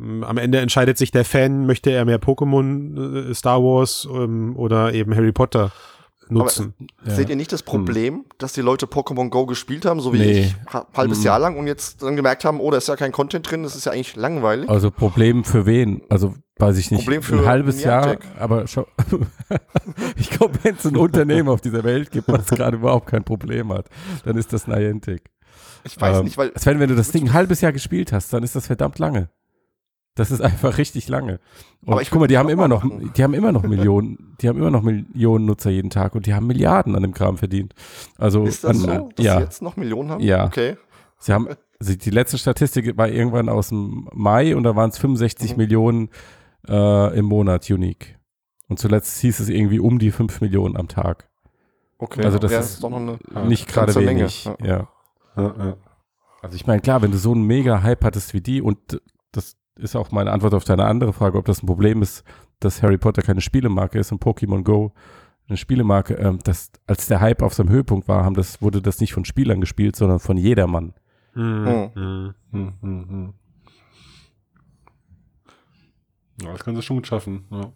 Ähm, 0.00 0.22
Am 0.22 0.38
Ende 0.38 0.58
entscheidet 0.60 0.96
sich 0.96 1.10
der 1.10 1.24
Fan, 1.24 1.66
möchte 1.66 1.90
er 1.90 2.04
mehr 2.04 2.20
Pokémon, 2.20 3.30
äh, 3.30 3.34
Star 3.34 3.60
Wars 3.60 4.06
ähm, 4.08 4.54
oder 4.56 4.94
eben 4.94 5.12
Harry 5.16 5.32
Potter 5.32 5.72
nutzen. 6.30 6.74
Ja. 7.04 7.14
Seht 7.14 7.28
ihr 7.30 7.36
nicht 7.36 7.52
das 7.52 7.62
Problem, 7.62 8.24
dass 8.38 8.52
die 8.52 8.60
Leute 8.60 8.86
Pokémon 8.86 9.28
Go 9.30 9.46
gespielt 9.46 9.84
haben, 9.84 10.00
so 10.00 10.12
wie 10.12 10.18
Nee. 10.18 10.40
ich, 10.40 10.56
ha- 10.72 10.86
halbes 10.94 11.22
Jahr 11.24 11.38
lang 11.38 11.56
und 11.58 11.66
jetzt 11.66 12.02
dann 12.02 12.16
gemerkt 12.16 12.44
haben, 12.44 12.60
oh, 12.60 12.70
da 12.70 12.78
ist 12.78 12.88
ja 12.88 12.96
kein 12.96 13.12
Content 13.12 13.50
drin, 13.50 13.62
das 13.62 13.76
ist 13.76 13.86
ja 13.86 13.92
eigentlich 13.92 14.16
langweilig. 14.16 14.68
Also 14.68 14.90
Problem 14.90 15.44
für 15.44 15.66
wen? 15.66 16.02
Also 16.08 16.34
weiß 16.58 16.76
ich 16.78 16.90
nicht. 16.90 17.00
Problem 17.04 17.22
für 17.22 17.38
ein 17.38 17.46
halbes 17.46 17.82
Jahr, 17.82 18.06
Niantic. 18.06 18.26
aber 18.38 18.66
schau, 18.66 18.86
ich 20.16 20.30
glaube, 20.30 20.58
wenn 20.62 20.74
es 20.76 20.84
ein 20.86 20.96
Unternehmen 20.96 21.48
auf 21.48 21.60
dieser 21.60 21.84
Welt 21.84 22.10
gibt, 22.10 22.28
was 22.28 22.46
gerade 22.46 22.76
überhaupt 22.76 23.06
kein 23.08 23.24
Problem 23.24 23.72
hat, 23.72 23.86
dann 24.24 24.36
ist 24.36 24.52
das 24.52 24.66
Niantic. 24.66 25.30
Ich 25.84 26.00
weiß 26.00 26.18
Ähm, 26.18 26.24
nicht, 26.24 26.36
weil 26.36 26.52
Sven, 26.56 26.80
wenn 26.80 26.88
du 26.88 26.96
das 26.96 27.10
Ding 27.12 27.28
ein 27.28 27.32
halbes 27.32 27.60
Jahr 27.60 27.72
gespielt 27.72 28.12
hast, 28.12 28.32
dann 28.32 28.42
ist 28.42 28.56
das 28.56 28.66
verdammt 28.66 28.98
lange. 28.98 29.30
Das 30.18 30.30
ist 30.30 30.40
einfach 30.40 30.78
richtig 30.78 31.08
lange. 31.08 31.40
Und 31.84 31.92
Aber 31.92 32.02
ich 32.02 32.10
guck 32.10 32.20
mal, 32.20 32.26
die 32.26 32.38
haben 32.38 32.48
immer 32.48 32.66
noch, 32.68 32.82
machen. 32.84 33.12
die 33.16 33.22
haben 33.22 33.34
immer 33.34 33.52
noch 33.52 33.62
Millionen, 33.62 34.36
die 34.40 34.48
haben 34.48 34.58
immer 34.58 34.70
noch 34.70 34.82
Millionen 34.82 35.44
Nutzer 35.46 35.70
jeden 35.70 35.90
Tag 35.90 36.14
und 36.14 36.26
die 36.26 36.34
haben 36.34 36.46
Milliarden 36.46 36.96
an 36.96 37.02
dem 37.02 37.14
Kram 37.14 37.36
verdient. 37.38 37.74
Also 38.16 38.44
ist 38.44 38.64
das 38.64 38.70
an, 38.70 38.76
so, 38.76 39.08
dass 39.14 39.24
ja, 39.24 39.36
sie 39.36 39.42
jetzt 39.44 39.62
noch 39.62 39.76
Millionen 39.76 40.10
haben? 40.10 40.22
Ja. 40.22 40.46
Okay. 40.46 40.76
sie 41.18 41.32
haben 41.32 41.48
also 41.80 41.94
die 41.94 42.10
letzte 42.10 42.38
Statistik 42.38 42.96
war 42.96 43.08
irgendwann 43.08 43.48
aus 43.48 43.68
dem 43.68 44.08
Mai 44.12 44.56
und 44.56 44.64
da 44.64 44.74
waren 44.74 44.90
es 44.90 44.98
65 44.98 45.52
Mhm. 45.52 45.56
Millionen 45.56 46.08
äh, 46.68 47.16
im 47.16 47.24
Monat 47.26 47.70
unique. 47.70 48.18
Und 48.68 48.80
zuletzt 48.80 49.20
hieß 49.20 49.38
es 49.40 49.48
irgendwie 49.48 49.78
um 49.78 49.98
die 50.00 50.10
5 50.10 50.40
Millionen 50.40 50.76
am 50.76 50.88
Tag. 50.88 51.28
Okay. 51.98 52.24
Also 52.24 52.38
das 52.40 52.50
ja, 52.52 52.58
ist 52.60 52.82
doch 52.82 52.90
noch 52.90 52.98
eine 52.98 53.18
Ja, 53.32 53.44
Nicht 53.44 53.68
gerade 53.68 53.92
ganze 53.92 54.00
Menge, 54.00 54.20
wenig. 54.22 54.44
ja. 54.44 54.56
ja. 54.66 54.88
Ja, 55.36 55.54
ja. 55.66 55.76
Also 56.42 56.56
ich 56.56 56.66
meine, 56.66 56.80
klar, 56.80 57.00
wenn 57.02 57.12
du 57.12 57.18
so 57.18 57.32
einen 57.32 57.42
mega 57.44 57.82
Hype 57.82 58.04
hattest 58.04 58.34
wie 58.34 58.40
die 58.40 58.60
und 58.60 59.00
das 59.32 59.56
ist 59.78 59.96
auch 59.96 60.10
meine 60.10 60.32
Antwort 60.32 60.54
auf 60.54 60.64
deine 60.64 60.84
andere 60.84 61.12
Frage, 61.12 61.38
ob 61.38 61.46
das 61.46 61.62
ein 61.62 61.66
Problem 61.66 62.02
ist, 62.02 62.24
dass 62.60 62.82
Harry 62.82 62.98
Potter 62.98 63.22
keine 63.22 63.40
Spielemarke 63.40 63.98
ist 63.98 64.12
und 64.12 64.22
Pokémon 64.22 64.62
Go 64.62 64.92
eine 65.48 65.56
Spielemarke, 65.56 66.14
ähm, 66.14 66.38
das, 66.44 66.70
als 66.86 67.06
der 67.06 67.20
Hype 67.20 67.42
auf 67.42 67.54
seinem 67.54 67.70
Höhepunkt 67.70 68.06
war, 68.06 68.24
haben 68.24 68.34
das, 68.34 68.60
wurde 68.60 68.82
das 68.82 69.00
nicht 69.00 69.12
von 69.14 69.24
Spielern 69.24 69.60
gespielt, 69.60 69.96
sondern 69.96 70.18
von 70.18 70.36
jedermann. 70.36 70.94
Hm. 71.32 71.66
Hm. 71.66 71.90
Hm. 71.94 72.34
Hm, 72.52 72.72
hm, 72.80 73.08
hm. 73.08 73.34
Ja, 76.42 76.52
das 76.52 76.64
können 76.64 76.76
sie 76.76 76.82
schon 76.82 76.96
gut 76.96 77.06
schaffen. 77.06 77.44
Ja. 77.50 77.72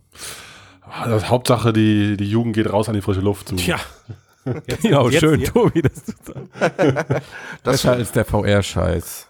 Das 1.07 1.31
Hauptsache, 1.31 1.73
die, 1.73 2.17
die 2.17 2.29
Jugend 2.29 2.55
geht 2.55 2.71
raus 2.71 2.89
an 2.89 2.95
die 2.95 3.01
frische 3.01 3.21
Luft. 3.21 3.49
So. 3.49 3.57
Tja. 3.57 3.79
Jetzt, 4.67 4.83
Genau, 4.83 5.09
jetzt, 5.09 5.21
schön, 5.21 5.39
Jetzt, 5.39 5.53
Tobi, 5.53 5.83
dass 5.83 6.05
du 6.05 6.13
sagst. 6.21 6.49
Das, 6.59 7.23
Besser 7.63 7.93
als 7.93 8.11
der 8.11 8.25
VR-Scheiß. 8.25 9.29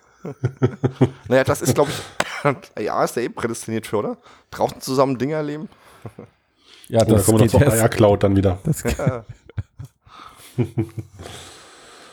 naja, 1.29 1.45
das 1.45 1.61
ist, 1.61 1.75
glaube 1.75 1.91
ich, 1.91 2.22
ja, 2.79 3.05
ist 3.05 3.17
der 3.17 3.23
eben 3.25 3.35
prädestiniert 3.35 3.87
für, 3.87 3.99
oder? 3.99 4.17
Draußen 4.51 4.81
zusammen 4.81 5.19
Dinge 5.19 5.35
erleben. 5.35 5.69
Ja, 6.89 7.01
Oh, 7.03 7.05
da 7.05 7.15
das 7.15 7.27
kommen 7.27 7.39
wir 7.39 7.45
noch 7.47 7.51
zur 7.53 7.63
Eiercloud 7.73 8.23
dann 8.23 8.37
wieder. 8.37 8.59
das, 8.65 8.85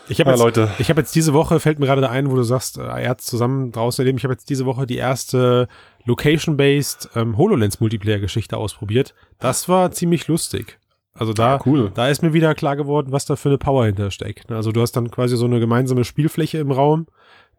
ich 0.08 0.20
habe 0.20 0.30
Ja, 0.32 0.32
jetzt, 0.32 0.39
Leute. 0.39 0.70
ich 0.80 0.89
hab 0.89 0.98
jetzt 0.98 1.15
diese 1.15 1.34
Woche, 1.34 1.60
fällt 1.60 1.80
mir 1.80 1.86
gerade 1.86 2.10
ein, 2.10 2.32
wo 2.32 2.36
du 2.36 2.44
sagst, 2.44 2.78
äh, 2.78 2.82
er 2.84 3.10
hat 3.10 3.22
zusammen 3.22 3.72
draußen 3.72 4.02
erleben, 4.04 4.18
ich 4.18 4.24
habe 4.24 4.34
jetzt 4.34 4.50
diese 4.50 4.65
Woche 4.65 4.86
die 4.88 4.98
erste 4.98 5.68
Location-Based 6.06 7.10
ähm, 7.15 7.38
HoloLens-Multiplayer-Geschichte 7.38 8.58
ausprobiert. 8.58 9.13
Das 9.39 9.70
war 9.70 9.92
ziemlich 9.92 10.28
lustig. 10.28 10.80
Also 11.13 11.34
da, 11.34 11.56
Ah, 11.56 11.62
cool. 11.65 11.92
da 11.94 12.08
ist 12.08 12.24
mir 12.24 12.34
wieder 12.34 12.56
klar 12.56 12.76
geworden, 12.76 13.12
was 13.12 13.26
da 13.26 13.36
für 13.36 13.50
eine 13.50 13.58
Power 13.58 13.86
hintersteckt. 13.86 14.52
Also 14.52 14.72
du 14.72 14.82
hast 14.82 14.94
dann 14.94 15.12
quasi 15.12 15.36
so 15.36 15.46
eine 15.46 15.60
gemeinsame 15.60 16.06
Spielfläche 16.06 16.60
im 16.60 16.72
Raum, 16.72 17.08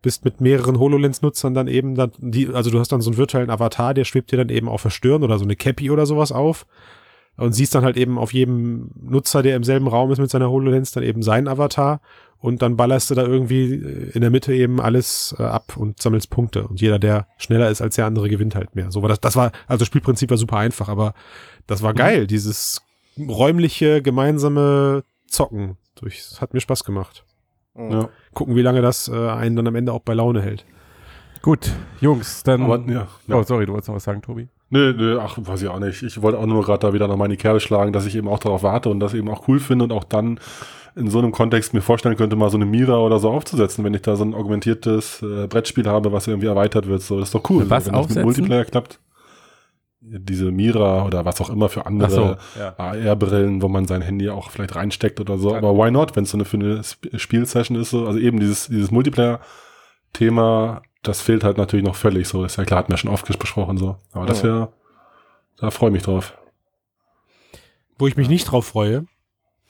bist 0.03 0.25
mit 0.25 0.41
mehreren 0.41 0.79
HoloLens-Nutzern 0.79 1.55
dann 1.55 1.69
eben, 1.69 1.95
dann 1.95 2.13
die, 2.19 2.49
also 2.49 2.71
du 2.71 2.79
hast 2.79 2.93
dann 2.93 3.01
so 3.01 3.11
einen 3.11 3.19
virtuellen 3.19 3.51
Avatar, 3.51 3.95
der 3.95 4.05
schwebt 4.05 4.33
dir 4.33 4.37
dann 4.37 4.49
eben 4.49 4.69
auf 4.69 4.83
der 4.83 4.91
Stirn 4.91 5.23
oder 5.23 5.39
so 5.39 5.45
eine 5.45 5.57
Cappy 5.57 5.91
oder 5.91 6.07
sowas 6.07 6.33
auf 6.33 6.67
und 7.37 7.53
siehst 7.53 7.75
dann 7.75 7.85
halt 7.85 7.97
eben 7.97 8.19
auf 8.19 8.33
jedem 8.33 8.91
Nutzer, 9.01 9.43
der 9.43 9.57
im 9.57 9.65
selben 9.65 9.89
Raum 9.89 10.11
ist 10.11 10.19
mit 10.19 10.31
seiner 10.31 10.51
HoloLens, 10.51 10.93
dann 10.93 11.05
eben 11.05 11.23
seinen 11.23 11.49
Avatar 11.49 12.01
und 12.39 12.63
dann 12.63 12.77
ballerst 12.77 13.11
du 13.11 13.15
da 13.15 13.23
irgendwie 13.23 13.75
äh, 13.75 14.11
in 14.13 14.23
der 14.23 14.31
Mitte 14.31 14.55
eben 14.55 14.81
alles 14.81 15.35
äh, 15.39 15.43
ab 15.43 15.77
und 15.77 16.01
sammelst 16.01 16.31
Punkte 16.31 16.67
und 16.67 16.81
jeder, 16.81 16.99
der 16.99 17.27
schneller 17.37 17.71
ist 17.71 17.83
als 17.83 17.97
der 17.97 18.07
andere, 18.07 18.29
gewinnt 18.29 18.55
halt 18.55 18.75
mehr. 18.75 18.91
So 18.91 19.03
war 19.03 19.09
das, 19.09 19.21
das 19.21 19.37
war, 19.37 19.53
also 19.67 19.81
das 19.81 19.89
Spielprinzip 19.89 20.31
war 20.31 20.37
super 20.39 20.57
einfach, 20.57 20.89
aber 20.89 21.15
das 21.67 21.83
war 21.83 21.95
geil, 21.95 22.27
dieses 22.27 22.83
räumliche, 23.19 24.03
gemeinsame 24.03 25.05
Zocken. 25.27 25.77
Durch, 25.97 26.19
das 26.19 26.41
hat 26.41 26.55
mir 26.55 26.61
Spaß 26.61 26.85
gemacht. 26.85 27.25
Mhm. 27.75 27.91
Ja. 27.91 28.09
Gucken, 28.35 28.57
wie 28.57 28.63
lange 28.63 28.83
das 28.83 29.09
äh, 29.09 29.29
einen 29.29 29.57
dann 29.57 29.67
am 29.67 29.75
Ende 29.75 29.93
auch 29.93 30.01
bei 30.01 30.15
Laune 30.15 30.43
hält. 30.43 30.65
gut, 31.43 31.71
Jungs, 32.01 32.43
dann. 32.43 32.63
Aber, 32.63 32.79
ja, 32.91 33.09
ja. 33.27 33.37
Oh, 33.37 33.43
sorry, 33.43 33.67
du 33.67 33.73
wolltest 33.73 33.89
noch 33.89 33.97
was 33.97 34.05
sagen, 34.05 34.23
Tobi? 34.23 34.49
Nö, 34.71 34.95
nö, 34.97 35.19
ach, 35.21 35.37
weiß 35.37 35.63
ich 35.63 35.69
auch 35.69 35.81
nicht. 35.81 36.03
Ich 36.03 36.23
wollte 36.23 36.39
auch 36.39 36.47
nur 36.47 36.63
gerade 36.63 36.87
da 36.87 36.93
wieder 36.93 37.09
nochmal 37.09 37.27
in 37.27 37.33
die 37.33 37.37
Kerbe 37.37 37.59
schlagen, 37.59 37.93
dass 37.93 38.07
ich 38.07 38.15
eben 38.15 38.29
auch 38.29 38.39
darauf 38.39 38.63
warte 38.63 38.89
und 38.89 39.01
das 39.01 39.15
eben 39.15 39.29
auch 39.29 39.49
cool 39.49 39.59
finde 39.59 39.85
und 39.85 39.93
auch 39.93 40.05
dann 40.05 40.39
in 40.95 41.09
so 41.11 41.19
einem 41.19 41.33
Kontext 41.33 41.75
mir 41.75 41.83
vorstellen 41.83 42.17
könnte, 42.17 42.37
mal 42.37 42.51
so 42.51 42.57
eine 42.57 42.67
Mira 42.67 42.99
oder 42.99 43.19
so 43.19 43.31
aufzusetzen, 43.31 43.85
wenn 43.85 43.95
ich 43.95 44.03
da 44.03 44.17
so 44.17 44.25
ein 44.25 44.35
augmentiertes 44.35 45.23
äh, 45.23 45.47
Brettspiel 45.47 45.87
habe, 45.87 46.13
was 46.13 46.27
irgendwie 46.27 46.47
erweitert 46.47 46.87
wird. 46.87 47.03
So, 47.03 47.19
das 47.19 47.29
ist 47.29 47.35
doch 47.35 47.49
cool. 47.51 47.69
Was 47.69 47.87
wenn 47.87 47.93
das 47.93 48.01
aufsetzen? 48.01 48.17
mit 48.17 48.25
Multiplayer 48.25 48.65
klappt. 48.65 49.01
Diese 50.13 50.51
Mira 50.51 51.05
oder 51.07 51.25
was 51.25 51.41
auch 51.41 51.51
immer 51.51 51.69
für 51.69 51.87
andere 51.87 52.39
ja. 52.59 52.75
AR-Brillen, 52.79 53.63
wo 53.63 53.69
man 53.69 53.87
sein 53.87 54.03
Handy 54.03 54.29
auch 54.29 54.51
vielleicht 54.51 54.75
reinsteckt 54.75 55.21
oder 55.21 55.39
so. 55.39 55.55
Aber 55.55 55.75
why 55.77 55.91
not, 55.91 56.17
wenn 56.17 56.25
es 56.25 56.31
so 56.31 56.37
eine 56.37 56.45
für 56.45 56.57
eine 56.57 56.81
Sp 56.83 57.15
Spielsession 57.17 57.79
ist? 57.79 57.91
So. 57.91 58.07
Also 58.07 58.19
eben 58.19 58.41
dieses, 58.41 58.67
dieses 58.67 58.91
Multiplayer-Thema, 58.91 60.83
das 61.03 61.21
fehlt 61.21 61.45
halt 61.45 61.59
natürlich 61.59 61.85
noch 61.85 61.95
völlig. 61.97 62.29
So 62.29 62.45
ist 62.45 62.57
ja 62.57 62.65
klar, 62.65 62.81
hat 62.81 62.89
mir 62.89 62.97
schon 62.97 63.11
oft 63.11 63.27
besprochen 63.39 63.79
so. 63.79 63.97
Aber 64.13 64.27
das 64.27 64.43
Ja. 64.43 64.49
wäre, 64.49 64.73
da 65.59 65.71
freue 65.71 65.91
ich 65.91 65.95
mich 65.95 66.03
drauf. 66.03 66.37
Wo 67.99 68.07
ich 68.07 68.17
mich 68.17 68.29
nicht 68.29 68.45
drauf 68.51 68.67
freue, 68.67 69.05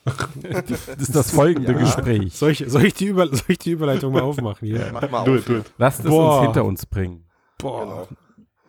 Das 0.05 0.89
ist 0.99 1.15
das 1.15 1.33
folgende 1.33 1.73
Ja. 1.73 1.79
Gespräch. 1.81 2.35
soll 2.35 2.53
ich, 2.53 2.65
soll 2.67 2.85
ich, 2.87 2.95
die, 2.95 3.07
Über 3.07 3.27
soll 3.29 3.45
ich 3.49 3.59
die 3.59 3.73
Überleitung 3.73 4.13
mal 4.15 4.23
aufmachen 4.23 4.67
hier? 4.67 4.89
Mach 4.93 5.09
mal 5.11 5.25
Do 5.25 5.33
auf. 5.35 5.39
it, 5.41 5.49
do 5.49 5.57
it. 5.59 5.73
Lasst 5.79 6.01
es 6.01 6.07
Boah. 6.11 6.37
uns 6.39 6.47
hinter 6.47 6.65
uns 6.65 6.87
bringen. 6.87 7.25
Boah. 7.59 7.81
Genau. 7.85 8.09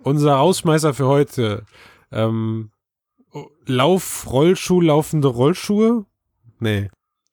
Unser 0.03 0.33
Rausschmeißer 0.33 0.93
für 0.93 1.07
heute. 1.07 1.65
Ähm, 2.11 2.71
Lauf, 3.65 4.27
Rollschuh, 4.31 4.81
laufende 4.81 5.27
Rollschuhe? 5.29 6.05
Nee. 6.59 6.89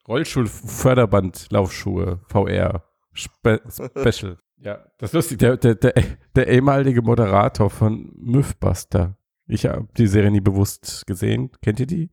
Rollstuhlförderband, 0.07 1.47
Laufschuhe, 1.51 2.19
VR, 2.27 2.83
Spe 3.13 3.61
Special. 3.69 4.37
Ja, 4.61 4.85
das 4.97 5.11
ist 5.11 5.13
lustig. 5.13 5.39
Der, 5.39 5.55
der, 5.55 5.75
der, 5.75 5.93
der 6.35 6.47
ehemalige 6.49 7.01
Moderator 7.01 7.69
von 7.69 8.11
Mythbuster. 8.17 9.15
Ich 9.47 9.65
habe 9.65 9.87
die 9.97 10.07
Serie 10.07 10.31
nie 10.31 10.41
bewusst 10.41 11.07
gesehen. 11.07 11.49
Kennt 11.61 11.79
ihr 11.79 11.85
die? 11.85 12.09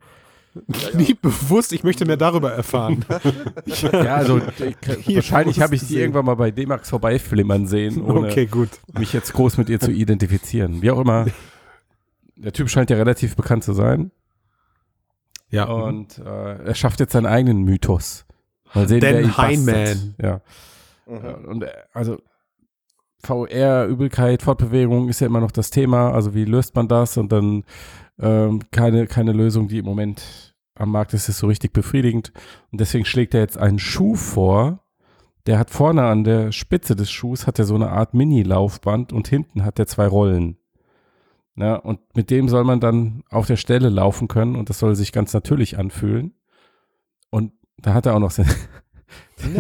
Nie 0.95 1.15
bewusst, 1.15 1.73
ich 1.73 1.85
möchte 1.85 2.05
mehr 2.07 2.17
darüber 2.17 2.53
erfahren. 2.53 3.05
Ja, 3.93 4.17
also 4.17 4.41
ich, 5.07 5.17
wahrscheinlich 5.17 5.61
habe 5.61 5.75
ich 5.75 5.81
die 5.81 5.87
gesehen. 5.87 6.01
irgendwann 6.01 6.25
mal 6.25 6.37
bei 6.37 6.51
D-Max 6.51 6.91
vorbeiflimmern 6.91 7.67
sehen, 7.67 8.01
ohne 8.03 8.29
okay, 8.29 8.47
gut. 8.47 8.71
mich 8.99 9.13
jetzt 9.13 9.33
groß 9.33 9.59
mit 9.59 9.69
ihr 9.69 9.81
zu 9.81 9.91
identifizieren. 9.91 10.83
Wie 10.83 10.91
auch 10.91 11.01
immer. 11.01 11.27
Der 12.37 12.53
Typ 12.53 12.71
scheint 12.71 12.91
ja 12.91 12.97
relativ 12.97 13.37
bekannt 13.37 13.65
zu 13.65 13.73
sein. 13.73 14.11
Ja. 15.51 15.65
Und 15.65 16.19
äh, 16.19 16.65
er 16.65 16.75
schafft 16.75 17.01
jetzt 17.01 17.13
seinen 17.13 17.27
eigenen 17.27 17.63
Mythos. 17.63 18.27
Mal 18.75 18.89
sehen, 18.89 19.01
Dan 19.01 19.33
wer 19.67 19.93
ihn. 19.93 20.15
Ja. 20.21 20.41
Mhm. 21.07 21.25
Ja, 21.25 21.35
Und 21.35 21.63
äh, 21.63 21.73
also 21.93 22.19
VR, 23.23 23.87
Übelkeit, 23.87 24.43
Fortbewegung 24.43 25.09
ist 25.09 25.21
ja 25.21 25.27
immer 25.27 25.41
noch 25.41 25.51
das 25.51 25.71
Thema. 25.71 26.13
Also 26.13 26.35
wie 26.35 26.45
löst 26.45 26.75
man 26.75 26.89
das? 26.89 27.17
Und 27.17 27.33
dann 27.33 27.65
ähm, 28.21 28.61
keine, 28.71 29.07
keine 29.07 29.33
Lösung, 29.33 29.69
die 29.69 29.79
im 29.79 29.85
Moment 29.85 30.55
am 30.75 30.91
Markt 30.91 31.15
ist, 31.15 31.29
ist 31.29 31.39
so 31.39 31.47
richtig 31.47 31.73
befriedigend. 31.73 32.33
Und 32.71 32.81
deswegen 32.81 33.05
schlägt 33.05 33.35
er 33.35 33.41
jetzt 33.41 33.59
einen 33.59 33.79
Schuh 33.79 34.15
vor. 34.15 34.81
Der 35.47 35.59
hat 35.59 35.71
vorne 35.71 36.05
an 36.05 36.25
der 36.25 36.53
Spitze 36.53 36.97
des 36.97 37.11
Schuhs 37.11 37.47
hat 37.47 37.59
er 37.59 37.65
so 37.65 37.75
eine 37.75 37.91
Art 37.91 38.15
Mini-Laufband 38.15 39.13
und 39.13 39.29
hinten 39.29 39.65
hat 39.65 39.79
er 39.79 39.87
zwei 39.87 40.07
Rollen. 40.07 40.59
Ja, 41.55 41.77
und 41.77 42.01
mit 42.15 42.31
dem 42.31 42.49
soll 42.49 42.65
man 42.65 42.81
dann 42.81 43.23
auf 43.31 43.47
der 43.47 43.57
Stelle 43.57 43.89
laufen 43.89 44.29
können 44.29 44.57
und 44.57 44.69
das 44.69 44.79
soll 44.79 44.95
sich 44.95 45.13
ganz 45.13 45.33
natürlich 45.33 45.79
anfühlen. 45.79 46.35
Und 47.31 47.53
da 47.79 47.95
hat 47.95 48.07
er 48.07 48.15
auch 48.15 48.21
noch 48.21 48.31
sen 48.31 48.47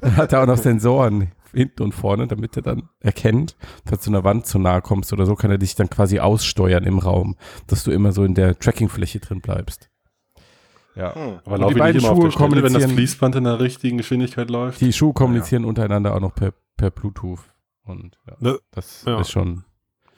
dann 0.00 0.16
hat 0.16 0.32
er 0.32 0.42
auch 0.42 0.46
noch 0.46 0.56
Sensoren 0.56 1.32
hinten 1.52 1.82
und 1.82 1.92
vorne, 1.92 2.26
damit 2.26 2.56
er 2.56 2.62
dann 2.62 2.88
erkennt, 3.00 3.56
falls 3.84 4.04
du 4.04 4.10
einer 4.10 4.24
Wand 4.24 4.46
zu 4.46 4.58
nahe 4.58 4.82
kommst 4.82 5.12
oder 5.12 5.26
so, 5.26 5.34
kann 5.34 5.50
er 5.50 5.58
dich 5.58 5.74
dann 5.74 5.90
quasi 5.90 6.20
aussteuern 6.20 6.84
im 6.84 6.98
Raum, 6.98 7.36
dass 7.66 7.84
du 7.84 7.90
immer 7.90 8.12
so 8.12 8.24
in 8.24 8.34
der 8.34 8.58
Trackingfläche 8.58 9.20
drin 9.20 9.40
bleibst. 9.40 9.90
Ja. 10.96 11.14
Hm. 11.14 11.40
Aber 11.44 11.58
laufe 11.58 11.74
die 11.74 11.78
beiden 11.78 11.96
nicht 11.96 12.04
immer 12.04 12.12
auf 12.12 12.32
Schuhe 12.32 12.48
der 12.48 12.58
Stelle, 12.58 12.62
wenn 12.62 12.72
das 12.72 12.92
Fließband 12.92 13.36
in 13.36 13.44
der 13.44 13.60
richtigen 13.60 13.98
Geschwindigkeit 13.98 14.50
läuft? 14.50 14.80
Die 14.80 14.92
Schuhe 14.92 15.12
kommunizieren 15.12 15.64
untereinander 15.64 16.14
auch 16.14 16.20
noch 16.20 16.34
per, 16.34 16.52
per 16.76 16.90
Bluetooth. 16.90 17.40
Und 17.84 18.18
ja, 18.26 18.36
Ne, 18.40 18.58
das 18.70 19.04
ja. 19.06 19.20
ist 19.20 19.30
schon. 19.30 19.64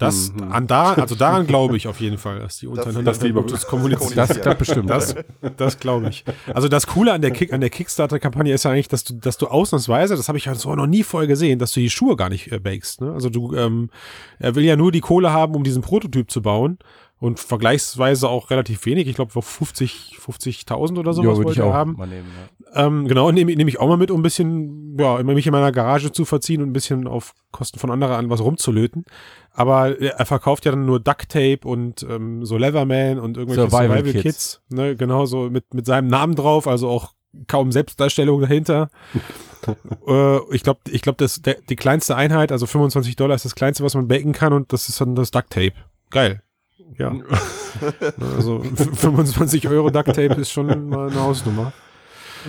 Das, 0.03 0.33
Mhm. 0.33 0.53
an 0.53 0.67
da, 0.67 0.93
also 0.95 1.15
daran 1.15 1.47
glaube 1.47 1.77
ich 1.77 1.89
auf 1.89 2.01
jeden 2.01 2.19
Fall, 2.19 2.41
dass 2.41 2.59
die 2.59 2.67
untereinander 2.67 3.13
die 3.13 3.29
über- 3.29 3.43
gutes 3.43 3.67
kommunizieren. 3.67 4.15
Das 4.17 4.41
klappt 4.41 4.59
bestimmt. 4.59 4.91
Das, 4.91 5.15
das 5.57 5.79
glaube 5.79 6.09
ich. 6.11 6.25
Also 6.53 6.69
das 6.69 6.87
Coole 6.87 7.13
an 7.13 7.23
der, 7.23 7.31
Kick, 7.31 7.53
an 7.53 7.61
der 7.61 7.71
Kickstarter-Kampagne 7.71 8.53
ist 8.53 8.65
ja 8.65 8.71
eigentlich, 8.73 8.89
dass 8.89 9.05
du, 9.05 9.15
dass 9.15 9.39
du 9.39 9.47
ausnahmsweise, 9.47 10.17
das 10.17 10.29
habe 10.29 10.39
ich 10.39 10.45
ja 10.47 10.55
so 10.55 10.75
noch 10.75 10.87
nie 10.87 11.03
vorher 11.03 11.27
gesehen, 11.29 11.59
dass 11.59 11.73
du 11.73 11.81
die 11.81 11.91
Schuhe 11.91 12.17
gar 12.17 12.29
nicht 12.29 12.51
äh, 12.53 12.59
bakest. 12.59 13.01
Ne? 13.01 13.13
Also 13.13 13.31
du, 13.31 13.55
ähm, 13.57 13.91
er 14.39 14.55
will 14.55 14.65
ja 14.65 14.77
nur 14.77 14.93
die 14.93 15.01
Kohle 15.01 15.33
haben, 15.33 15.55
um 15.55 15.65
diesen 15.65 15.83
Prototyp 15.83 16.31
zu 16.31 16.43
bauen 16.43 16.79
und 17.23 17.39
vergleichsweise 17.39 18.29
auch 18.29 18.51
relativ 18.51 18.85
wenig. 18.85 19.07
Ich 19.07 19.15
glaube 19.15 19.31
50, 19.31 20.19
50.000 20.21 20.99
oder 20.99 21.13
sowas 21.13 21.39
ja, 21.39 21.45
wollte 21.45 21.53
ich 21.53 21.63
auch 21.63 21.73
haben. 21.73 21.93
mal 21.93 22.09
nehmen. 22.09 22.27
Ja. 22.75 22.85
Ähm, 22.85 23.07
genau, 23.07 23.31
nehme 23.31 23.55
nehm 23.55 23.69
ich 23.69 23.79
auch 23.79 23.87
mal 23.87 23.97
mit, 23.97 24.11
um 24.11 24.19
ein 24.19 24.23
bisschen, 24.25 24.97
ja, 24.99 25.21
immer 25.21 25.33
mich 25.33 25.47
in 25.47 25.53
meiner 25.53 25.71
Garage 25.71 26.11
zu 26.11 26.25
verziehen 26.25 26.63
und 26.63 26.71
ein 26.71 26.73
bisschen 26.73 27.07
auf 27.07 27.35
Kosten 27.53 27.79
von 27.79 27.93
anderen 27.93 28.15
an 28.15 28.29
was 28.29 28.41
rumzulöten. 28.41 29.05
Aber 29.53 30.01
er 30.01 30.27
verkauft 30.27 30.65
ja 30.65 30.73
dann 30.73 30.85
nur 30.85 30.99
Duct 30.99 31.29
Tape 31.29 31.61
und 31.63 32.05
ähm, 32.11 32.45
so 32.45 32.57
Leatherman 32.57 33.21
und 33.21 33.37
irgendwelche 33.37 33.71
Survival 33.71 33.99
Survival, 33.99 34.13
Kits. 34.21 34.23
Kits. 34.23 34.63
Ne, 34.71 34.97
genau, 34.97 35.25
so 35.25 35.49
mit, 35.49 35.75
mit 35.75 35.87
seinem 35.87 36.09
Namen 36.09 36.35
drauf, 36.35 36.67
also 36.67 36.89
auch 36.89 37.13
kaum 37.47 37.71
Selbstdarstellung 37.71 38.41
dahinter. 38.41 38.91
äh, 40.09 40.39
ich 40.53 40.65
glaube, 40.65 40.81
ich 40.91 41.03
glaub, 41.03 41.19
das 41.19 41.41
der, 41.41 41.59
die 41.69 41.77
kleinste 41.77 42.17
Einheit, 42.17 42.51
also 42.51 42.67
25 42.67 43.15
Dollar 43.15 43.37
ist 43.37 43.45
das 43.45 43.55
kleinste, 43.55 43.85
was 43.85 43.95
man 43.95 44.09
baken 44.09 44.33
kann 44.33 44.53
und 44.53 44.73
das 44.73 44.89
ist 44.89 45.01
dann 45.01 45.15
das 45.15 45.31
Duct 45.31 45.51
Tape. 45.51 45.75
Geil. 46.11 46.43
Ja. 46.99 47.13
also 48.37 48.63
f- 48.77 48.99
25 48.99 49.69
Euro 49.69 49.91
Duct 49.91 50.07
Tape 50.09 50.35
ist 50.41 50.51
schon 50.51 50.89
mal 50.89 51.09
eine 51.11 51.21
Hausnummer. 51.21 51.73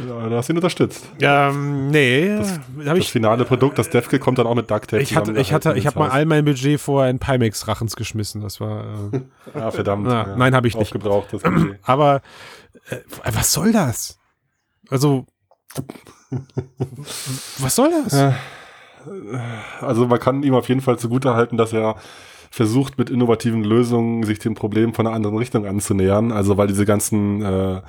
Ja, 0.08 0.28
du 0.28 0.36
hast 0.36 0.50
ihn 0.50 0.56
unterstützt. 0.56 1.06
Ähm, 1.22 1.90
nee, 1.92 2.36
Das- 2.36 2.60
Das 2.84 2.98
ich, 2.98 3.12
finale 3.12 3.46
Produkt, 3.46 3.78
das 3.78 3.90
Defke, 3.92 4.18
kommt 4.20 4.40
dann 4.40 4.48
auch 4.48 4.56
mit 4.56 4.70
Duct 4.72 4.90
Tape 4.90 5.04
ich 5.04 5.16
hatte, 5.16 5.34
ich 5.40 5.54
hatte, 5.54 5.74
ich 5.76 5.86
habe 5.86 6.00
mal 6.00 6.10
all 6.10 6.26
mein 6.26 6.44
Budget 6.46 6.80
vorher 6.82 7.12
in 7.12 7.20
Pimax 7.20 7.68
Rachens 7.68 7.96
geschmissen. 7.96 8.42
Das 8.42 8.60
war, 8.60 8.86
äh, 9.14 9.22
Ah, 9.54 9.70
verdammt. 9.72 10.08
Ah, 10.08 10.34
nein, 10.36 10.56
hab 10.56 10.66
ich 10.66 10.74
nicht. 10.76 10.82
Aufgebraucht, 10.82 11.32
das 11.34 11.44
Budget. 11.44 11.78
aber 11.84 12.22
äh, 12.90 12.98
was 13.34 13.54
soll 13.54 13.72
das? 13.72 14.18
Also, 14.90 15.26
was 17.60 17.76
soll 17.76 17.92
das? 18.04 18.14
Ja. 18.14 18.36
Also 19.82 20.08
man 20.08 20.20
kann 20.20 20.44
ihm 20.44 20.56
auf 20.56 20.70
jeden 20.70 20.82
Fall 20.82 20.98
zugutehalten, 20.98 21.58
dass 21.58 21.74
er 21.74 21.96
versucht, 22.54 23.00
mit 23.00 23.10
innovativen 23.10 23.64
Lösungen 23.64 24.22
sich 24.22 24.38
dem 24.38 24.54
Problem 24.54 24.94
von 24.94 25.08
einer 25.08 25.16
anderen 25.16 25.38
Richtung 25.38 25.66
anzunähern. 25.66 26.32
Also 26.32 26.56
weil 26.56 26.68
diese 26.68 26.86
ganzen 26.86 27.42
äh, 27.42 27.82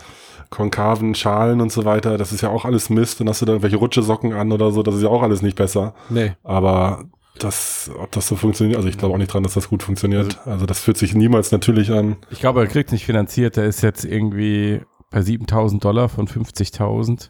konkaven 0.48 1.14
Schalen 1.14 1.60
und 1.60 1.70
so 1.70 1.84
weiter, 1.84 2.16
das 2.16 2.32
ist 2.32 2.40
ja 2.40 2.48
auch 2.48 2.64
alles 2.64 2.88
Mist. 2.88 3.20
Dann 3.20 3.28
hast 3.28 3.42
du 3.42 3.44
da 3.44 3.52
irgendwelche 3.52 3.76
Rutschesocken 3.76 4.32
an 4.32 4.52
oder 4.52 4.70
so, 4.70 4.82
das 4.82 4.94
ist 4.94 5.02
ja 5.02 5.10
auch 5.10 5.22
alles 5.22 5.42
nicht 5.42 5.54
besser. 5.54 5.94
Nee. 6.08 6.32
Aber 6.42 7.04
das, 7.38 7.90
ob 7.98 8.10
das 8.12 8.26
so 8.26 8.36
funktioniert, 8.36 8.78
also 8.78 8.88
ich 8.88 8.96
glaube 8.96 9.12
auch 9.12 9.18
nicht 9.18 9.34
dran, 9.34 9.42
dass 9.42 9.52
das 9.52 9.68
gut 9.68 9.82
funktioniert. 9.82 10.38
Also 10.46 10.64
das 10.64 10.80
fühlt 10.80 10.96
sich 10.96 11.14
niemals 11.14 11.52
natürlich 11.52 11.92
an. 11.92 12.16
Ich 12.30 12.40
glaube, 12.40 12.60
er 12.60 12.66
kriegt 12.66 12.90
nicht 12.90 13.04
finanziert. 13.04 13.58
Der 13.58 13.66
ist 13.66 13.82
jetzt 13.82 14.06
irgendwie 14.06 14.80
bei 15.10 15.20
7000 15.20 15.84
Dollar 15.84 16.08
von 16.08 16.26
50.000. 16.26 17.28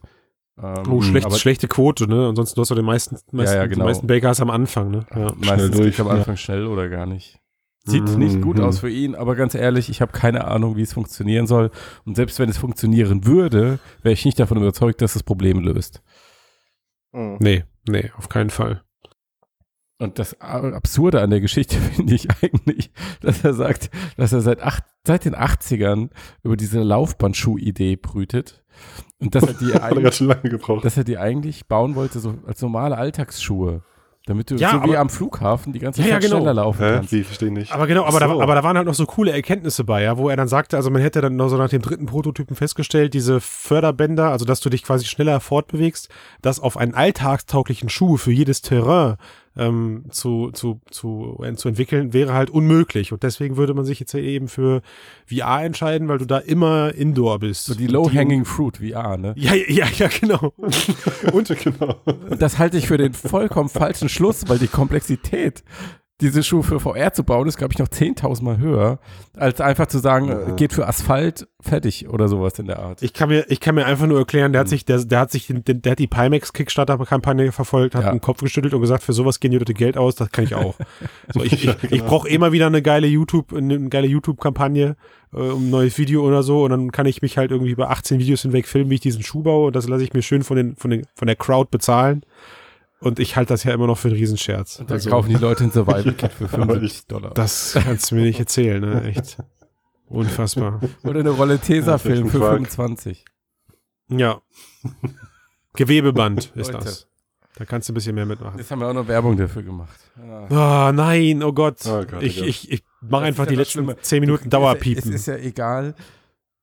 Ähm, 0.63 0.83
Oh, 0.89 1.03
schlecht, 1.03 1.27
aber 1.27 1.37
schlechte 1.37 1.69
Quote, 1.69 2.07
ne? 2.07 2.29
Ansonsten 2.29 2.61
hast 2.61 2.71
du 2.71 2.75
den 2.75 2.85
meisten, 2.85 3.17
meisten, 3.33 3.57
ja, 3.57 3.67
genau. 3.67 3.85
die 3.85 3.89
meisten 3.89 4.07
Baker 4.07 4.29
hast 4.29 4.41
am 4.41 4.51
Anfang, 4.51 4.91
ne? 4.91 5.07
Ja. 5.15 5.33
meistens 5.37 5.77
durch, 5.77 6.01
am 6.01 6.07
ja. 6.07 6.15
Anfang 6.15 6.37
schnell 6.37 6.67
oder 6.67 6.89
gar 6.89 7.07
nicht. 7.07 7.41
Sieht 7.87 8.09
Mhm, 8.09 8.19
nicht 8.19 8.41
gut 8.41 8.57
mhm. 8.59 8.65
aus 8.65 8.79
für 8.79 8.89
ihn, 8.89 9.15
aber 9.15 9.35
ganz 9.37 9.55
ehrlich, 9.55 9.91
ich 9.91 10.01
habe 10.01 10.13
keine 10.13 10.47
Ahnung, 10.47 10.77
wie 10.77 10.83
es 10.83 10.95
funktionieren 10.95 11.47
soll. 11.47 11.71
Und 12.07 12.17
selbst 12.17 12.39
wenn 12.39 12.49
es 12.49 12.57
funktionieren 12.57 13.27
würde, 13.27 13.79
wäre 14.03 14.15
ich 14.15 14.25
nicht 14.25 14.41
davon 14.41 14.57
überzeugt, 14.57 15.03
dass 15.03 15.17
es 15.17 15.23
Probleme 15.23 15.61
löst. 15.61 16.03
Mhm. 17.13 17.37
Nee, 17.41 17.65
nee, 17.87 18.11
auf 18.17 18.29
keinen 18.31 18.51
Fall. 18.51 18.83
Und 19.99 20.19
das 20.19 20.41
Absurde 20.41 21.21
an 21.21 21.31
der 21.31 21.41
Geschichte 21.41 21.77
finde 21.95 22.15
ich 22.15 22.29
eigentlich, 22.43 22.91
dass 23.21 23.45
er 23.45 23.55
sagt, 23.55 23.91
dass 24.17 24.33
er 24.33 24.41
seit, 24.41 24.63
acht, 24.63 24.85
seit 25.07 25.25
den 25.25 25.37
80ern 25.37 26.09
über 26.43 26.57
diese 26.57 26.81
Laufbandschuh-Idee 26.81 27.97
brütet. 27.97 28.64
Und 29.21 29.35
dass 29.35 29.45
er 29.45 29.55
die 29.55 29.75
eigentlich, 29.81 30.15
schön 30.15 30.29
lange 30.29 30.51
gebraucht. 30.51 30.85
dass 30.85 30.97
er 30.97 31.05
die 31.05 31.19
eigentlich 31.19 31.67
bauen 31.67 31.95
wollte, 31.95 32.19
so 32.21 32.35
als 32.47 32.61
normale 32.63 32.97
Alltagsschuhe. 32.97 33.83
Damit 34.27 34.51
du 34.51 34.55
Ja, 34.55 34.71
so 34.71 34.77
wie 34.79 34.83
aber- 34.85 34.99
am 35.01 35.11
Flughafen 35.11 35.75
die 35.75 35.79
ganze 35.81 36.01
Ja, 36.01 36.05
Zeit 36.07 36.13
ja, 36.15 36.19
genau. 36.21 36.37
schneller 36.37 36.55
laufen 36.55 36.83
Hä? 36.83 36.93
kannst. 36.95 37.13
Wie, 37.13 37.23
verstehe 37.25 37.49
ich 37.49 37.55
nicht. 37.55 37.73
Aber 37.73 37.87
genau, 37.87 38.05
aber, 38.05 38.13
so. 38.13 38.19
da, 38.21 38.27
aber 38.43 38.55
da 38.55 38.63
waren 38.63 38.75
halt 38.79 38.87
noch 38.87 38.95
so 38.95 39.05
coole 39.05 39.33
Erkenntnisse 39.33 39.85
bei, 39.85 40.03
ja, 40.03 40.17
wo 40.17 40.31
er 40.31 40.37
dann 40.37 40.49
sagte, 40.49 40.79
also 40.79 40.89
man 40.91 41.03
hätte 41.03 41.21
dann 41.21 41.37
noch 41.37 41.51
so 41.51 41.59
nach 41.59 41.69
dem 41.69 41.83
dritten 41.83 42.07
Prototypen 42.07 42.57
festgestellt, 42.57 43.13
diese 43.13 43.39
Förderbänder, 43.41 44.31
also 44.31 44.47
dass 44.47 44.61
du 44.61 44.71
dich 44.71 44.83
quasi 44.83 45.05
schneller 45.05 45.41
fortbewegst, 45.41 46.09
das 46.41 46.59
auf 46.59 46.79
einen 46.79 46.95
alltagstauglichen 46.95 47.91
Schuh 47.91 48.17
für 48.17 48.33
jedes 48.33 48.63
Terrain 48.63 49.17
ähm, 49.57 50.05
zu, 50.11 50.51
zu, 50.53 50.81
zu, 50.91 51.39
zu 51.57 51.69
entwickeln, 51.69 52.13
wäre 52.13 52.35
halt 52.35 52.51
unmöglich. 52.51 53.13
Und 53.13 53.23
deswegen 53.23 53.57
würde 53.57 53.75
man 53.75 53.85
sich 53.85 54.01
jetzt 54.01 54.13
ja 54.13 54.21
eben 54.21 54.49
für 54.49 54.83
VR 55.27 55.63
entscheiden, 55.63 56.09
weil 56.09 56.19
du 56.19 56.25
da 56.25 56.39
immer 56.39 56.95
indoor 56.95 57.39
bist. 57.39 57.67
So 57.67 57.75
die 57.75 57.87
Low-Hanging 57.87 58.45
Fruit 58.45 58.79
VR, 58.79 59.17
ne? 59.17 59.35
Ja, 59.37 59.55
ja, 59.55 59.87
ja, 59.97 60.09
genau. 60.09 60.53
Und 61.33 61.49
genau. 61.63 61.97
Und 62.05 62.43
das 62.43 62.59
halte 62.59 62.79
ich 62.79 62.89
für 62.89 62.99
den 62.99 63.13
vollkommen 63.13 63.69
falschen 63.69 64.09
Schluss, 64.09 64.49
weil 64.49 64.59
die 64.59 64.69
Komplexität, 64.69 65.63
diese 66.25 66.43
Schuhe 66.43 66.63
für 66.63 66.81
VR 66.81 67.13
zu 67.13 67.23
bauen, 67.25 67.47
ist, 67.47 67.57
glaube 67.59 67.73
ich, 67.73 67.79
noch 67.79 67.89
10.000 67.89 68.43
Mal 68.43 68.59
höher, 68.59 68.99
als 69.37 69.61
einfach 69.61 69.87
zu 69.87 69.99
sagen, 69.99 70.29
Ja. 70.29 70.55
geht 70.57 70.73
für 70.73 70.87
Asphalt 70.89 71.47
fertig 71.61 72.09
oder 72.09 72.29
sowas 72.29 72.59
in 72.59 72.67
der 72.67 72.79
Art. 72.79 73.03
Ich 73.03 73.13
kann 73.13 73.29
mir, 73.29 73.45
ich 73.49 73.61
kann 73.61 73.75
mir 73.75 73.85
einfach 73.87 74.07
nur 74.07 74.19
erklären, 74.19 74.53
der 74.53 74.61
hat 74.63 74.69
sich, 74.69 74.85
der, 74.85 75.05
der 75.05 75.21
hat 75.21 75.31
sich, 75.31 75.47
den, 75.47 75.65
den, 75.65 75.83
der 75.83 75.93
hat 75.93 75.99
die 75.99 76.07
Pimax 76.07 76.53
Kickstarter-Kampagne 76.53 77.53
verfolgt, 77.53 77.95
hat 77.95 78.05
Ja. 78.05 78.11
den 78.11 78.21
Kopf 78.21 78.41
geschüttelt 78.41 78.75
und 78.75 78.81
gesagt, 78.81 79.03
für 79.03 79.13
sowas 79.13 79.39
gehen 79.41 79.51
die 79.53 79.59
Leute 79.59 79.75
Geld 79.75 79.97
aus, 79.97 80.15
das 80.15 80.31
kann 80.33 80.45
ich 80.45 80.55
auch. 80.55 80.75
So, 81.33 81.43
ich, 81.43 81.53
ich, 81.53 81.69
ich 81.69 81.91
genau. 81.91 82.05
brauche 82.05 82.29
immer 82.29 82.53
wieder 82.53 82.67
eine 82.67 82.83
geile 82.83 83.07
YouTube, 83.07 83.53
eine 83.55 83.89
geile 83.89 84.07
YouTube-Kampagne, 84.07 84.97
äh, 85.33 85.37
um 85.37 85.67
ein 85.67 85.71
neues 85.71 85.99
Video 85.99 86.23
oder 86.27 86.43
so, 86.43 86.65
und 86.65 86.71
dann 86.71 86.93
kann 86.93 87.07
ich 87.07 87.23
mich 87.23 87.39
halt 87.39 87.51
irgendwie 87.51 87.71
über 87.73 87.91
18 87.91 88.19
Videos 88.19 88.43
hinweg 88.43 88.67
filmen, 88.69 88.91
wie 88.91 88.95
ich 88.97 89.01
diesen 89.01 89.23
Schuh 89.23 89.43
baue, 89.43 89.67
und 89.69 89.77
das 89.77 89.89
lasse 89.89 90.05
ich 90.05 90.13
mir 90.13 90.23
schön 90.23 90.43
von 90.43 90.57
den, 90.57 90.77
von 90.77 90.91
den, 90.91 91.07
von 91.15 91.27
der 91.27 91.37
Crowd 91.37 91.69
bezahlen. 91.71 92.25
Und 93.05 93.19
ich 93.19 93.37
halte 93.37 93.53
das 93.55 93.65
ja 93.65 93.73
immer 93.75 93.87
noch 93.87 93.99
für 93.99 94.09
einen 94.09 94.17
Riesenscherz. 94.17 94.81
Und 94.81 94.91
dann 94.91 94.97
Also, 94.97 95.11
kaufen 95.11 95.29
die 95.29 95.35
Leute 95.37 95.65
ein 95.65 95.71
Survival-Kit 95.71 96.33
für 96.33 96.45
Aber 96.53 96.65
75 96.75 97.07
Dollar. 97.07 97.35
das 97.35 97.79
kannst 97.83 98.11
du 98.11 98.15
mir 98.17 98.23
nicht 98.23 98.41
erzählen, 98.41 98.81
ne? 98.81 99.03
Echt. 99.05 99.37
Unfassbar. 100.09 100.81
Oder 101.03 101.21
eine 101.21 101.31
Rolle 101.31 101.59
Tesafilm 101.59 102.27
Ja, 102.27 102.31
für 102.33 102.39
Quark. 102.39 102.53
25. 102.55 103.25
Ja. 104.11 104.41
Gewebeband 105.75 106.53
ist 106.55 106.73
Leute. 106.73 106.85
das. 106.85 107.09
Da 107.57 107.65
kannst 107.65 107.89
du 107.89 107.93
ein 107.93 107.95
bisschen 107.95 108.15
mehr 108.17 108.27
mitmachen. 108.27 108.59
Jetzt 108.59 108.71
haben 108.71 108.81
wir 108.81 108.89
auch 108.89 108.95
noch 108.95 109.07
Werbung 109.07 109.37
dafür 109.37 109.63
gemacht. 109.63 109.99
Ja. 110.51 110.89
Oh 110.89 110.93
nein, 110.93 111.43
oh 111.43 111.53
Gott. 111.53 111.79
Oh 111.87 112.05
Gott, 112.05 112.23
ich 112.23 112.43
ich, 112.43 112.71
ich 112.71 112.83
mache 113.01 113.25
einfach 113.25 113.47
die 113.47 113.55
letzten 113.55 113.85
Schlimme. 113.85 113.97
10 114.01 114.21
Minuten 114.21 114.51
Dauerpiepen. 114.51 115.09
Es 115.11 115.21
ist 115.21 115.27
ja 115.27 115.37
egal, 115.37 115.95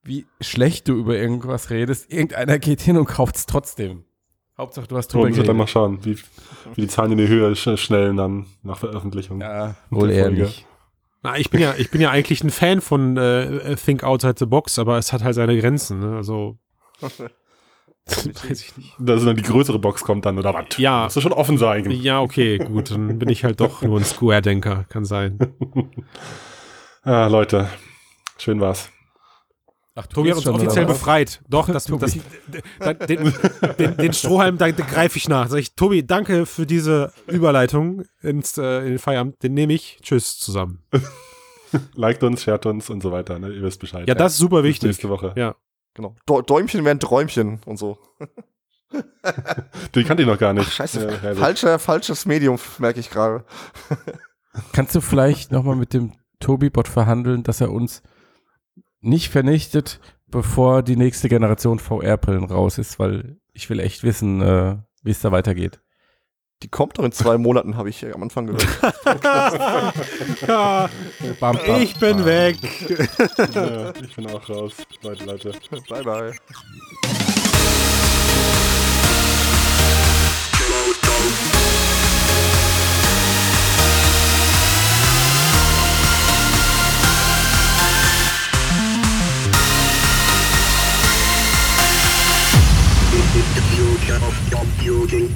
wie 0.03 0.25
schlecht 0.41 0.87
du 0.89 0.93
über 0.97 1.15
irgendwas 1.17 1.69
redest. 1.69 2.11
Irgendeiner 2.11 2.59
geht 2.59 2.81
hin 2.81 2.97
und 2.97 3.05
kauft 3.05 3.37
es 3.37 3.45
trotzdem. 3.45 4.03
Hauptsache, 4.61 4.87
du 4.87 4.97
hast 4.97 5.07
drüber 5.09 5.29
dann 5.29 5.57
mal 5.57 5.67
schauen, 5.67 5.99
wie, 6.03 6.17
wie 6.75 6.81
die 6.81 6.87
Zahlen 6.87 7.11
in 7.13 7.17
die 7.17 7.27
Höhe 7.27 7.55
sch 7.55 7.77
schnellen 7.77 8.17
dann 8.17 8.45
nach 8.63 8.77
Veröffentlichung. 8.77 9.41
Ja, 9.41 9.75
wohl 9.89 10.09
eher 10.09 10.29
nicht. 10.29 10.65
Na, 11.23 11.37
ich 11.37 11.49
bin 11.49 11.61
ja, 11.61 11.75
ich 11.77 11.91
bin 11.91 12.01
ja 12.01 12.09
eigentlich 12.09 12.43
ein 12.43 12.49
Fan 12.49 12.81
von 12.81 13.15
äh, 13.17 13.75
Think 13.75 14.03
Outside 14.03 14.35
the 14.37 14.45
Box, 14.45 14.79
aber 14.79 14.97
es 14.97 15.13
hat 15.13 15.23
halt 15.23 15.35
seine 15.35 15.59
Grenzen. 15.59 15.99
Ne? 15.99 16.15
Also 16.15 16.57
weiß 18.05 18.61
ich 18.61 18.77
nicht. 18.77 18.95
Da 18.99 19.15
dann 19.15 19.35
die 19.35 19.43
größere 19.43 19.79
Box 19.79 20.03
kommt 20.03 20.25
dann, 20.25 20.37
oder 20.37 20.53
was? 20.53 20.77
Ja. 20.77 21.03
Musst 21.03 21.15
du 21.15 21.21
schon 21.21 21.33
offen 21.33 21.57
sein. 21.57 21.89
Ja, 21.91 22.21
okay, 22.21 22.57
gut, 22.57 22.91
dann 22.91 23.19
bin 23.19 23.29
ich 23.29 23.43
halt 23.43 23.59
doch 23.59 23.81
nur 23.81 23.99
ein 23.99 24.05
Square-Denker, 24.05 24.85
kann 24.89 25.05
sein. 25.05 25.39
Ah, 27.03 27.25
Leute, 27.25 27.67
schön 28.37 28.61
war's. 28.61 28.91
Ach, 29.95 30.07
Tobi 30.07 30.29
hat 30.29 30.37
uns 30.37 30.45
schon 30.45 30.55
offiziell 30.55 30.85
befreit. 30.85 31.41
Doch, 31.49 31.67
das, 31.71 31.85
das, 31.85 32.17
da- 32.79 32.93
den, 32.93 33.33
den, 33.77 33.97
den 33.97 34.13
Strohhalm, 34.13 34.57
da, 34.57 34.71
da 34.71 34.85
greife 34.85 35.17
ich 35.17 35.27
nach. 35.27 35.49
Sag 35.49 35.57
ich, 35.59 35.75
Tobi, 35.75 36.05
danke 36.05 36.45
für 36.45 36.65
diese 36.65 37.11
Überleitung 37.27 38.03
ins, 38.21 38.57
äh, 38.57 38.79
in 38.79 38.85
den 38.91 38.99
Feierabend. 38.99 39.43
Den 39.43 39.53
nehme 39.53 39.73
ich. 39.73 39.99
Tschüss 40.01 40.39
zusammen. 40.39 40.81
Liked 41.95 42.23
uns, 42.23 42.43
shared 42.43 42.65
uns 42.65 42.89
und 42.89 43.01
so 43.03 43.11
weiter. 43.11 43.37
Ne? 43.39 43.49
Ihr 43.53 43.61
wisst 43.63 43.79
Bescheid. 43.79 44.07
Ja, 44.07 44.15
das 44.15 44.33
ist 44.33 44.39
super 44.39 44.61
Bis 44.61 44.69
wichtig. 44.69 44.87
nächste 44.87 45.09
Woche. 45.09 45.33
Ja. 45.35 45.55
Genau. 45.93 46.15
Dä- 46.27 46.45
Däumchen 46.45 46.85
werden 46.85 46.99
Träumchen 46.99 47.59
und 47.65 47.77
so. 47.77 47.97
Die 49.95 50.03
kannte 50.03 50.23
ich 50.23 50.27
noch 50.27 50.37
gar 50.37 50.53
nicht. 50.53 50.67
Ach, 50.67 50.71
scheiße. 50.71 51.19
Ja. 51.23 51.35
Falscher, 51.35 51.79
falsches 51.79 52.25
Medium, 52.25 52.57
merke 52.79 52.99
ich 52.99 53.09
gerade. 53.09 53.45
Kannst 54.73 54.95
du 54.95 55.01
vielleicht 55.01 55.51
nochmal 55.51 55.75
mit 55.77 55.93
dem 55.93 56.13
Tobi-Bot 56.39 56.87
verhandeln, 56.89 57.43
dass 57.43 57.61
er 57.61 57.71
uns 57.71 58.01
nicht 59.01 59.29
vernichtet, 59.29 59.99
bevor 60.27 60.81
die 60.83 60.95
nächste 60.95 61.27
Generation 61.29 61.79
VR-Brillen 61.79 62.45
raus 62.45 62.77
ist, 62.77 62.99
weil 62.99 63.37
ich 63.53 63.69
will 63.69 63.79
echt 63.79 64.03
wissen, 64.03 64.41
äh, 64.41 64.77
wie 65.03 65.11
es 65.11 65.19
da 65.21 65.31
weitergeht. 65.31 65.79
Die 66.63 66.67
kommt 66.69 66.97
doch 66.99 67.03
in 67.03 67.11
zwei 67.11 67.37
Monaten, 67.39 67.75
habe 67.75 67.89
ich 67.89 68.01
ja 68.01 68.13
am 68.13 68.23
Anfang 68.23 68.45
gehört. 68.47 68.67
ja, 70.47 70.89
Bam, 71.39 71.57
bam, 71.65 71.81
ich 71.81 71.99
bin 71.99 72.17
bam. 72.17 72.25
weg. 72.25 72.57
Ja, 73.55 73.93
ich 74.01 74.15
bin 74.15 74.27
auch 74.27 74.47
raus. 74.49 74.73
Leute, 75.01 75.25
Leute. 75.25 75.51
bye, 75.89 76.03
bye. 76.03 76.33
This 93.11 93.35
is 93.35 93.55
the 93.55 93.61
future 93.75 94.25
of 94.25 94.33
Computing. 94.49 95.35